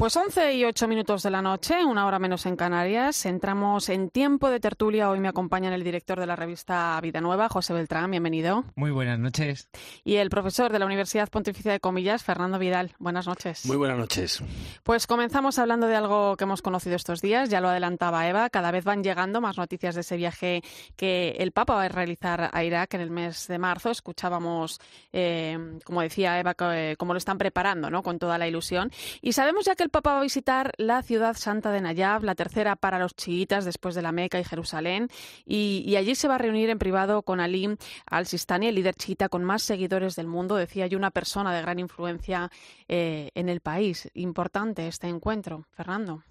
Pues 0.00 0.16
11 0.16 0.54
y 0.54 0.64
8 0.64 0.88
minutos 0.88 1.22
de 1.22 1.30
la 1.30 1.42
noche, 1.42 1.84
una 1.84 2.06
hora 2.06 2.18
menos 2.18 2.46
en 2.46 2.56
Canarias. 2.56 3.26
Entramos 3.26 3.90
en 3.90 4.08
tiempo 4.08 4.48
de 4.48 4.58
tertulia. 4.58 5.10
Hoy 5.10 5.20
me 5.20 5.28
acompaña 5.28 5.74
el 5.74 5.84
director 5.84 6.18
de 6.18 6.24
la 6.24 6.36
revista 6.36 6.98
Vida 7.02 7.20
Nueva, 7.20 7.50
José 7.50 7.74
Beltrán. 7.74 8.10
Bienvenido. 8.10 8.64
Muy 8.76 8.92
buenas 8.92 9.18
noches. 9.18 9.68
Y 10.02 10.14
el 10.14 10.30
profesor 10.30 10.72
de 10.72 10.78
la 10.78 10.86
Universidad 10.86 11.28
Pontificia 11.28 11.72
de 11.72 11.80
Comillas, 11.80 12.24
Fernando 12.24 12.58
Vidal. 12.58 12.94
Buenas 12.98 13.26
noches. 13.26 13.66
Muy 13.66 13.76
buenas 13.76 13.98
noches. 13.98 14.42
Pues 14.84 15.06
comenzamos 15.06 15.58
hablando 15.58 15.86
de 15.86 15.96
algo 15.96 16.34
que 16.38 16.44
hemos 16.44 16.62
conocido 16.62 16.96
estos 16.96 17.20
días. 17.20 17.50
Ya 17.50 17.60
lo 17.60 17.68
adelantaba 17.68 18.26
Eva. 18.26 18.48
Cada 18.48 18.70
vez 18.70 18.84
van 18.84 19.04
llegando 19.04 19.42
más 19.42 19.58
noticias 19.58 19.96
de 19.96 20.00
ese 20.00 20.16
viaje 20.16 20.62
que 20.96 21.36
el 21.40 21.52
Papa 21.52 21.74
va 21.74 21.82
a 21.82 21.88
realizar 21.88 22.48
a 22.54 22.64
Irak 22.64 22.94
en 22.94 23.02
el 23.02 23.10
mes 23.10 23.48
de 23.48 23.58
marzo. 23.58 23.90
Escuchábamos, 23.90 24.80
eh, 25.12 25.58
como 25.84 26.00
decía 26.00 26.40
Eva, 26.40 26.54
eh, 26.72 26.94
cómo 26.98 27.12
lo 27.12 27.18
están 27.18 27.36
preparando, 27.36 27.90
¿no? 27.90 28.02
Con 28.02 28.18
toda 28.18 28.38
la 28.38 28.48
ilusión. 28.48 28.90
Y 29.20 29.34
sabemos 29.34 29.66
ya 29.66 29.76
que 29.76 29.82
el 29.82 29.89
Papa 29.90 30.12
va 30.12 30.20
a 30.20 30.22
visitar 30.22 30.72
la 30.76 31.02
ciudad 31.02 31.36
santa 31.36 31.72
de 31.72 31.80
Nayab, 31.80 32.24
la 32.24 32.34
tercera 32.34 32.76
para 32.76 32.98
los 32.98 33.14
chiitas 33.14 33.64
después 33.64 33.94
de 33.94 34.02
la 34.02 34.12
Meca 34.12 34.38
y 34.38 34.44
Jerusalén, 34.44 35.08
y, 35.44 35.94
allí 35.96 36.14
se 36.14 36.28
va 36.28 36.36
a 36.36 36.38
reunir 36.38 36.70
en 36.70 36.78
privado 36.78 37.22
con 37.22 37.40
Ali 37.40 37.76
al-Sistani, 38.06 38.68
el 38.68 38.76
líder 38.76 38.94
chiita 38.94 39.28
con 39.28 39.44
más 39.44 39.62
seguidores 39.62 40.16
del 40.16 40.26
mundo, 40.26 40.56
decía 40.56 40.86
yo, 40.86 40.96
una 40.96 41.10
persona 41.10 41.54
de 41.54 41.62
gran 41.62 41.78
influencia 41.78 42.50
eh, 42.88 43.30
en 43.34 43.48
el 43.48 43.60
país. 43.60 44.08
Importante 44.14 44.86
este 44.86 45.08
encuentro, 45.08 45.66
Fernando. 45.72 46.22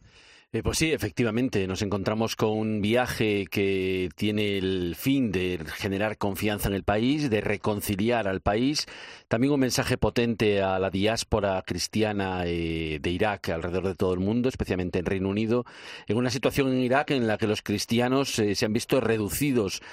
Eh, 0.51 0.63
pues 0.63 0.79
sí, 0.79 0.91
efectivamente, 0.91 1.67
nos 1.67 1.83
encontramos 1.83 2.35
con 2.35 2.57
un 2.57 2.81
viaje 2.81 3.45
que 3.51 4.09
tiene 4.15 4.57
el 4.57 4.95
fin 4.95 5.31
de 5.31 5.59
generar 5.75 6.17
confianza 6.17 6.69
en 6.69 6.73
el 6.73 6.81
país, 6.81 7.29
de 7.29 7.39
reconciliar 7.39 8.27
al 8.27 8.41
país, 8.41 8.87
también 9.27 9.53
un 9.53 9.59
mensaje 9.59 9.99
potente 9.99 10.63
a 10.63 10.79
la 10.79 10.89
diáspora 10.89 11.61
cristiana 11.61 12.45
eh, 12.47 12.97
de 12.99 13.09
Irak 13.11 13.49
alrededor 13.49 13.89
de 13.89 13.93
todo 13.93 14.11
el 14.11 14.21
mundo, 14.21 14.49
especialmente 14.49 14.97
en 14.97 15.05
Reino 15.05 15.29
Unido, 15.29 15.65
en 16.07 16.17
una 16.17 16.31
situación 16.31 16.69
en 16.69 16.79
Irak 16.79 17.11
en 17.11 17.27
la 17.27 17.37
que 17.37 17.45
los 17.45 17.61
cristianos 17.61 18.39
eh, 18.39 18.55
se 18.55 18.65
han 18.65 18.73
visto 18.73 18.99
reducidos 18.99 19.83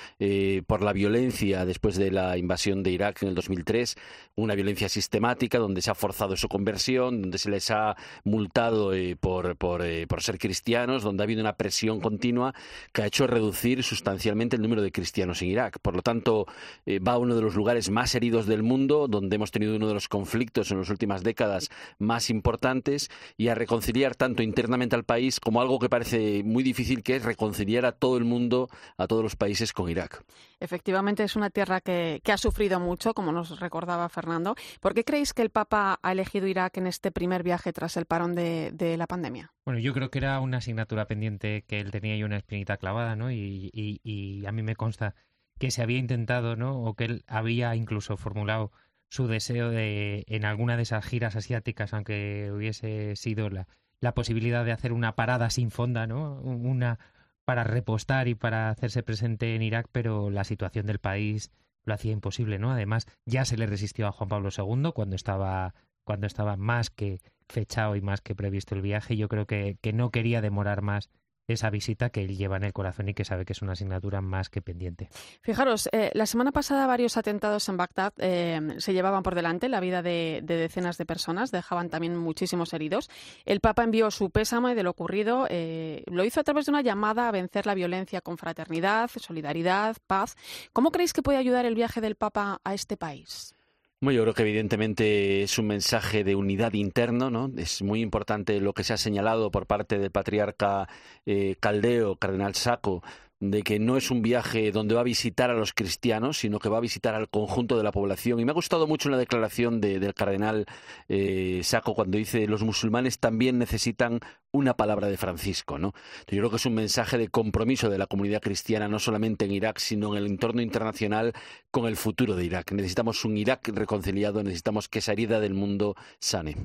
por 0.66 0.82
la 0.82 0.94
violencia 0.94 1.66
después 1.66 1.96
de 1.96 2.10
la 2.10 2.38
invasión 2.38 2.82
de 2.82 2.92
Irak 2.92 3.22
en 3.22 3.28
el 3.28 3.34
2003, 3.34 3.96
una 4.36 4.54
violencia 4.54 4.88
sistemática 4.88 5.58
donde 5.58 5.82
se 5.82 5.90
ha 5.90 5.94
forzado 5.94 6.34
su 6.36 6.48
conversión, 6.48 7.20
donde 7.20 7.36
se 7.36 7.50
les 7.50 7.70
ha 7.70 7.94
multado 8.24 8.92
por, 9.20 9.56
por, 9.56 9.84
por 10.08 10.22
ser 10.22 10.38
cristianos 10.38 10.45
cristianos, 10.46 11.02
donde 11.02 11.22
ha 11.22 11.24
habido 11.24 11.40
una 11.40 11.56
presión 11.56 12.00
continua 12.00 12.54
que 12.92 13.02
ha 13.02 13.06
hecho 13.06 13.26
reducir 13.26 13.82
sustancialmente 13.82 14.54
el 14.54 14.62
número 14.62 14.80
de 14.80 14.92
cristianos 14.92 15.42
en 15.42 15.48
Irak. 15.48 15.80
Por 15.80 15.96
lo 15.96 16.02
tanto, 16.02 16.46
eh, 16.86 17.00
va 17.00 17.12
a 17.14 17.18
uno 17.18 17.34
de 17.34 17.42
los 17.42 17.56
lugares 17.56 17.90
más 17.90 18.14
heridos 18.14 18.46
del 18.46 18.62
mundo, 18.62 19.08
donde 19.08 19.34
hemos 19.34 19.50
tenido 19.50 19.74
uno 19.74 19.88
de 19.88 19.94
los 19.94 20.06
conflictos 20.06 20.70
en 20.70 20.78
las 20.78 20.88
últimas 20.88 21.24
décadas 21.24 21.68
más 21.98 22.30
importantes, 22.30 23.10
y 23.36 23.48
a 23.48 23.56
reconciliar 23.56 24.14
tanto 24.14 24.44
internamente 24.44 24.94
al 24.94 25.02
país 25.02 25.40
como 25.40 25.60
algo 25.60 25.80
que 25.80 25.88
parece 25.88 26.44
muy 26.44 26.62
difícil, 26.62 27.02
que 27.02 27.16
es 27.16 27.24
reconciliar 27.24 27.84
a 27.86 27.92
todo 27.92 28.16
el 28.16 28.24
mundo, 28.24 28.68
a 28.96 29.08
todos 29.08 29.24
los 29.24 29.34
países 29.34 29.72
con 29.72 29.90
Irak. 29.90 30.22
Efectivamente, 30.58 31.22
es 31.22 31.36
una 31.36 31.50
tierra 31.50 31.80
que, 31.80 32.20
ha 32.26 32.36
sufrido 32.38 32.80
mucho, 32.80 33.12
como 33.12 33.30
nos 33.30 33.60
recordaba 33.60 34.08
Fernando. 34.08 34.54
¿Por 34.80 34.94
qué 34.94 35.04
creéis 35.04 35.34
que 35.34 35.42
el 35.42 35.50
Papa 35.50 35.98
ha 36.02 36.12
elegido 36.12 36.46
Irak 36.46 36.78
en 36.78 36.86
este 36.86 37.10
primer 37.10 37.42
viaje 37.42 37.72
tras 37.72 37.96
el 37.96 38.06
parón 38.06 38.34
de, 38.34 38.94
la 38.96 39.06
pandemia? 39.06 39.52
Bueno, 39.64 39.80
yo 39.80 39.92
creo 39.92 40.10
que 40.10 40.18
era 40.18 40.40
una 40.40 40.58
asignatura 40.58 41.06
pendiente 41.06 41.64
que 41.66 41.80
él 41.80 41.90
tenía 41.90 42.16
y 42.16 42.22
una 42.22 42.38
espinita 42.38 42.78
clavada, 42.78 43.16
¿no? 43.16 43.30
Y, 43.30 43.70
y, 43.72 44.46
a 44.46 44.52
mí 44.52 44.62
me 44.62 44.76
consta 44.76 45.14
que 45.58 45.70
se 45.70 45.82
había 45.82 45.98
intentado, 45.98 46.56
¿no? 46.56 46.82
O 46.84 46.94
que 46.94 47.04
él 47.04 47.24
había 47.26 47.74
incluso 47.76 48.16
formulado 48.16 48.72
su 49.08 49.26
deseo 49.26 49.70
de, 49.70 50.24
en 50.26 50.44
alguna 50.44 50.76
de 50.76 50.82
esas 50.82 51.04
giras 51.04 51.36
asiáticas, 51.36 51.92
aunque 51.92 52.50
hubiese 52.52 53.14
sido 53.16 53.50
la, 53.50 53.68
la 54.00 54.14
posibilidad 54.14 54.64
de 54.64 54.72
hacer 54.72 54.92
una 54.92 55.14
parada 55.14 55.50
sin 55.50 55.70
fonda, 55.70 56.06
¿no? 56.06 56.40
Una, 56.40 56.98
para 57.46 57.64
repostar 57.64 58.26
y 58.26 58.34
para 58.34 58.68
hacerse 58.70 59.04
presente 59.04 59.54
en 59.54 59.62
Irak, 59.62 59.88
pero 59.92 60.30
la 60.30 60.44
situación 60.44 60.84
del 60.84 60.98
país 60.98 61.52
lo 61.84 61.94
hacía 61.94 62.10
imposible, 62.10 62.58
¿no? 62.58 62.72
Además, 62.72 63.06
ya 63.24 63.44
se 63.44 63.56
le 63.56 63.66
resistió 63.66 64.08
a 64.08 64.12
Juan 64.12 64.28
Pablo 64.28 64.48
II 64.50 64.90
cuando 64.92 65.14
estaba, 65.14 65.74
cuando 66.04 66.26
estaba 66.26 66.56
más 66.56 66.90
que 66.90 67.20
fechado 67.48 67.94
y 67.94 68.00
más 68.00 68.20
que 68.20 68.34
previsto 68.34 68.74
el 68.74 68.82
viaje. 68.82 69.16
Yo 69.16 69.28
creo 69.28 69.46
que, 69.46 69.78
que 69.80 69.92
no 69.92 70.10
quería 70.10 70.40
demorar 70.40 70.82
más 70.82 71.08
esa 71.48 71.70
visita 71.70 72.10
que 72.10 72.22
él 72.22 72.36
lleva 72.36 72.56
en 72.56 72.64
el 72.64 72.72
corazón 72.72 73.08
y 73.08 73.14
que 73.14 73.24
sabe 73.24 73.44
que 73.44 73.52
es 73.52 73.62
una 73.62 73.72
asignatura 73.72 74.20
más 74.20 74.48
que 74.48 74.62
pendiente. 74.62 75.08
Fijaros, 75.42 75.88
eh, 75.92 76.10
la 76.14 76.26
semana 76.26 76.52
pasada 76.52 76.86
varios 76.86 77.16
atentados 77.16 77.68
en 77.68 77.76
Bagdad 77.76 78.12
eh, 78.18 78.60
se 78.78 78.92
llevaban 78.92 79.22
por 79.22 79.34
delante 79.34 79.68
la 79.68 79.80
vida 79.80 80.02
de, 80.02 80.42
decenas 80.44 80.98
de 80.98 81.06
personas, 81.06 81.50
dejaban 81.50 81.88
también 81.88 82.16
muchísimos 82.16 82.72
heridos. 82.72 83.10
El 83.44 83.60
Papa 83.60 83.84
envió 83.84 84.10
su 84.10 84.30
pésame 84.30 84.74
de 84.74 84.82
lo 84.82 84.90
ocurrido, 84.90 85.46
eh, 85.48 86.02
lo 86.06 86.24
hizo 86.24 86.40
a 86.40 86.44
través 86.44 86.66
de 86.66 86.72
una 86.72 86.82
llamada 86.82 87.28
a 87.28 87.32
vencer 87.32 87.66
la 87.66 87.74
violencia 87.74 88.20
con 88.20 88.38
fraternidad, 88.38 89.10
solidaridad, 89.16 89.96
paz. 90.06 90.36
¿Cómo 90.72 90.90
creéis 90.90 91.12
que 91.12 91.22
puede 91.22 91.38
ayudar 91.38 91.66
el 91.66 91.74
viaje 91.74 92.00
del 92.00 92.16
Papa 92.16 92.60
a 92.64 92.74
este 92.74 92.96
país? 92.96 93.55
Bueno, 93.98 94.18
yo 94.18 94.22
creo 94.24 94.34
que 94.34 94.42
evidentemente 94.42 95.42
es 95.42 95.58
un 95.58 95.68
mensaje 95.68 96.22
de 96.22 96.34
unidad 96.34 96.74
interno, 96.74 97.30
¿no? 97.30 97.50
Es 97.56 97.80
muy 97.80 98.02
importante 98.02 98.60
lo 98.60 98.74
que 98.74 98.84
se 98.84 98.92
ha 98.92 98.98
señalado 98.98 99.50
por 99.50 99.66
parte 99.66 99.98
del 99.98 100.10
patriarca 100.10 100.86
eh, 101.24 101.56
Caldeo, 101.60 102.16
cardenal 102.16 102.54
Saco, 102.54 103.02
de 103.38 103.62
que 103.62 103.78
no 103.78 103.96
es 103.96 104.10
un 104.10 104.22
viaje 104.22 104.72
donde 104.72 104.94
va 104.94 105.02
a 105.02 105.04
visitar 105.04 105.50
a 105.50 105.54
los 105.54 105.74
cristianos, 105.74 106.38
sino 106.38 106.58
que 106.58 106.68
va 106.68 106.78
a 106.78 106.80
visitar 106.80 107.14
al 107.14 107.28
conjunto 107.28 107.76
de 107.76 107.84
la 107.84 107.92
población. 107.92 108.40
Y 108.40 108.44
me 108.44 108.52
ha 108.52 108.54
gustado 108.54 108.86
mucho 108.86 109.08
una 109.08 109.18
declaración 109.18 109.80
del 109.80 110.14
cardenal 110.14 110.66
eh, 111.08 111.60
Saco 111.62 111.94
cuando 111.94 112.16
dice 112.16 112.46
los 112.46 112.62
musulmanes 112.62 113.18
también 113.18 113.58
necesitan 113.58 114.20
una 114.52 114.74
palabra 114.74 115.08
de 115.08 115.18
Francisco, 115.18 115.78
¿no? 115.78 115.92
Yo 116.28 116.38
creo 116.38 116.50
que 116.50 116.56
es 116.56 116.66
un 116.66 116.74
mensaje 116.74 117.18
de 117.18 117.28
compromiso 117.28 117.90
de 117.90 117.98
la 117.98 118.06
comunidad 118.06 118.40
cristiana, 118.40 118.88
no 118.88 118.98
solamente 118.98 119.44
en 119.44 119.52
Irak, 119.52 119.78
sino 119.78 120.16
en 120.16 120.24
el 120.24 120.30
entorno 120.30 120.62
internacional 120.62 121.34
con 121.70 121.86
el 121.86 121.96
futuro 121.96 122.36
de 122.36 122.44
Irak. 122.44 122.72
Necesitamos 122.72 123.24
un 123.26 123.36
Irak 123.36 123.68
reconciliado, 123.68 124.42
necesitamos 124.42 124.88
que 124.88 125.00
esa 125.00 125.12
herida 125.12 125.40
del 125.40 125.52
mundo 125.52 125.94
sane. 126.20 126.56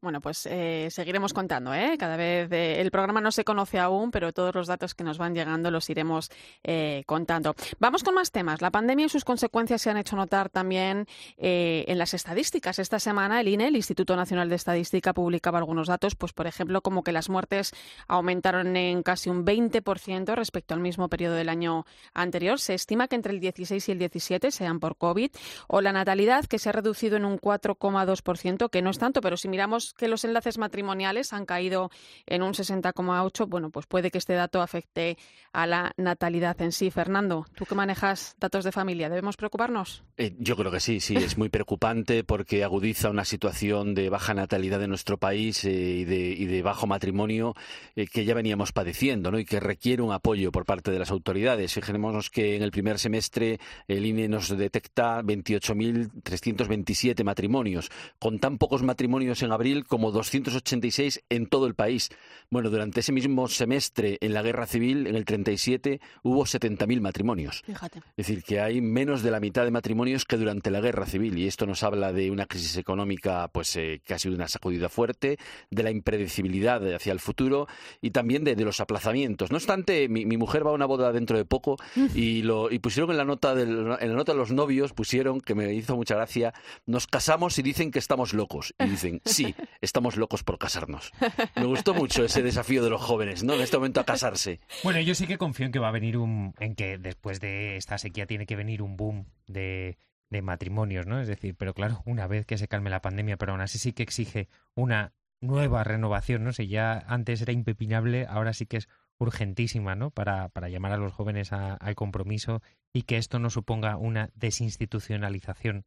Bueno, 0.00 0.20
pues 0.20 0.46
eh, 0.46 0.86
seguiremos 0.92 1.32
contando, 1.32 1.74
¿eh? 1.74 1.96
Cada 1.98 2.16
vez 2.16 2.52
eh, 2.52 2.80
el 2.80 2.92
programa 2.92 3.20
no 3.20 3.32
se 3.32 3.42
conoce 3.42 3.80
aún, 3.80 4.12
pero 4.12 4.32
todos 4.32 4.54
los 4.54 4.68
datos 4.68 4.94
que 4.94 5.02
nos 5.02 5.18
van 5.18 5.34
llegando 5.34 5.72
los 5.72 5.90
iremos 5.90 6.30
eh, 6.62 7.02
contando. 7.04 7.56
Vamos 7.80 8.04
con 8.04 8.14
más 8.14 8.30
temas. 8.30 8.62
La 8.62 8.70
pandemia 8.70 9.06
y 9.06 9.08
sus 9.08 9.24
consecuencias 9.24 9.82
se 9.82 9.90
han 9.90 9.96
hecho 9.96 10.14
notar 10.14 10.50
también 10.50 11.08
en 11.36 11.98
las 11.98 12.14
estadísticas. 12.14 12.78
Esta 12.78 13.00
semana 13.00 13.40
el 13.40 13.48
INE, 13.48 13.68
el 13.68 13.76
Instituto 13.76 14.14
Nacional 14.14 14.48
de 14.48 14.54
Estadística, 14.54 15.12
publicaba 15.12 15.58
algunos 15.58 15.88
datos, 15.88 16.14
pues 16.14 16.32
por 16.32 16.46
ejemplo, 16.46 16.80
como 16.80 17.02
que 17.02 17.10
las 17.10 17.28
muertes 17.28 17.72
aumentaron 18.06 18.76
en 18.76 19.02
casi 19.02 19.30
un 19.30 19.44
20% 19.44 20.36
respecto 20.36 20.74
al 20.74 20.80
mismo 20.80 21.08
periodo 21.08 21.34
del 21.34 21.48
año 21.48 21.86
anterior. 22.14 22.60
Se 22.60 22.74
estima 22.74 23.08
que 23.08 23.16
entre 23.16 23.32
el 23.32 23.40
16 23.40 23.88
y 23.88 23.92
el 23.92 23.98
17 23.98 24.52
sean 24.52 24.78
por 24.78 24.96
COVID. 24.96 25.30
O 25.66 25.80
la 25.80 25.92
natalidad, 25.92 26.44
que 26.46 26.60
se 26.60 26.68
ha 26.68 26.72
reducido 26.72 27.16
en 27.16 27.24
un 27.24 27.40
4,2%, 27.40 28.70
que 28.70 28.82
no 28.82 28.90
es 28.90 28.98
tanto, 28.98 29.20
pero 29.20 29.36
si 29.36 29.48
miramos 29.48 29.87
que 29.94 30.08
los 30.08 30.24
enlaces 30.24 30.58
matrimoniales 30.58 31.32
han 31.32 31.46
caído 31.46 31.90
en 32.26 32.42
un 32.42 32.52
60,8, 32.52 33.48
bueno, 33.48 33.70
pues 33.70 33.86
puede 33.86 34.10
que 34.10 34.18
este 34.18 34.34
dato 34.34 34.62
afecte 34.62 35.16
a 35.52 35.66
la 35.66 35.92
natalidad 35.96 36.60
en 36.62 36.72
sí. 36.72 36.90
Fernando, 36.90 37.46
tú 37.54 37.64
que 37.64 37.74
manejas 37.74 38.36
datos 38.38 38.64
de 38.64 38.72
familia, 38.72 39.08
¿debemos 39.08 39.36
preocuparnos? 39.36 40.04
Eh, 40.16 40.34
yo 40.38 40.56
creo 40.56 40.70
que 40.70 40.80
sí, 40.80 41.00
sí, 41.00 41.16
es 41.16 41.38
muy 41.38 41.48
preocupante 41.48 42.24
porque 42.24 42.64
agudiza 42.64 43.10
una 43.10 43.24
situación 43.24 43.94
de 43.94 44.10
baja 44.10 44.34
natalidad 44.34 44.82
en 44.82 44.90
nuestro 44.90 45.18
país 45.18 45.64
eh, 45.64 45.70
y, 45.70 46.04
de, 46.04 46.62
bajo 46.62 46.86
matrimonio 46.86 47.54
eh, 47.96 48.06
que 48.06 48.24
ya 48.24 48.34
veníamos 48.34 48.72
padeciendo 48.72 49.30
¿no? 49.30 49.38
y 49.38 49.44
que 49.44 49.60
requiere 49.60 50.02
un 50.02 50.12
apoyo 50.12 50.52
por 50.52 50.64
parte 50.64 50.90
de 50.90 50.98
las 50.98 51.10
autoridades. 51.10 51.74
Fijémonos 51.74 52.30
que 52.30 52.56
en 52.56 52.62
el 52.62 52.70
primer 52.70 52.98
semestre 52.98 53.58
el 53.86 54.04
INE 54.04 54.28
nos 54.28 54.56
detecta 54.56 55.22
28.327 55.22 57.24
matrimonios. 57.24 57.90
Con 58.18 58.38
tan 58.38 58.58
pocos 58.58 58.82
matrimonios 58.82 59.42
en 59.42 59.52
abril, 59.52 59.77
como 59.84 60.12
286 60.12 61.24
en 61.28 61.46
todo 61.46 61.66
el 61.66 61.74
país. 61.74 62.10
Bueno, 62.50 62.70
durante 62.70 63.00
ese 63.00 63.12
mismo 63.12 63.48
semestre 63.48 64.18
en 64.20 64.34
la 64.34 64.42
guerra 64.42 64.66
civil, 64.66 65.06
en 65.06 65.16
el 65.16 65.24
37, 65.24 66.00
hubo 66.22 66.44
70.000 66.44 67.00
matrimonios. 67.00 67.62
Fíjate. 67.66 67.98
Es 67.98 68.26
decir, 68.26 68.42
que 68.42 68.60
hay 68.60 68.80
menos 68.80 69.22
de 69.22 69.30
la 69.30 69.40
mitad 69.40 69.64
de 69.64 69.70
matrimonios 69.70 70.24
que 70.24 70.36
durante 70.36 70.70
la 70.70 70.80
guerra 70.80 71.06
civil. 71.06 71.38
Y 71.38 71.46
esto 71.46 71.66
nos 71.66 71.82
habla 71.82 72.12
de 72.12 72.30
una 72.30 72.46
crisis 72.46 72.76
económica 72.76 73.48
pues, 73.48 73.76
eh, 73.76 74.00
que 74.04 74.14
ha 74.14 74.18
sido 74.18 74.34
una 74.34 74.48
sacudida 74.48 74.88
fuerte, 74.88 75.38
de 75.70 75.82
la 75.82 75.90
impredecibilidad 75.90 76.82
hacia 76.94 77.12
el 77.12 77.20
futuro 77.20 77.66
y 78.00 78.10
también 78.10 78.44
de, 78.44 78.56
los 78.56 78.80
aplazamientos. 78.80 79.50
No 79.50 79.56
obstante, 79.56 80.08
mi, 80.08 80.24
mujer 80.36 80.66
va 80.66 80.70
a 80.70 80.74
una 80.74 80.86
boda 80.86 81.12
dentro 81.12 81.36
de 81.36 81.44
poco 81.44 81.76
y, 82.14 82.42
lo, 82.42 82.70
y 82.70 82.78
pusieron 82.78 83.10
en 83.10 83.16
la, 83.16 83.24
nota 83.24 83.52
en 83.52 83.88
la 83.88 84.14
nota 84.14 84.32
de 84.32 84.38
los 84.38 84.50
novios, 84.50 84.92
pusieron, 84.92 85.40
que 85.40 85.54
me 85.54 85.72
hizo 85.74 85.96
mucha 85.96 86.16
gracia, 86.16 86.52
nos 86.86 87.06
casamos 87.06 87.58
y 87.58 87.62
dicen 87.62 87.90
que 87.90 87.98
estamos 87.98 88.34
locos. 88.34 88.74
Y 88.78 88.88
dicen, 88.88 89.20
sí, 89.24 89.54
estamos 89.80 90.16
locos 90.16 90.44
por 90.44 90.58
casarnos. 90.58 91.12
Me 91.56 91.64
gustó 91.64 91.94
mucho 91.94 92.24
ese 92.24 92.42
desafío 92.42 92.82
de 92.82 92.90
los 92.90 93.00
jóvenes, 93.00 93.44
¿no? 93.44 93.54
En 93.54 93.60
este 93.60 93.76
momento 93.76 94.00
a 94.00 94.04
casarse. 94.04 94.60
Bueno, 94.82 95.00
yo 95.00 95.14
sí 95.14 95.26
que 95.26 95.38
confío 95.38 95.66
en 95.66 95.72
que 95.72 95.78
va 95.78 95.88
a 95.88 95.92
venir 95.92 96.16
un, 96.16 96.54
en 96.58 96.74
que 96.74 96.98
después 96.98 97.40
de 97.40 97.76
esta 97.76 97.98
sequía 97.98 98.26
tiene 98.26 98.46
que 98.46 98.56
venir 98.56 98.82
un 98.82 98.96
boom 98.96 99.26
de, 99.46 99.98
de 100.30 100.42
matrimonios, 100.42 101.06
¿no? 101.06 101.20
Es 101.20 101.28
decir, 101.28 101.54
pero 101.56 101.74
claro, 101.74 102.02
una 102.04 102.26
vez 102.26 102.46
que 102.46 102.58
se 102.58 102.68
calme 102.68 102.90
la 102.90 103.02
pandemia, 103.02 103.36
pero 103.36 103.52
aún 103.52 103.60
así 103.60 103.78
sí 103.78 103.92
que 103.92 104.02
exige 104.02 104.48
una 104.74 105.12
nueva 105.40 105.84
renovación, 105.84 106.44
¿no? 106.44 106.52
Si 106.52 106.68
ya 106.68 107.04
antes 107.06 107.40
era 107.42 107.52
impepinable, 107.52 108.26
ahora 108.28 108.52
sí 108.52 108.66
que 108.66 108.78
es 108.78 108.88
urgentísima, 109.18 109.94
¿no? 109.94 110.10
Para, 110.10 110.48
para 110.48 110.68
llamar 110.68 110.92
a 110.92 110.96
los 110.96 111.12
jóvenes 111.12 111.52
al 111.52 111.94
compromiso 111.94 112.62
y 112.92 113.02
que 113.02 113.16
esto 113.16 113.38
no 113.38 113.50
suponga 113.50 113.96
una 113.96 114.30
desinstitucionalización 114.34 115.84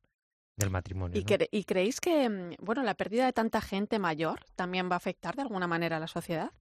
del 0.56 0.70
matrimonio. 0.70 1.22
¿Y, 1.52 1.64
creéis 1.64 2.00
que 2.00 2.30
mm, 2.30 2.56
bueno, 2.60 2.84
la 2.84 2.94
pérdida 2.94 3.26
de 3.26 3.34
tanta 3.34 3.62
gente 3.62 4.00
mayor 4.00 4.42
también 4.56 4.90
va 4.90 4.96
a 4.96 4.98
afectar 4.98 5.36
de 5.36 5.44
alguna 5.44 5.68
manera 5.68 5.98
a 5.98 6.00
la 6.00 6.08
sociedad? 6.08 6.52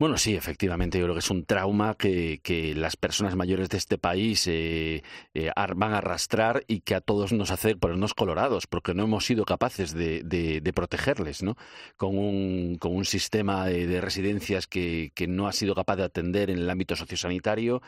Bueno, 0.00 0.16
sí, 0.16 0.34
efectivamente, 0.34 0.98
yo 0.98 1.04
creo 1.04 1.14
que 1.14 1.18
es 1.18 1.30
un 1.30 1.44
trauma 1.44 1.94
que, 1.94 2.40
que 2.42 2.74
las 2.74 2.96
personas 2.96 3.36
mayores 3.36 3.68
de 3.68 3.76
este 3.76 3.98
país 3.98 4.46
eh, 4.46 5.02
eh, 5.34 5.50
van 5.76 5.92
a 5.92 5.98
arrastrar 5.98 6.64
y 6.66 6.80
que 6.80 6.94
a 6.94 7.02
todos 7.02 7.34
nos 7.34 7.50
hace 7.50 7.76
ponernos 7.76 8.14
colorados, 8.14 8.66
porque 8.66 8.94
no 8.94 9.02
hemos 9.02 9.26
sido 9.26 9.44
capaces 9.44 9.92
de, 9.92 10.22
de, 10.22 10.72
protegerles, 10.72 11.42
¿no? 11.42 11.58
Con 11.98 12.16
un, 12.16 12.78
con 12.80 12.96
un 12.96 13.04
sistema 13.04 13.66
de, 13.66 14.00
residencias 14.00 14.66
que, 14.66 15.12
que, 15.14 15.26
no 15.26 15.46
ha 15.46 15.52
sido 15.52 15.74
capaz 15.74 15.96
de 15.96 16.04
atender 16.04 16.48
en 16.48 16.60
el 16.60 16.70
ámbito 16.70 16.96
sociosanitario 16.96 17.82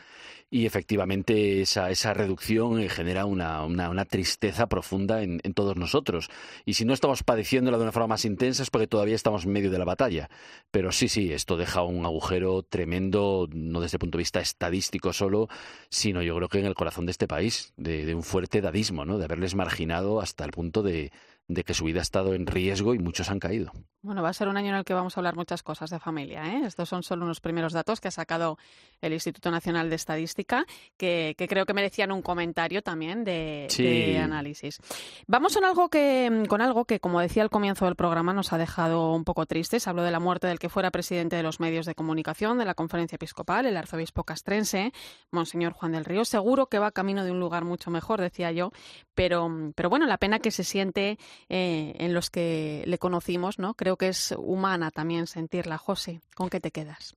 y 0.51 0.67
efectivamente 0.67 1.61
esa, 1.61 1.89
esa 1.89 2.13
reducción 2.13 2.79
eh, 2.79 2.89
genera 2.89 3.25
una, 3.25 3.63
una, 3.65 3.89
una 3.89 4.05
tristeza 4.05 4.67
profunda 4.67 5.23
en, 5.23 5.41
en, 5.43 5.55
todos 5.55 5.77
nosotros. 5.77 6.29
Y 6.63 6.75
si 6.75 6.85
no 6.85 6.93
estamos 6.93 7.23
padeciéndola 7.23 7.77
de 7.77 7.83
una 7.83 7.91
forma 7.91 8.09
más 8.09 8.25
intensa 8.25 8.61
es 8.61 8.69
porque 8.69 8.85
todavía 8.85 9.15
estamos 9.15 9.45
en 9.45 9.51
medio 9.51 9.71
de 9.71 9.79
la 9.79 9.85
batalla. 9.85 10.29
Pero 10.69 10.91
sí, 10.91 11.07
sí, 11.07 11.33
esto 11.33 11.57
deja 11.57 11.81
un 11.81 12.02
agujero 12.05 12.63
tremendo, 12.63 13.47
no 13.53 13.81
desde 13.81 13.95
el 13.95 13.99
punto 13.99 14.17
de 14.17 14.21
vista 14.21 14.39
estadístico 14.39 15.13
solo, 15.13 15.49
sino 15.89 16.21
yo 16.21 16.35
creo 16.35 16.49
que 16.49 16.59
en 16.59 16.65
el 16.65 16.75
corazón 16.75 17.05
de 17.05 17.11
este 17.11 17.27
país, 17.27 17.73
de, 17.77 18.05
de 18.05 18.15
un 18.15 18.23
fuerte 18.23 18.61
dadismo, 18.61 19.05
¿no? 19.05 19.17
de 19.17 19.25
haberles 19.25 19.55
marginado 19.55 20.21
hasta 20.21 20.45
el 20.45 20.51
punto 20.51 20.83
de, 20.83 21.11
de 21.53 21.63
que 21.63 21.73
su 21.73 21.85
vida 21.85 21.99
ha 21.99 22.01
estado 22.01 22.33
en 22.33 22.47
riesgo 22.47 22.93
y 22.93 22.99
muchos 22.99 23.29
han 23.29 23.39
caído. 23.39 23.71
Bueno, 24.01 24.21
va 24.21 24.29
a 24.29 24.33
ser 24.33 24.49
un 24.49 24.57
año 24.57 24.69
en 24.69 24.75
el 24.75 24.83
que 24.83 24.93
vamos 24.93 25.15
a 25.15 25.21
hablar 25.21 25.37
muchas 25.37 25.63
cosas 25.63 25.89
de 25.89 25.97
familia. 25.97 26.43
¿eh? 26.45 26.63
Estos 26.65 26.89
son 26.89 27.03
solo 27.03 27.23
unos 27.23 27.39
primeros 27.39 27.71
datos 27.71 28.01
que 28.01 28.09
ha 28.09 28.11
sacado 28.11 28.57
el 28.99 29.13
Instituto 29.13 29.49
Nacional 29.49 29.89
de 29.89 29.95
Estadística, 29.95 30.65
que, 30.97 31.35
creo 31.37 31.65
que 31.65 31.73
merecían 31.73 32.11
un 32.11 32.21
comentario 32.21 32.81
también 32.81 33.23
de, 33.23 34.19
análisis. 34.21 34.79
Vamos 35.25 35.53
con 35.53 35.63
algo, 35.63 35.87
que, 35.87 36.43
con 36.49 36.61
algo 36.61 36.83
que, 36.83 36.99
como 36.99 37.21
decía 37.21 37.43
al 37.43 37.49
comienzo 37.49 37.85
del 37.85 37.95
programa, 37.95 38.33
nos 38.33 38.51
ha 38.51 38.57
dejado 38.57 39.13
un 39.13 39.23
poco 39.23 39.45
tristes. 39.45 39.87
Hablo 39.87 40.03
de 40.03 40.11
la 40.11 40.19
muerte 40.19 40.47
del 40.47 40.59
que 40.59 40.67
fuera 40.67 40.91
presidente 40.91 41.37
de 41.37 41.43
los 41.43 41.61
medios 41.61 41.85
de 41.85 41.95
comunicación 41.95 42.57
de 42.57 42.65
la 42.65 42.73
conferencia 42.73 43.15
episcopal, 43.15 43.65
el 43.65 43.77
arzobispo 43.77 44.25
castrense, 44.25 44.91
Monseñor 45.31 45.71
Juan 45.71 45.93
del 45.93 46.03
Río. 46.03 46.25
Seguro 46.25 46.67
que 46.67 46.79
va 46.79 46.91
camino 46.91 47.23
de 47.23 47.31
un 47.31 47.39
lugar 47.39 47.63
mucho 47.63 47.89
mejor, 47.89 48.19
decía 48.19 48.51
yo, 48.51 48.71
pero, 49.15 49.49
pero 49.75 49.89
bueno, 49.89 50.05
la 50.07 50.17
pena 50.17 50.39
que 50.39 50.51
se 50.51 50.65
siente 50.65 51.17
eh, 51.49 51.95
en 51.99 52.13
los 52.13 52.29
que 52.29 52.83
le 52.85 52.97
conocimos, 52.97 53.59
¿no? 53.59 53.73
Creo 53.73 53.97
que 53.97 54.09
es 54.09 54.33
humana 54.37 54.91
también 54.91 55.27
sentirla. 55.27 55.77
José, 55.77 56.21
¿con 56.35 56.49
qué 56.49 56.59
te 56.59 56.71
quedas? 56.71 57.15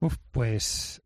Uf, 0.00 0.16
pues 0.30 1.02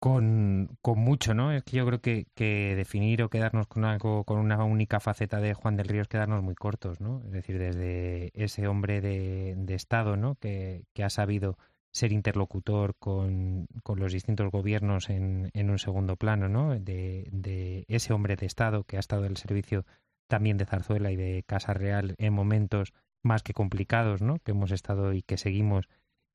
con, 0.00 0.78
con, 0.80 0.98
mucho, 0.98 1.34
¿no? 1.34 1.52
Es 1.52 1.62
que 1.62 1.76
yo 1.76 1.86
creo 1.86 2.00
que, 2.00 2.26
definir 2.74 3.22
o 3.22 3.28
quedarnos 3.28 3.66
con 3.66 3.84
algo, 3.84 4.24
con 4.24 4.38
una 4.38 4.64
única 4.64 4.98
faceta 4.98 5.40
de 5.40 5.52
Juan 5.54 5.76
del 5.76 5.88
Río 5.88 6.02
es 6.02 6.08
quedarnos 6.08 6.42
muy 6.42 6.54
cortos, 6.54 7.00
¿no? 7.00 7.22
Es 7.26 7.32
decir, 7.32 7.58
desde 7.58 8.32
ese 8.34 8.66
hombre 8.66 9.02
de, 9.02 9.54
de 9.58 9.74
Estado, 9.74 10.16
¿no? 10.16 10.36
Que, 10.36 10.84
que, 10.94 11.04
ha 11.04 11.10
sabido 11.10 11.58
ser 11.92 12.12
interlocutor 12.12 12.96
con, 12.98 13.66
con 13.82 14.00
los 14.00 14.12
distintos 14.12 14.50
gobiernos 14.50 15.10
en, 15.10 15.50
en, 15.52 15.70
un 15.70 15.78
segundo 15.78 16.16
plano, 16.16 16.48
¿no? 16.48 16.70
De, 16.70 17.28
de 17.30 17.84
ese 17.88 18.14
hombre 18.14 18.36
de 18.36 18.46
Estado 18.46 18.84
que 18.84 18.96
ha 18.96 19.00
estado 19.00 19.24
al 19.24 19.36
servicio 19.36 19.84
también 20.30 20.56
de 20.56 20.64
Zarzuela 20.64 21.12
y 21.12 21.16
de 21.16 21.44
Casa 21.46 21.74
Real 21.74 22.14
en 22.16 22.32
momentos 22.32 22.94
más 23.22 23.42
que 23.42 23.52
complicados, 23.52 24.22
¿no? 24.22 24.38
Que 24.38 24.52
hemos 24.52 24.70
estado 24.70 25.12
y 25.12 25.20
que 25.20 25.36
seguimos 25.36 25.90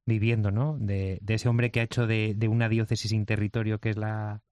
viviendo, 0.06 0.52
¿no? 0.52 0.78
De, 0.78 1.18
de 1.24 1.34
ese 1.34 1.50
hombre 1.50 1.72
que 1.72 1.80
ha 1.80 1.84
hecho 1.84 2.06
de, 2.06 2.36
de, 2.36 2.48
una 2.48 2.70
diócesis 2.70 3.10
sin 3.10 3.26
territorio 3.26 3.80
que 3.80 3.90
es 3.90 3.98
la 3.98 4.44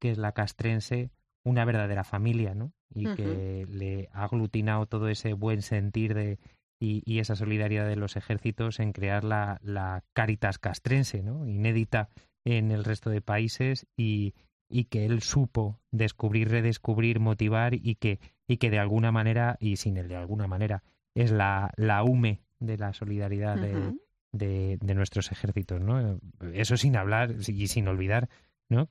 que 0.00 0.10
es 0.10 0.16
la 0.16 0.32
castrense 0.32 1.10
una 1.44 1.64
verdadera 1.64 2.04
familia, 2.04 2.54
¿no? 2.54 2.72
Y 2.94 3.14
que 3.14 3.66
le 3.68 4.08
ha 4.12 4.24
aglutinado 4.24 4.86
todo 4.86 5.08
ese 5.08 5.34
buen 5.34 5.60
sentir 5.62 6.14
de 6.14 6.38
y, 6.80 7.02
y, 7.04 7.20
esa 7.20 7.36
solidaridad 7.36 7.86
de 7.86 7.96
los 7.96 8.16
ejércitos 8.16 8.80
en 8.80 8.92
crear 8.92 9.22
la, 9.22 9.60
la 9.62 10.02
Caritas 10.12 10.58
castrense, 10.58 11.22
¿no? 11.22 11.46
Inédita 11.46 12.08
en 12.44 12.70
el 12.70 12.84
resto 12.84 13.10
de 13.10 13.20
países 13.20 13.86
y, 13.96 14.34
y 14.72 14.84
que 14.84 15.04
él 15.04 15.22
supo 15.22 15.78
descubrir, 15.90 16.48
redescubrir, 16.48 17.20
motivar 17.20 17.74
y 17.74 17.96
que, 17.96 18.18
y 18.52 18.58
que 18.58 18.68
de 18.68 18.78
alguna 18.78 19.10
manera, 19.12 19.56
y 19.60 19.76
sin 19.76 19.96
el 19.96 20.08
de 20.08 20.16
alguna 20.16 20.46
manera, 20.46 20.82
es 21.14 21.30
la, 21.30 21.72
la 21.76 22.04
UME 22.04 22.42
de 22.60 22.76
la 22.76 22.92
solidaridad 22.92 23.56
de, 23.56 23.94
de, 24.32 24.76
de, 24.78 24.94
nuestros 24.94 25.32
ejércitos, 25.32 25.80
¿no? 25.80 26.20
Eso 26.52 26.76
sin 26.76 26.96
hablar 26.96 27.34
y 27.46 27.68
sin 27.68 27.88
olvidar, 27.88 28.28
¿no? 28.68 28.90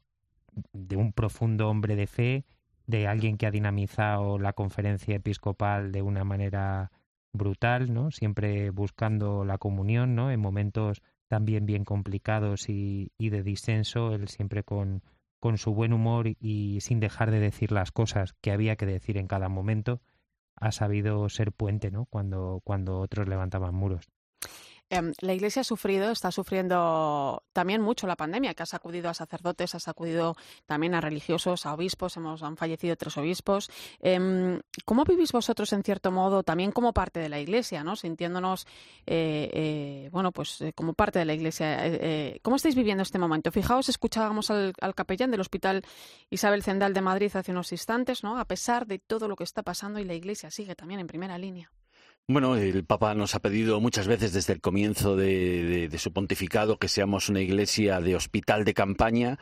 De 0.74 0.96
un 0.96 1.14
profundo 1.14 1.70
hombre 1.70 1.96
de 1.96 2.08
fe, 2.08 2.46
de 2.88 3.08
alguien 3.08 3.38
que 3.38 3.46
ha 3.46 3.52
dinamizado 3.52 4.40
la 4.40 4.54
conferencia 4.54 5.16
episcopal 5.16 5.92
de 5.92 6.02
una 6.02 6.24
manera 6.24 6.92
brutal, 7.32 7.94
¿no? 7.94 8.10
Siempre 8.10 8.72
buscando 8.72 9.46
la 9.46 9.60
comunión, 9.60 10.16
¿no? 10.16 10.32
En 10.32 10.40
momentos 10.40 11.04
también 11.28 11.68
bien 11.68 11.86
complicados 11.86 12.68
y, 12.68 13.12
y 13.20 13.30
de 13.30 13.44
disenso, 13.44 14.16
él 14.16 14.28
siempre 14.28 14.64
con, 14.64 15.04
con 15.42 15.58
su 15.58 15.74
buen 15.74 15.92
humor 15.92 16.28
y 16.40 16.80
sin 16.82 17.00
dejar 17.00 17.32
de 17.32 17.40
decir 17.40 17.72
las 17.72 17.92
cosas 17.92 18.34
que 18.42 18.52
había 18.52 18.76
que 18.76 18.86
decir 18.86 19.18
en 19.18 19.28
cada 19.28 19.50
momento, 19.50 20.00
ha 20.56 20.72
sabido 20.72 21.28
ser 21.30 21.52
puente, 21.52 21.90
¿no? 21.90 22.06
Cuando, 22.06 22.62
cuando 22.64 23.00
otros 23.00 23.28
levantaban 23.28 23.74
muros. 23.74 24.11
Em, 24.92 25.14
la 25.22 25.34
Iglesia 25.34 25.62
ha 25.62 25.64
sufrido, 25.64 26.12
está 26.12 26.32
sufriendo 26.32 27.44
también 27.54 27.82
mucho 27.82 28.08
la 28.08 28.18
pandemia, 28.18 28.54
que 28.54 28.64
ha 28.64 28.66
sacudido 28.66 29.10
a 29.10 29.14
sacerdotes, 29.14 29.74
ha 29.74 29.80
sacudido 29.80 30.36
también 30.66 30.94
a 30.96 31.00
religiosos, 31.00 31.66
a 31.66 31.74
obispos, 31.74 32.18
hemos, 32.18 32.44
han 32.44 32.58
fallecido 32.58 32.98
tres 32.98 33.16
obispos. 33.16 33.70
Em, 34.02 34.60
¿Cómo 34.84 35.06
vivís 35.06 35.32
vosotros, 35.32 35.72
en 35.72 35.84
cierto 35.84 36.12
modo, 36.12 36.44
también 36.44 36.74
como 36.74 36.92
parte 36.92 37.22
de 37.22 37.30
la 37.30 37.40
Iglesia, 37.40 37.86
¿no? 37.86 37.96
sintiéndonos, 37.96 38.68
eh, 39.06 39.50
eh, 39.54 40.10
bueno, 40.12 40.34
pues 40.34 40.60
eh, 40.60 40.74
como 40.74 40.94
parte 40.94 41.20
de 41.20 41.26
la 41.26 41.36
Iglesia? 41.36 42.42
¿Cómo 42.42 42.58
estáis 42.58 42.76
viviendo 42.76 43.04
este 43.04 43.18
momento? 43.18 43.50
Fijaos, 43.50 43.88
escuchábamos 43.88 44.52
al, 44.52 44.74
al, 44.82 44.94
capellán 44.94 45.32
del 45.32 45.40
Hospital 45.40 45.86
Isabel 46.30 46.64
Zendal 46.64 46.94
de 46.94 47.00
Madrid 47.00 47.32
hace 47.34 47.52
unos 47.52 47.72
instantes, 47.72 48.26
¿no? 48.26 48.38
A 48.38 48.44
pesar 48.44 48.86
de 48.88 49.00
todo 49.00 49.30
lo 49.30 49.38
que 49.38 49.46
está 49.46 49.64
pasando 49.64 50.02
y 50.02 50.04
la 50.04 50.16
Iglesia 50.16 50.52
sigue 50.52 50.76
también 50.76 51.00
en 51.00 51.08
primera 51.08 51.38
línea. 51.38 51.72
Bueno, 52.28 52.56
el 52.56 52.86
Papa 52.86 53.14
nos 53.14 53.36
ha 53.36 53.42
pedido 53.42 53.82
muchas 53.82 54.08
veces 54.08 54.32
desde 54.32 54.54
el 54.54 54.62
comienzo 54.62 55.16
de, 55.18 55.90
su 55.98 56.14
pontificado 56.14 56.78
que 56.78 56.88
seamos 56.88 57.28
una 57.28 57.42
iglesia 57.42 58.00
de 58.00 58.16
hospital 58.16 58.64
de 58.64 58.74
campaña. 58.74 59.38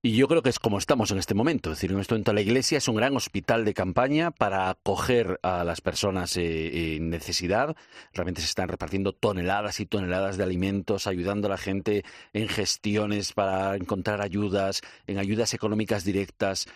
Y 0.00 0.14
yo 0.14 0.28
creo 0.28 0.42
que 0.42 0.50
es 0.50 0.60
como 0.60 0.78
estamos 0.78 1.10
en 1.10 1.18
este 1.18 1.34
momento. 1.34 1.72
Es 1.72 1.78
decir, 1.78 1.90
en 1.90 1.98
este 1.98 2.14
momento 2.14 2.32
la 2.32 2.40
Iglesia 2.40 2.78
es 2.78 2.86
un 2.86 2.94
gran 2.94 3.16
hospital 3.16 3.64
de 3.64 3.74
campaña 3.74 4.30
para 4.30 4.70
acoger 4.70 5.40
a 5.42 5.64
las 5.64 5.80
personas 5.80 6.36
eh, 6.36 6.94
en 6.94 7.10
necesidad. 7.10 7.74
Realmente 8.12 8.40
se 8.40 8.46
están 8.46 8.68
repartiendo 8.68 9.12
toneladas 9.12 9.80
y 9.80 9.86
toneladas 9.86 10.36
de 10.36 10.44
alimentos, 10.44 11.08
ayudando 11.08 11.48
a 11.48 11.50
la 11.50 11.56
gente 11.56 12.04
en 12.32 12.46
gestiones 12.46 13.32
para 13.32 13.74
encontrar 13.74 14.22
ayudas, 14.22 14.82
en 15.08 15.18
ayudas 15.18 15.52
económicas 15.52 16.04
directas 16.04 16.68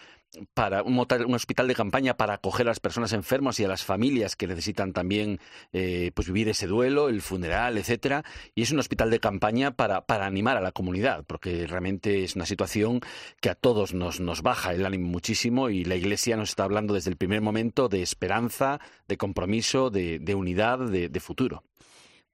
para 0.54 0.82
un, 0.82 0.98
hospital 0.98 1.68
de 1.68 1.74
campaña 1.74 2.16
para 2.16 2.34
acoger 2.34 2.66
a 2.66 2.70
las 2.70 2.80
personas 2.80 3.12
enfermas 3.12 3.60
y 3.60 3.64
a 3.64 3.68
las 3.68 3.84
familias 3.84 4.36
que 4.36 4.46
necesitan 4.46 4.92
también 4.92 5.40
eh, 5.72 6.10
pues 6.14 6.28
vivir 6.28 6.48
ese 6.48 6.66
duelo, 6.66 7.08
el 7.08 7.22
funeral, 7.22 7.78
etcétera. 7.78 8.24
Y 8.54 8.62
es 8.62 8.72
un 8.72 8.78
hospital 8.78 9.10
de 9.10 9.20
campaña 9.20 9.72
para, 9.72 10.06
para 10.06 10.26
animar 10.26 10.56
a 10.56 10.60
la 10.60 10.72
comunidad, 10.72 11.24
porque 11.26 11.66
realmente 11.66 12.24
es 12.24 12.36
una 12.36 12.46
situación 12.46 13.00
que 13.40 13.50
a 13.50 13.54
todos 13.54 13.94
nos, 13.94 14.20
nos 14.20 14.42
baja 14.42 14.72
el 14.72 14.86
ánimo 14.86 15.08
muchísimo 15.08 15.68
y 15.68 15.84
la 15.84 15.96
Iglesia 15.96 16.36
nos 16.36 16.50
está 16.50 16.64
hablando 16.64 16.94
desde 16.94 17.10
el 17.10 17.16
primer 17.16 17.40
momento 17.40 17.88
de 17.88 18.02
esperanza, 18.02 18.80
de 19.08 19.16
compromiso, 19.16 19.90
de, 19.90 20.34
unidad, 20.34 20.78
de 20.78 21.20
futuro. 21.20 21.64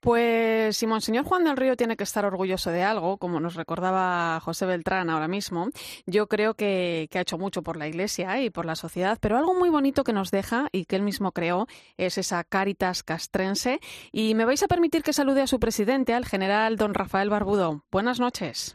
Pues 0.01 0.77
si 0.77 0.87
Monseñor 0.87 1.25
Juan 1.25 1.45
del 1.45 1.57
Río 1.57 1.77
tiene 1.77 1.97
que 1.97 2.05
estar 2.05 2.25
orgulloso 2.25 2.71
de 2.71 2.85
algo, 2.85 3.17
como 3.19 3.41
nos 3.41 3.57
recordaba 3.57 4.39
José 4.41 4.65
Beltrán 4.65 5.11
ahora 5.11 5.27
mismo, 5.27 5.71
yo 6.07 6.29
creo 6.29 6.55
que, 6.55 7.09
que, 7.11 7.19
ha 7.19 7.23
hecho 7.23 7.37
mucho 7.37 7.63
por 7.63 7.77
la 7.77 7.89
Iglesia 7.89 8.41
y 8.41 8.51
por 8.51 8.65
la 8.65 8.77
sociedad, 8.77 9.19
pero 9.21 9.37
algo 9.37 9.55
muy 9.55 9.71
bonito 9.71 10.05
que 10.05 10.13
nos 10.13 10.31
deja 10.31 10.69
y 10.71 10.85
que 10.85 10.97
él 10.97 11.03
mismo 11.03 11.33
creó 11.33 11.67
es 11.97 12.17
esa 12.17 12.45
Caritas 12.45 13.03
castrense. 13.03 13.81
Y 14.13 14.35
me 14.35 14.45
vais 14.45 14.63
a 14.63 14.69
permitir 14.69 15.03
que 15.03 15.13
salude 15.13 15.43
a 15.43 15.47
su 15.47 15.59
presidente, 15.59 16.15
al 16.15 16.27
general 16.27 16.77
don 16.77 16.95
Rafael 16.95 17.31
Barbudo. 17.31 17.83
Buenas 17.91 18.21
noches. 18.21 18.75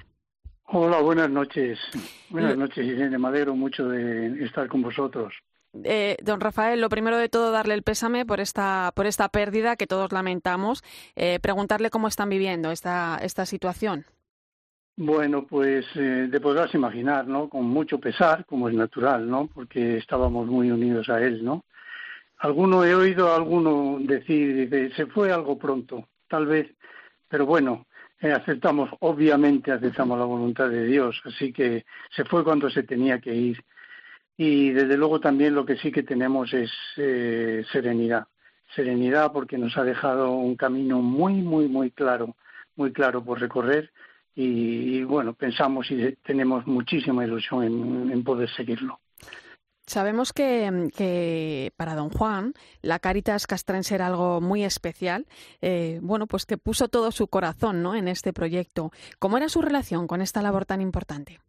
Hola, 0.66 1.00
buenas 1.02 1.30
noches. 1.30 1.80
Buenas 2.30 2.58
noches, 2.58 2.86
Irene 2.86 3.18
Madero, 3.18 3.56
mucho 3.56 3.88
de 3.88 4.44
estar 4.44 4.68
con 4.68 4.82
vosotros. 4.82 5.34
Eh, 5.84 6.18
don 6.22 6.40
Rafael, 6.40 6.80
lo 6.80 6.90
primero 6.90 7.18
de 7.18 7.30
todo, 7.30 7.52
darle 7.52 7.74
el 7.74 7.84
pésame 7.84 8.26
por 8.26 8.40
esta, 8.40 8.92
por 8.96 9.08
esta 9.08 9.30
pérdida 9.30 9.76
que 9.76 9.88
todos 9.88 10.12
lamentamos. 10.12 10.84
Eh, 11.16 11.40
preguntarle 11.42 11.90
cómo 11.90 12.08
están 12.08 12.30
viviendo 12.30 12.72
esta, 12.72 13.18
esta 13.22 13.46
situación. 13.46 14.06
Bueno, 14.96 15.48
pues 15.48 15.86
eh, 15.96 16.30
te 16.32 16.40
podrás 16.40 16.74
imaginar, 16.76 17.28
¿no? 17.28 17.50
Con 17.50 17.66
mucho 17.66 18.00
pesar, 18.00 18.46
como 18.46 18.70
es 18.70 18.76
natural, 18.76 19.28
¿no? 19.28 19.48
Porque 19.48 19.98
estábamos 19.98 20.46
muy 20.46 20.70
unidos 20.70 21.10
a 21.10 21.20
él, 21.20 21.44
¿no? 21.44 21.66
Alguno 22.38 22.84
he 22.84 22.94
oído 22.94 23.32
a 23.32 23.36
alguno 23.36 23.98
decir, 24.00 24.70
dice, 24.70 24.94
se 24.96 25.08
fue 25.08 25.32
algo 25.32 25.58
pronto, 25.58 26.10
tal 26.28 26.46
vez, 26.46 26.70
pero 27.28 27.46
bueno, 27.46 27.88
eh, 28.20 28.32
aceptamos, 28.32 28.90
obviamente 29.00 29.72
aceptamos 29.72 30.20
la 30.20 30.26
voluntad 30.26 30.70
de 30.70 30.86
Dios, 30.86 31.20
así 31.26 31.52
que 31.52 31.86
se 32.16 32.26
fue 32.26 32.44
cuando 32.44 32.70
se 32.70 32.84
tenía 32.84 33.20
que 33.20 33.34
ir 33.34 33.64
y 34.38 34.72
desde 34.72 34.98
luego 34.98 35.20
también 35.20 35.56
lo 35.56 35.66
que 35.66 35.78
sí 35.78 35.92
que 35.92 36.04
tenemos 36.04 36.54
es 36.54 36.72
eh, 36.98 37.64
serenidad. 37.72 38.28
Serenidad 38.76 39.32
porque 39.32 39.58
nos 39.58 39.78
ha 39.78 39.84
dejado 39.84 40.32
un 40.32 40.56
camino 40.56 41.02
muy, 41.02 41.34
muy, 41.34 41.68
muy 41.68 41.92
claro, 41.92 42.36
muy 42.76 42.92
claro 42.92 43.24
por 43.24 43.40
recorrer 43.40 43.92
y, 44.36 45.04
bueno, 45.04 45.34
pensamos 45.34 45.92
y 45.92 46.18
tenemos 46.24 46.66
muchísima 46.66 47.24
ilusión 47.24 47.64
en, 47.64 48.12
en 48.12 48.24
poder 48.24 48.50
seguirlo. 48.50 49.00
Sabemos 49.86 50.32
que, 50.32 50.90
que, 50.96 51.74
para 51.76 51.96
don 51.96 52.10
Juan 52.10 52.54
la 52.82 53.00
Caritas 53.00 53.48
Castrense 53.48 53.96
era 53.96 54.08
algo 54.08 54.40
muy 54.40 54.64
especial, 54.64 55.28
eh, 55.62 56.00
bueno, 56.02 56.26
pues 56.26 56.46
que 56.46 56.58
puso 56.58 56.88
todo 56.88 57.12
su 57.12 57.28
corazón 57.28 57.84
¿no? 57.84 57.94
en 57.94 58.08
este 58.08 58.32
proyecto. 58.32 58.92
¿Cómo 59.20 59.38
era 59.38 59.50
su 59.50 59.62
relación 59.62 60.08
con 60.08 60.22
esta 60.22 60.42
labor 60.42 60.66
tan 60.66 60.80
importante? 60.80 61.40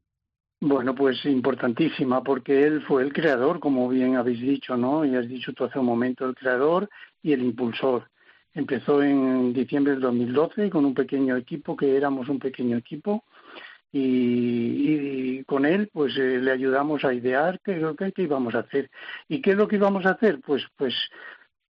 Bueno, 0.66 0.94
pues 0.94 1.22
importantísima, 1.26 2.22
porque 2.22 2.64
él 2.66 2.80
fue 2.88 3.02
el 3.02 3.12
creador, 3.12 3.60
como 3.60 3.86
bien 3.86 4.16
habéis 4.16 4.40
dicho, 4.40 4.78
¿no? 4.78 5.04
Y 5.04 5.14
has 5.14 5.28
dicho 5.28 5.52
tú 5.52 5.64
hace 5.64 5.78
un 5.78 5.84
momento, 5.84 6.24
el 6.26 6.34
creador 6.34 6.88
y 7.22 7.34
el 7.34 7.42
impulsor. 7.42 8.08
Empezó 8.54 9.02
en 9.02 9.52
diciembre 9.52 9.92
del 9.92 10.00
2012 10.00 10.70
con 10.70 10.86
un 10.86 10.94
pequeño 10.94 11.36
equipo, 11.36 11.76
que 11.76 11.94
éramos 11.94 12.30
un 12.30 12.38
pequeño 12.38 12.78
equipo, 12.78 13.24
y, 13.92 15.44
con 15.44 15.66
él 15.66 15.90
pues 15.92 16.16
eh, 16.16 16.38
le 16.40 16.52
ayudamos 16.52 17.04
a 17.04 17.12
idear 17.12 17.60
qué, 17.62 17.78
qué, 17.98 18.12
qué 18.12 18.22
íbamos 18.22 18.54
a 18.54 18.60
hacer. 18.60 18.90
¿Y 19.28 19.42
qué 19.42 19.50
es 19.50 19.56
lo 19.58 19.68
que 19.68 19.76
íbamos 19.76 20.06
a 20.06 20.12
hacer? 20.12 20.40
Pues, 20.40 20.64
pues 20.76 20.94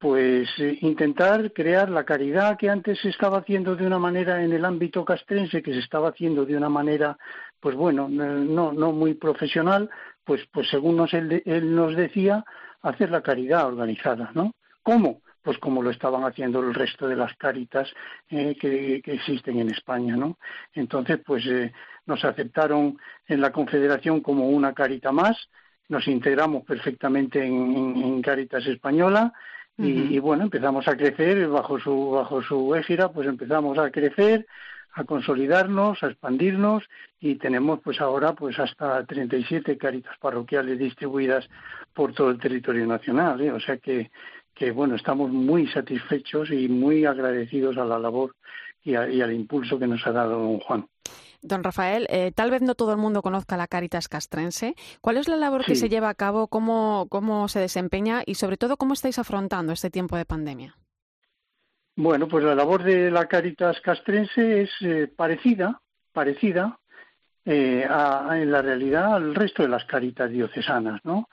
pues 0.05 0.51
eh, 0.59 0.77
intentar 0.83 1.51
crear 1.55 1.89
la 1.89 2.05
caridad 2.05 2.59
que 2.59 2.69
antes 2.69 3.01
se 3.01 3.09
estaba 3.09 3.39
haciendo 3.39 3.75
de 3.75 3.87
una 3.87 3.99
manera 3.99 4.45
en 4.45 4.53
el 4.53 4.67
ámbito 4.67 5.03
castrense, 5.03 5.63
que 5.63 5.73
se 5.73 5.79
estaba 5.79 6.11
haciendo 6.11 6.45
de 6.45 6.59
una 6.59 6.69
manera, 6.69 7.17
pues 7.65 7.77
bueno, 7.77 8.11
no, 8.11 8.75
no 8.75 8.93
muy 8.93 9.15
profesional, 9.15 9.89
pues, 10.23 10.43
pues 10.53 10.69
según 10.69 10.99
nos, 10.99 11.15
él, 11.15 11.43
nos 11.75 11.97
decía, 11.97 12.45
hacer 12.83 13.11
la 13.11 13.23
caridad 13.23 13.67
organizada, 13.67 14.31
¿no? 14.35 14.55
¿Cómo? 14.83 15.23
Pues 15.41 15.57
como 15.57 15.83
lo 15.83 15.89
estaban 15.89 16.25
haciendo 16.25 16.61
el 16.61 16.75
resto 16.75 17.09
de 17.09 17.17
las 17.17 17.35
caritas 17.39 17.91
eh, 18.29 18.55
que, 18.61 18.97
existen 19.07 19.61
en 19.61 19.71
España, 19.71 20.15
¿no? 20.15 20.37
Entonces, 20.75 21.21
pues 21.25 21.47
eh, 21.47 21.73
nos 22.05 22.23
aceptaron 22.27 22.99
en 23.27 23.41
la 23.41 23.51
Confederación 23.51 24.21
como 24.21 24.51
una 24.51 24.75
carita 24.75 25.11
más, 25.11 25.49
nos 25.89 26.07
integramos 26.07 26.65
perfectamente 26.65 27.43
en, 27.47 28.21
Caritas 28.21 28.67
Española 28.67 29.33
y, 29.79 30.15
y, 30.15 30.19
bueno, 30.19 30.43
empezamos 30.43 30.87
a 30.87 30.99
crecer 30.99 31.49
bajo 31.49 31.81
su, 31.81 32.11
bajo 32.11 32.43
su 32.43 32.75
égida, 32.75 33.11
pues 33.11 33.27
empezamos 33.27 33.79
a 33.79 33.91
crecer, 33.91 34.47
a 34.95 35.05
consolidarnos, 35.05 36.03
a 36.03 36.07
expandirnos 36.07 36.85
y 37.21 37.35
tenemos 37.35 37.81
pues 37.81 38.01
ahora 38.01 38.33
pues 38.35 38.59
hasta 38.59 39.05
37 39.05 39.77
caritas 39.77 40.17
parroquiales 40.21 40.79
distribuidas 40.79 41.49
por 41.93 42.13
todo 42.13 42.31
el 42.31 42.39
territorio 42.39 42.87
nacional, 42.87 43.41
¿eh? 43.41 43.53
o 43.53 43.61
sea 43.61 43.77
que 43.79 44.11
que 44.55 44.71
bueno, 44.71 44.95
estamos 44.95 45.31
muy 45.31 45.67
satisfechos 45.67 46.51
y 46.51 46.69
muy 46.69 47.05
agradecidos 47.05 47.77
a 47.77 47.85
la 47.85 47.99
labor 47.99 48.37
y, 48.85 48.95
al 48.95 49.33
impulso 49.33 49.79
que 49.79 49.87
nos 49.87 50.07
ha 50.07 50.13
dado 50.13 50.39
don 50.39 50.61
Juan. 50.61 50.87
Don 51.43 51.65
Rafael, 51.65 52.07
eh, 52.09 52.33
tal 52.35 52.51
vez 52.51 52.63
no 52.63 52.75
todo 52.75 52.93
el 52.93 52.99
mundo 52.99 53.21
conozca 53.21 53.57
la 53.57 53.67
Caritas 53.67 54.09
Castrense. 54.09 54.75
¿Cuál 55.01 55.17
es 55.19 55.29
la 55.29 55.37
labor 55.37 55.65
que 55.65 55.75
se 55.75 55.89
lleva 55.89 56.09
a 56.09 56.15
cabo? 56.15 56.49
Cómo, 56.49 57.07
¿Cómo 57.11 57.49
se 57.49 57.61
desempeña? 57.61 58.23
Y 58.25 58.37
sobre 58.37 58.57
todo, 58.57 58.77
¿cómo 58.77 58.95
estáis 58.95 59.19
afrontando 59.19 59.73
este 59.73 59.91
tiempo 59.91 60.17
de 60.17 60.25
pandemia? 60.25 60.77
Bueno, 61.97 62.27
pues 62.27 62.45
la 62.45 62.55
labor 62.55 62.83
de 62.83 63.11
la 63.11 63.27
Caritas 63.27 63.81
Castrense 63.81 64.63
es 64.63 64.71
eh, 64.81 65.09
parecida, 65.15 65.81
parecida 66.13 66.79
eh, 67.45 67.87
a, 67.89 68.31
en 68.33 68.51
la 68.51 68.63
realidad 68.63 69.15
al 69.15 69.35
resto 69.35 69.63
de 69.63 69.69
las 69.69 69.85
caritas 69.85 70.31
diocesanas, 70.31 71.01
¿no? 71.05 71.29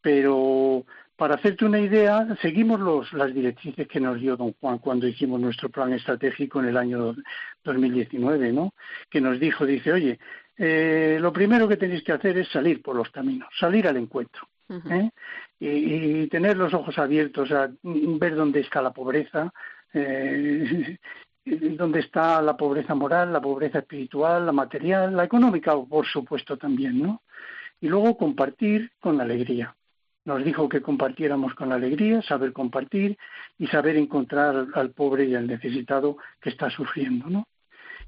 Pero 0.00 0.84
para 1.14 1.34
hacerte 1.34 1.64
una 1.64 1.78
idea, 1.78 2.26
seguimos 2.40 2.80
los, 2.80 3.12
las 3.12 3.32
directrices 3.32 3.86
que 3.86 4.00
nos 4.00 4.18
dio 4.18 4.36
don 4.36 4.54
Juan 4.54 4.78
cuando 4.78 5.06
hicimos 5.06 5.38
nuestro 5.38 5.68
plan 5.68 5.92
estratégico 5.92 6.60
en 6.60 6.68
el 6.68 6.76
año 6.76 7.14
2019, 7.62 8.52
¿no? 8.52 8.72
Que 9.08 9.20
nos 9.20 9.38
dijo, 9.38 9.64
dice, 9.64 9.92
oye, 9.92 10.18
eh, 10.56 11.18
lo 11.20 11.32
primero 11.32 11.68
que 11.68 11.76
tenéis 11.76 12.02
que 12.02 12.12
hacer 12.12 12.38
es 12.38 12.48
salir 12.48 12.82
por 12.82 12.96
los 12.96 13.10
caminos, 13.10 13.48
salir 13.58 13.86
al 13.86 13.98
encuentro. 13.98 14.48
¿eh? 14.88 15.10
y, 15.58 15.68
y, 15.68 16.26
tener 16.28 16.56
los 16.56 16.72
ojos 16.72 16.96
abiertos 16.96 17.50
a 17.50 17.68
ver 17.82 18.36
dónde 18.36 18.60
está 18.60 18.80
la 18.80 18.92
pobreza, 18.92 19.52
eh, 19.92 20.98
donde 21.44 22.00
está 22.00 22.40
la 22.42 22.56
pobreza 22.56 22.94
moral, 22.94 23.32
la 23.32 23.40
pobreza 23.40 23.78
espiritual, 23.78 24.46
la 24.46 24.52
material, 24.52 25.16
la 25.16 25.24
económica, 25.24 25.74
por 25.76 26.06
supuesto 26.06 26.56
también, 26.56 27.00
¿no? 27.00 27.22
Y 27.80 27.88
luego 27.88 28.16
compartir 28.16 28.92
con 29.00 29.20
alegría. 29.20 29.74
Nos 30.24 30.44
dijo 30.44 30.68
que 30.68 30.82
compartiéramos 30.82 31.54
con 31.54 31.72
alegría, 31.72 32.20
saber 32.22 32.52
compartir 32.52 33.16
y 33.58 33.66
saber 33.68 33.96
encontrar 33.96 34.66
al 34.74 34.90
pobre 34.90 35.24
y 35.24 35.34
al 35.34 35.46
necesitado 35.46 36.18
que 36.40 36.50
está 36.50 36.68
sufriendo, 36.70 37.28
¿no? 37.30 37.48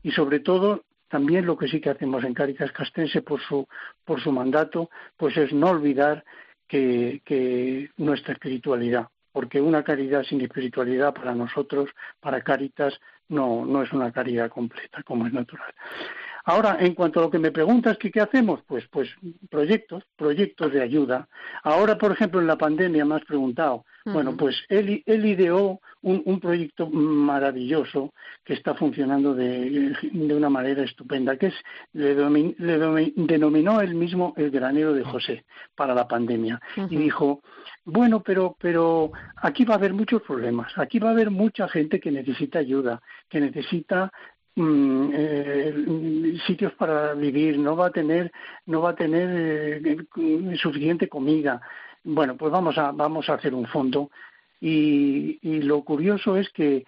Y 0.02 0.10
sobre 0.10 0.40
todo, 0.40 0.84
también 1.08 1.46
lo 1.46 1.56
que 1.56 1.68
sí 1.68 1.80
que 1.80 1.90
hacemos 1.90 2.24
en 2.24 2.34
Caritas 2.34 2.72
Castense 2.72 3.22
por 3.22 3.40
su, 3.40 3.66
por 4.04 4.20
su 4.20 4.30
mandato, 4.30 4.90
pues 5.16 5.36
es 5.36 5.52
no 5.52 5.70
olvidar 5.70 6.24
que 6.68 7.90
nuestra 7.98 8.32
espiritualidad, 8.32 9.08
porque 9.32 9.60
una 9.60 9.82
caridad 9.82 10.22
sin 10.22 10.40
espiritualidad 10.40 11.14
para 11.14 11.34
nosotros, 11.34 11.90
para 12.20 12.42
Caritas, 12.42 13.00
no, 13.28 13.64
no 13.64 13.82
es 13.82 13.92
una 13.92 14.12
caridad 14.12 14.50
completa, 14.50 15.02
como 15.02 15.26
es 15.26 15.32
natural. 15.32 15.72
Ahora, 16.44 16.76
en 16.80 16.94
cuanto 16.94 17.20
a 17.20 17.24
lo 17.24 17.30
que 17.30 17.38
me 17.38 17.52
preguntas 17.52 17.98
que 17.98 18.10
qué 18.10 18.20
hacemos, 18.20 18.60
pues, 18.66 18.86
pues 18.90 19.08
proyectos, 19.50 20.04
proyectos 20.16 20.72
de 20.72 20.82
ayuda. 20.82 21.28
Ahora, 21.62 21.96
por 21.98 22.12
ejemplo, 22.12 22.40
en 22.40 22.46
la 22.46 22.56
pandemia 22.56 23.04
me 23.04 23.14
has 23.16 23.24
preguntado. 23.24 23.84
Bueno, 24.04 24.36
pues 24.36 24.56
él, 24.68 25.00
él 25.06 25.24
ideó 25.24 25.80
un, 26.00 26.40
proyecto 26.40 26.88
maravilloso 26.90 28.12
que 28.44 28.54
está 28.54 28.74
funcionando 28.74 29.32
de, 29.32 29.94
de 30.12 30.34
una 30.34 30.50
manera 30.50 30.82
estupenda, 30.82 31.36
que 31.36 31.46
es 31.46 31.54
le, 31.92 32.14
denominó 32.16 33.80
él 33.80 33.94
mismo 33.94 34.34
el 34.36 34.50
granero 34.50 34.92
de 34.92 35.04
José 35.04 35.44
para 35.76 35.94
la 35.94 36.08
pandemia 36.08 36.60
y 36.90 36.96
dijo 36.96 37.42
bueno, 37.84 38.22
pero, 38.22 38.56
pero 38.60 39.10
aquí 39.36 39.64
va 39.64 39.74
a 39.74 39.78
haber 39.78 39.92
muchos 39.92 40.22
problemas. 40.22 40.72
Aquí 40.76 40.98
va 40.98 41.08
a 41.08 41.12
haber 41.12 41.30
mucha 41.30 41.68
gente 41.68 41.98
que 41.98 42.12
necesita 42.12 42.60
ayuda, 42.60 43.02
que 43.28 43.40
necesita 43.40 44.12
Mm, 44.54 45.10
eh, 45.14 46.38
sitios 46.46 46.74
para 46.74 47.14
vivir, 47.14 47.58
no 47.58 47.74
va 47.74 47.86
a 47.86 47.90
tener, 47.90 48.30
no 48.66 48.82
va 48.82 48.90
a 48.90 48.96
tener 48.96 49.80
eh, 49.84 50.56
suficiente 50.56 51.08
comida. 51.08 51.60
Bueno, 52.04 52.36
pues 52.36 52.52
vamos 52.52 52.76
a, 52.76 52.92
vamos 52.92 53.28
a 53.28 53.34
hacer 53.34 53.54
un 53.54 53.66
fondo. 53.66 54.10
Y, 54.60 55.38
y 55.42 55.62
lo 55.62 55.82
curioso 55.82 56.36
es 56.36 56.50
que 56.50 56.84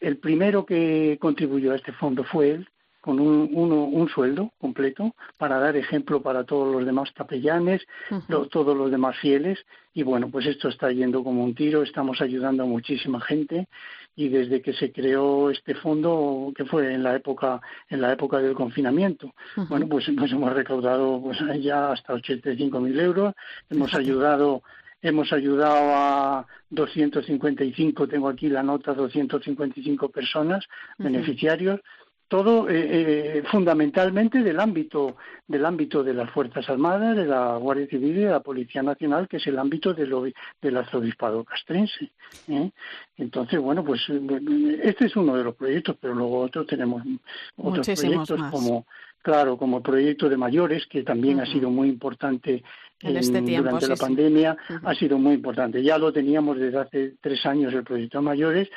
el 0.00 0.18
primero 0.18 0.66
que 0.66 1.18
contribuyó 1.20 1.72
a 1.72 1.76
este 1.76 1.92
fondo 1.92 2.24
fue 2.24 2.50
él, 2.50 2.68
con 3.08 3.20
un, 3.20 3.48
un 3.54 4.08
sueldo 4.10 4.52
completo 4.58 5.14
para 5.38 5.58
dar 5.58 5.78
ejemplo 5.78 6.20
para 6.20 6.44
todos 6.44 6.70
los 6.70 6.84
demás 6.84 7.10
capellanes, 7.12 7.80
todos 8.50 8.76
los 8.76 8.90
demás 8.90 9.16
fieles. 9.16 9.64
Y 9.94 10.02
bueno, 10.02 10.28
pues 10.30 10.44
esto 10.44 10.68
está 10.68 10.92
yendo 10.92 11.24
como 11.24 11.42
un 11.42 11.54
tiro, 11.54 11.82
estamos 11.82 12.20
ayudando 12.20 12.64
a 12.64 12.66
muchísima 12.66 13.18
gente. 13.22 13.66
Y 14.14 14.28
desde 14.28 14.60
que 14.60 14.74
se 14.74 14.92
creó 14.92 15.48
este 15.48 15.74
fondo, 15.74 16.52
que 16.54 16.66
fue 16.66 16.92
en 16.92 17.02
la 17.02 17.16
época, 17.16 17.62
en 17.88 18.02
la 18.02 18.12
época 18.12 18.40
del 18.40 18.52
confinamiento, 18.52 19.32
bueno, 19.70 19.88
pues, 19.88 20.10
pues, 20.14 20.30
hemos 20.30 20.52
recaudado 20.52 21.22
pues 21.22 21.38
ya 21.62 21.92
hasta 21.92 22.12
85.000 22.12 23.00
euros, 23.00 23.34
hemos 23.70 23.94
ayudado 23.94 24.62
hemos 25.00 25.32
ayudado 25.32 25.94
a 25.94 26.46
255, 26.70 28.08
tengo 28.08 28.28
aquí 28.28 28.48
la 28.48 28.62
nota, 28.62 28.94
255 28.94 30.08
personas, 30.10 30.64
beneficiarios, 30.98 31.80
todo 32.28 32.68
eh, 32.68 33.38
eh, 33.38 33.42
fundamentalmente 33.50 34.42
del 34.42 34.60
ámbito 34.60 35.16
del 35.46 35.64
ámbito 35.64 36.04
de 36.04 36.12
las 36.12 36.30
fuerzas 36.30 36.68
armadas 36.68 37.16
de 37.16 37.24
la 37.24 37.56
guardia 37.56 37.86
civil 37.86 38.18
y 38.18 38.20
de 38.20 38.30
la 38.30 38.40
policía 38.40 38.82
nacional 38.82 39.26
que 39.26 39.38
es 39.38 39.46
el 39.46 39.58
ámbito 39.58 39.94
de 39.94 40.06
lo, 40.06 40.24
del 40.60 40.76
arzobispado 40.76 41.42
castrense 41.42 42.10
¿eh? 42.48 42.70
entonces 43.16 43.58
bueno 43.58 43.82
pues 43.82 44.02
este 44.82 45.06
es 45.06 45.16
uno 45.16 45.36
de 45.36 45.44
los 45.44 45.54
proyectos 45.54 45.96
pero 46.00 46.14
luego 46.14 46.40
otros 46.40 46.66
tenemos 46.66 47.02
otros 47.56 47.86
proyectos 47.86 48.40
como 48.50 48.86
claro 49.22 49.56
como 49.56 49.78
el 49.78 49.82
proyecto 49.82 50.28
de 50.28 50.36
mayores 50.36 50.86
que 50.86 51.02
también 51.02 51.40
ha 51.40 51.46
sido 51.46 51.70
muy 51.70 51.88
importante 51.88 52.62
en 53.00 53.16
este 53.16 53.42
tiempo, 53.42 53.70
durante 53.70 53.88
la 53.88 53.96
pandemia 53.96 54.56
ha 54.82 54.94
sido 54.94 55.18
muy 55.18 55.34
importante. 55.34 55.82
Ya 55.82 55.98
lo 55.98 56.12
teníamos 56.12 56.58
desde 56.58 56.78
hace 56.78 57.14
tres 57.20 57.46
años 57.46 57.72
el 57.72 57.84
proyecto 57.84 58.18
de 58.18 58.24
mayores 58.24 58.68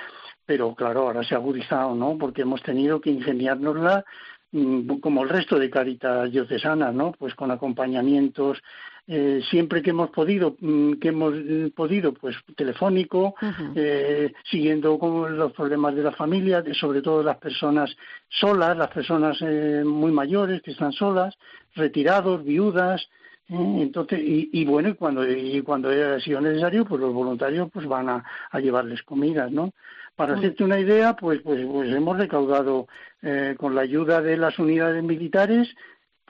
pero 0.46 0.74
claro, 0.76 1.02
ahora 1.02 1.24
se 1.24 1.36
ha 1.36 1.38
agudizado, 1.38 1.96
¿no? 1.96 2.18
Porque 2.18 2.42
hemos 2.42 2.62
tenido 2.64 3.02
que 3.02 3.10
ingeniárnosla 3.10 4.06
mm, 4.52 5.00
como 5.00 5.24
el 5.24 5.30
resto 5.30 5.58
de 5.60 5.70
caritas 5.70 6.32
diocesanas, 6.32 6.94
¿no? 6.94 7.12
Pues 7.14 7.36
con 7.36 7.52
acompañamientos 7.52 8.62
eh, 9.08 9.42
siempre 9.50 9.82
que 9.82 9.90
hemos 9.90 10.10
podido, 10.12 10.56
mm, 10.60 10.94
que 10.94 11.10
hemos 11.10 11.34
podido, 11.76 12.14
pues 12.14 12.36
telefónico, 12.56 13.36
eh, 13.76 14.32
siguiendo 14.50 14.98
con 15.00 15.38
los 15.38 15.52
problemas 15.54 15.96
de 15.96 16.04
la 16.04 16.12
familia, 16.12 16.64
sobre 16.74 17.02
todo 17.02 17.24
las 17.24 17.38
personas 17.38 17.96
solas, 18.30 18.78
las 18.78 18.90
personas 18.90 19.38
eh, 19.42 19.84
muy 19.86 20.12
mayores 20.12 20.62
que 20.62 20.72
están 20.72 20.94
solas, 20.94 21.36
retirados, 21.76 22.44
viudas, 22.44 23.06
entonces 23.50 24.20
y, 24.22 24.50
y, 24.54 24.64
bueno 24.64 24.90
y 24.90 24.94
cuando 24.94 25.30
y 25.30 25.62
cuando 25.62 25.90
haya 25.90 26.22
sido 26.22 26.40
necesario 26.40 26.86
pues 26.86 27.02
los 27.02 27.14
voluntarios 27.14 27.70
pues 27.70 27.86
van 27.86 28.08
a, 28.08 28.24
a 28.50 28.60
llevarles 28.62 29.04
comidas 29.04 29.52
no 29.52 29.74
para 30.16 30.36
hacerte 30.36 30.64
una 30.64 30.80
idea, 30.80 31.16
pues, 31.16 31.42
pues, 31.42 31.66
pues 31.66 31.94
hemos 31.94 32.18
recaudado 32.18 32.88
eh, 33.22 33.56
con 33.58 33.76
la 33.76 33.82
ayuda 33.82 34.22
de 34.22 34.38
las 34.38 34.60
unidades 34.60 35.04
militares, 35.04 35.70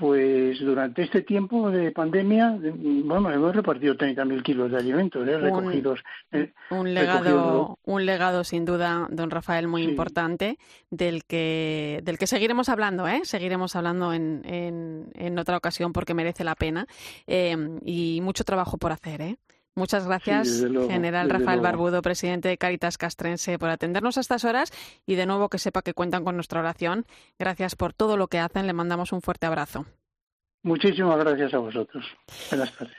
pues 0.02 0.60
durante 0.60 1.04
este 1.04 1.22
tiempo 1.22 1.70
de 1.70 1.92
pandemia, 1.92 2.58
bueno, 2.60 3.30
hemos 3.30 3.56
repartido 3.56 3.96
30.000 3.96 4.42
kilos 4.42 4.72
de 4.72 4.78
alimentos 4.78 5.28
¿eh? 5.28 5.38
recogidos. 5.38 6.00
Eh, 6.32 6.52
un 6.72 6.92
legado, 6.92 7.78
un 7.84 8.06
legado 8.08 8.44
sin 8.44 8.66
duda, 8.66 9.08
don 9.12 9.30
Rafael, 9.30 9.68
muy 9.68 9.84
importante, 9.84 10.58
del 10.90 11.24
que, 11.26 12.02
del 12.04 12.18
que 12.18 12.26
seguiremos 12.26 12.68
hablando, 12.68 13.08
¿eh? 13.08 13.22
Seguiremos 13.26 13.76
hablando 13.76 14.12
en, 14.12 14.42
en, 14.44 15.12
en 15.14 15.38
otra 15.38 15.58
ocasión 15.58 15.94
porque 15.94 16.16
merece 16.16 16.44
la 16.44 16.56
pena 16.56 16.88
eh, 17.28 17.56
y 17.86 18.22
mucho 18.24 18.44
trabajo 18.44 18.80
por 18.80 18.92
hacer, 18.92 19.22
¿eh? 19.22 19.38
Muchas 19.76 20.06
gracias, 20.06 20.62
General 20.90 21.30
Rafael 21.30 21.62
Barbudo, 21.62 22.02
presidente 22.02 22.50
de 22.50 22.58
Caritas 22.58 22.98
Castrense, 22.98 23.58
por 23.58 23.70
atendernos 23.70 24.18
a 24.18 24.22
estas 24.22 24.44
horas 24.44 24.72
y 25.06 25.16
de 25.16 25.26
nuevo 25.26 25.48
que 25.48 25.60
sepa 25.60 25.82
que 25.82 25.94
cuentan 25.94 26.26
con 26.26 26.36
nuestra 26.36 26.60
oración. 26.60 27.06
Gracias 27.40 27.76
por 27.76 27.94
todo 27.94 28.18
lo 28.18 28.28
que 28.28 28.40
hacen. 28.40 28.68
Le 28.68 28.74
mandamos 28.74 29.14
un 29.14 29.22
fuerte 29.22 29.46
abrazo. 29.46 29.86
Muchísimas 30.64 31.18
gracias 31.18 31.54
a 31.54 31.60
vosotros. 31.60 32.06
Buenas 32.50 32.76
tardes. 32.76 32.98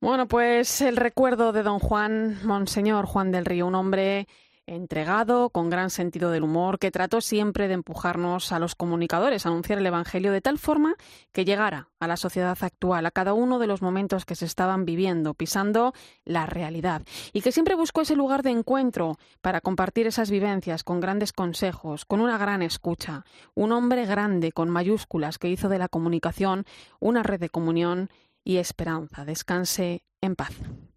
Bueno, 0.00 0.26
pues 0.26 0.80
el 0.80 0.96
recuerdo 0.96 1.52
de 1.52 1.62
don 1.62 1.78
Juan, 1.78 2.38
Monseñor 2.44 3.06
Juan 3.06 3.30
del 3.30 3.44
Río, 3.44 3.66
un 3.66 3.74
hombre 3.74 4.26
entregado, 4.66 5.50
con 5.50 5.70
gran 5.70 5.90
sentido 5.90 6.30
del 6.30 6.44
humor, 6.44 6.78
que 6.78 6.90
trató 6.90 7.20
siempre 7.20 7.68
de 7.68 7.74
empujarnos 7.74 8.52
a 8.52 8.58
los 8.58 8.74
comunicadores 8.74 9.44
a 9.44 9.48
anunciar 9.48 9.78
el 9.78 9.86
Evangelio 9.86 10.32
de 10.32 10.40
tal 10.40 10.58
forma 10.58 10.94
que 11.32 11.44
llegara 11.44 11.88
a 12.00 12.06
la 12.06 12.16
sociedad 12.16 12.56
actual, 12.60 13.06
a 13.06 13.10
cada 13.10 13.34
uno 13.34 13.58
de 13.58 13.66
los 13.66 13.82
momentos 13.82 14.24
que 14.24 14.34
se 14.34 14.44
estaban 14.44 14.84
viviendo, 14.84 15.34
pisando 15.34 15.92
la 16.24 16.46
realidad, 16.46 17.02
y 17.32 17.42
que 17.42 17.52
siempre 17.52 17.74
buscó 17.74 18.02
ese 18.02 18.16
lugar 18.16 18.42
de 18.42 18.50
encuentro 18.50 19.18
para 19.40 19.60
compartir 19.60 20.06
esas 20.06 20.30
vivencias 20.30 20.84
con 20.84 21.00
grandes 21.00 21.32
consejos, 21.32 22.04
con 22.04 22.20
una 22.20 22.38
gran 22.38 22.62
escucha, 22.62 23.24
un 23.54 23.72
hombre 23.72 24.06
grande 24.06 24.52
con 24.52 24.70
mayúsculas 24.70 25.38
que 25.38 25.48
hizo 25.48 25.68
de 25.68 25.78
la 25.78 25.88
comunicación 25.88 26.64
una 27.00 27.22
red 27.22 27.40
de 27.40 27.48
comunión 27.48 28.10
y 28.44 28.56
esperanza. 28.56 29.24
Descanse 29.24 30.04
en 30.20 30.36
paz. 30.36 30.52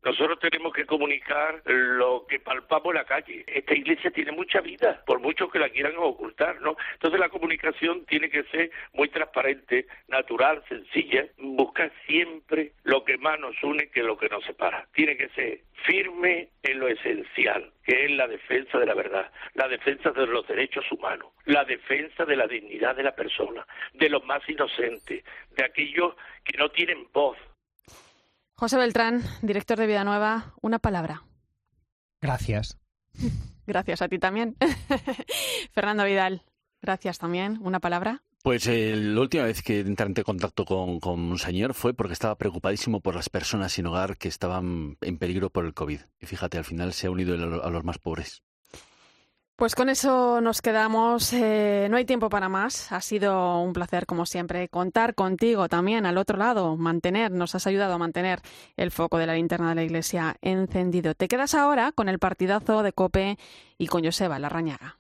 Nosotros 0.06 0.38
tenemos 0.40 0.72
que 0.72 0.86
comunicar 0.86 1.64
lo 1.66 2.28
que 2.28 2.40
palpamos 2.40 2.94
en 2.94 3.00
la 3.00 3.06
calle. 3.06 3.44
Esta 3.48 3.74
iglesia 3.74 4.12
tiene 4.12 4.32
mucha 4.32 4.62
vida, 4.62 5.02
por 5.08 5.20
mucho 5.20 5.50
que 5.50 5.58
la 5.58 5.70
quieran 5.70 5.96
ocultar, 5.98 6.62
¿no? 6.62 6.78
Entonces 6.94 7.20
la 7.20 7.30
comunicación 7.30 8.06
tiene 8.06 8.30
que 8.30 8.44
ser 8.44 8.70
muy 8.94 9.10
transparente, 9.10 9.88
natural, 10.08 10.64
sencilla, 10.70 11.26
buscar 11.40 11.92
siempre 12.06 12.74
lo 12.84 13.04
que 13.04 13.18
más 13.18 13.40
nos 13.40 13.56
une 13.64 13.90
que 13.90 14.04
lo 14.04 14.16
que 14.16 14.30
nos 14.30 14.46
separa. 14.46 14.88
Tiene 14.94 15.18
que 15.18 15.30
ser 15.30 15.62
firme 15.88 16.50
en 16.62 16.80
lo 16.80 16.88
esencial, 16.88 17.72
que 17.84 18.06
es 18.06 18.12
la 18.12 18.28
defensa 18.28 18.78
de 18.78 18.86
la 18.86 18.94
verdad, 18.94 19.32
la 19.56 19.68
defensa 19.68 20.12
de 20.12 20.28
los 20.28 20.48
derechos 20.48 20.86
humanos, 20.92 21.30
la 21.46 21.66
defensa 21.66 22.26
de 22.26 22.36
la 22.36 22.46
dignidad 22.46 22.96
de 22.96 23.04
la 23.04 23.16
persona, 23.16 23.66
de 23.94 24.10
los 24.10 24.24
más 24.24 24.48
inocentes, 24.48 25.24
de 25.56 25.64
aquellos 25.64 26.14
que 26.44 26.60
no 26.60 26.70
tienen 26.70 27.08
voz, 27.12 27.38
José 28.58 28.78
Beltrán, 28.78 29.22
director 29.42 29.78
de 29.78 29.86
Vida 29.86 30.06
Nueva, 30.06 30.54
una 30.62 30.80
palabra. 30.80 31.24
Gracias. 32.22 32.78
Gracias 33.68 34.02
a 34.02 34.08
ti 34.08 34.18
también. 34.18 34.56
Fernando 35.72 36.06
Vidal, 36.06 36.44
gracias 36.82 37.18
también. 37.18 37.58
Una 37.62 37.80
palabra. 37.80 38.22
Pues 38.44 38.68
eh, 38.68 38.96
la 38.96 39.22
última 39.22 39.46
vez 39.46 39.64
que 39.64 39.80
entré 39.80 40.06
en 40.06 40.14
contacto 40.14 40.66
con, 40.66 41.00
con 41.00 41.20
un 41.20 41.40
señor 41.40 41.74
fue 41.74 41.96
porque 41.96 42.14
estaba 42.14 42.38
preocupadísimo 42.38 43.02
por 43.02 43.16
las 43.16 43.28
personas 43.30 43.74
sin 43.74 43.88
hogar 43.88 44.18
que 44.18 44.28
estaban 44.28 44.98
en 45.02 45.18
peligro 45.18 45.50
por 45.50 45.66
el 45.66 45.74
COVID. 45.74 46.02
Y 46.20 46.26
fíjate, 46.28 46.60
al 46.60 46.64
final 46.64 46.94
se 46.94 47.08
ha 47.08 47.12
unido 47.12 47.34
a 47.34 47.70
los 47.72 47.84
más 47.84 47.98
pobres. 47.98 48.44
Pues 49.56 49.74
con 49.74 49.88
eso 49.88 50.42
nos 50.42 50.62
quedamos. 50.62 51.32
Eh, 51.32 51.88
no 51.90 51.96
hay 51.96 52.04
tiempo 52.04 52.28
para 52.28 52.50
más. 52.50 52.92
Ha 52.92 53.00
sido 53.00 53.62
un 53.62 53.72
placer, 53.72 54.06
como 54.06 54.26
siempre, 54.26 54.68
contar 54.68 55.16
contigo 55.16 55.70
también 55.70 56.06
al 56.06 56.18
otro 56.18 56.38
lado, 56.38 56.76
mantener, 56.76 57.32
nos 57.32 57.56
has 57.56 57.66
ayudado 57.66 57.94
a 57.94 57.98
mantener 57.98 58.42
el 58.76 58.92
foco 58.92 59.18
de 59.18 59.28
la 59.28 59.36
linterna 59.36 59.70
de 59.70 59.76
la 59.76 59.84
iglesia 59.84 60.36
encendido. 60.42 61.16
Te 61.16 61.30
quedas 61.30 61.56
ahora 61.56 61.94
con 61.94 62.10
el 62.10 62.20
partidazo 62.20 62.84
de 62.84 62.92
Cope 62.92 63.38
y 63.78 63.88
con 63.88 64.04
Joseba 64.04 64.40
Larrañaga. 64.40 64.98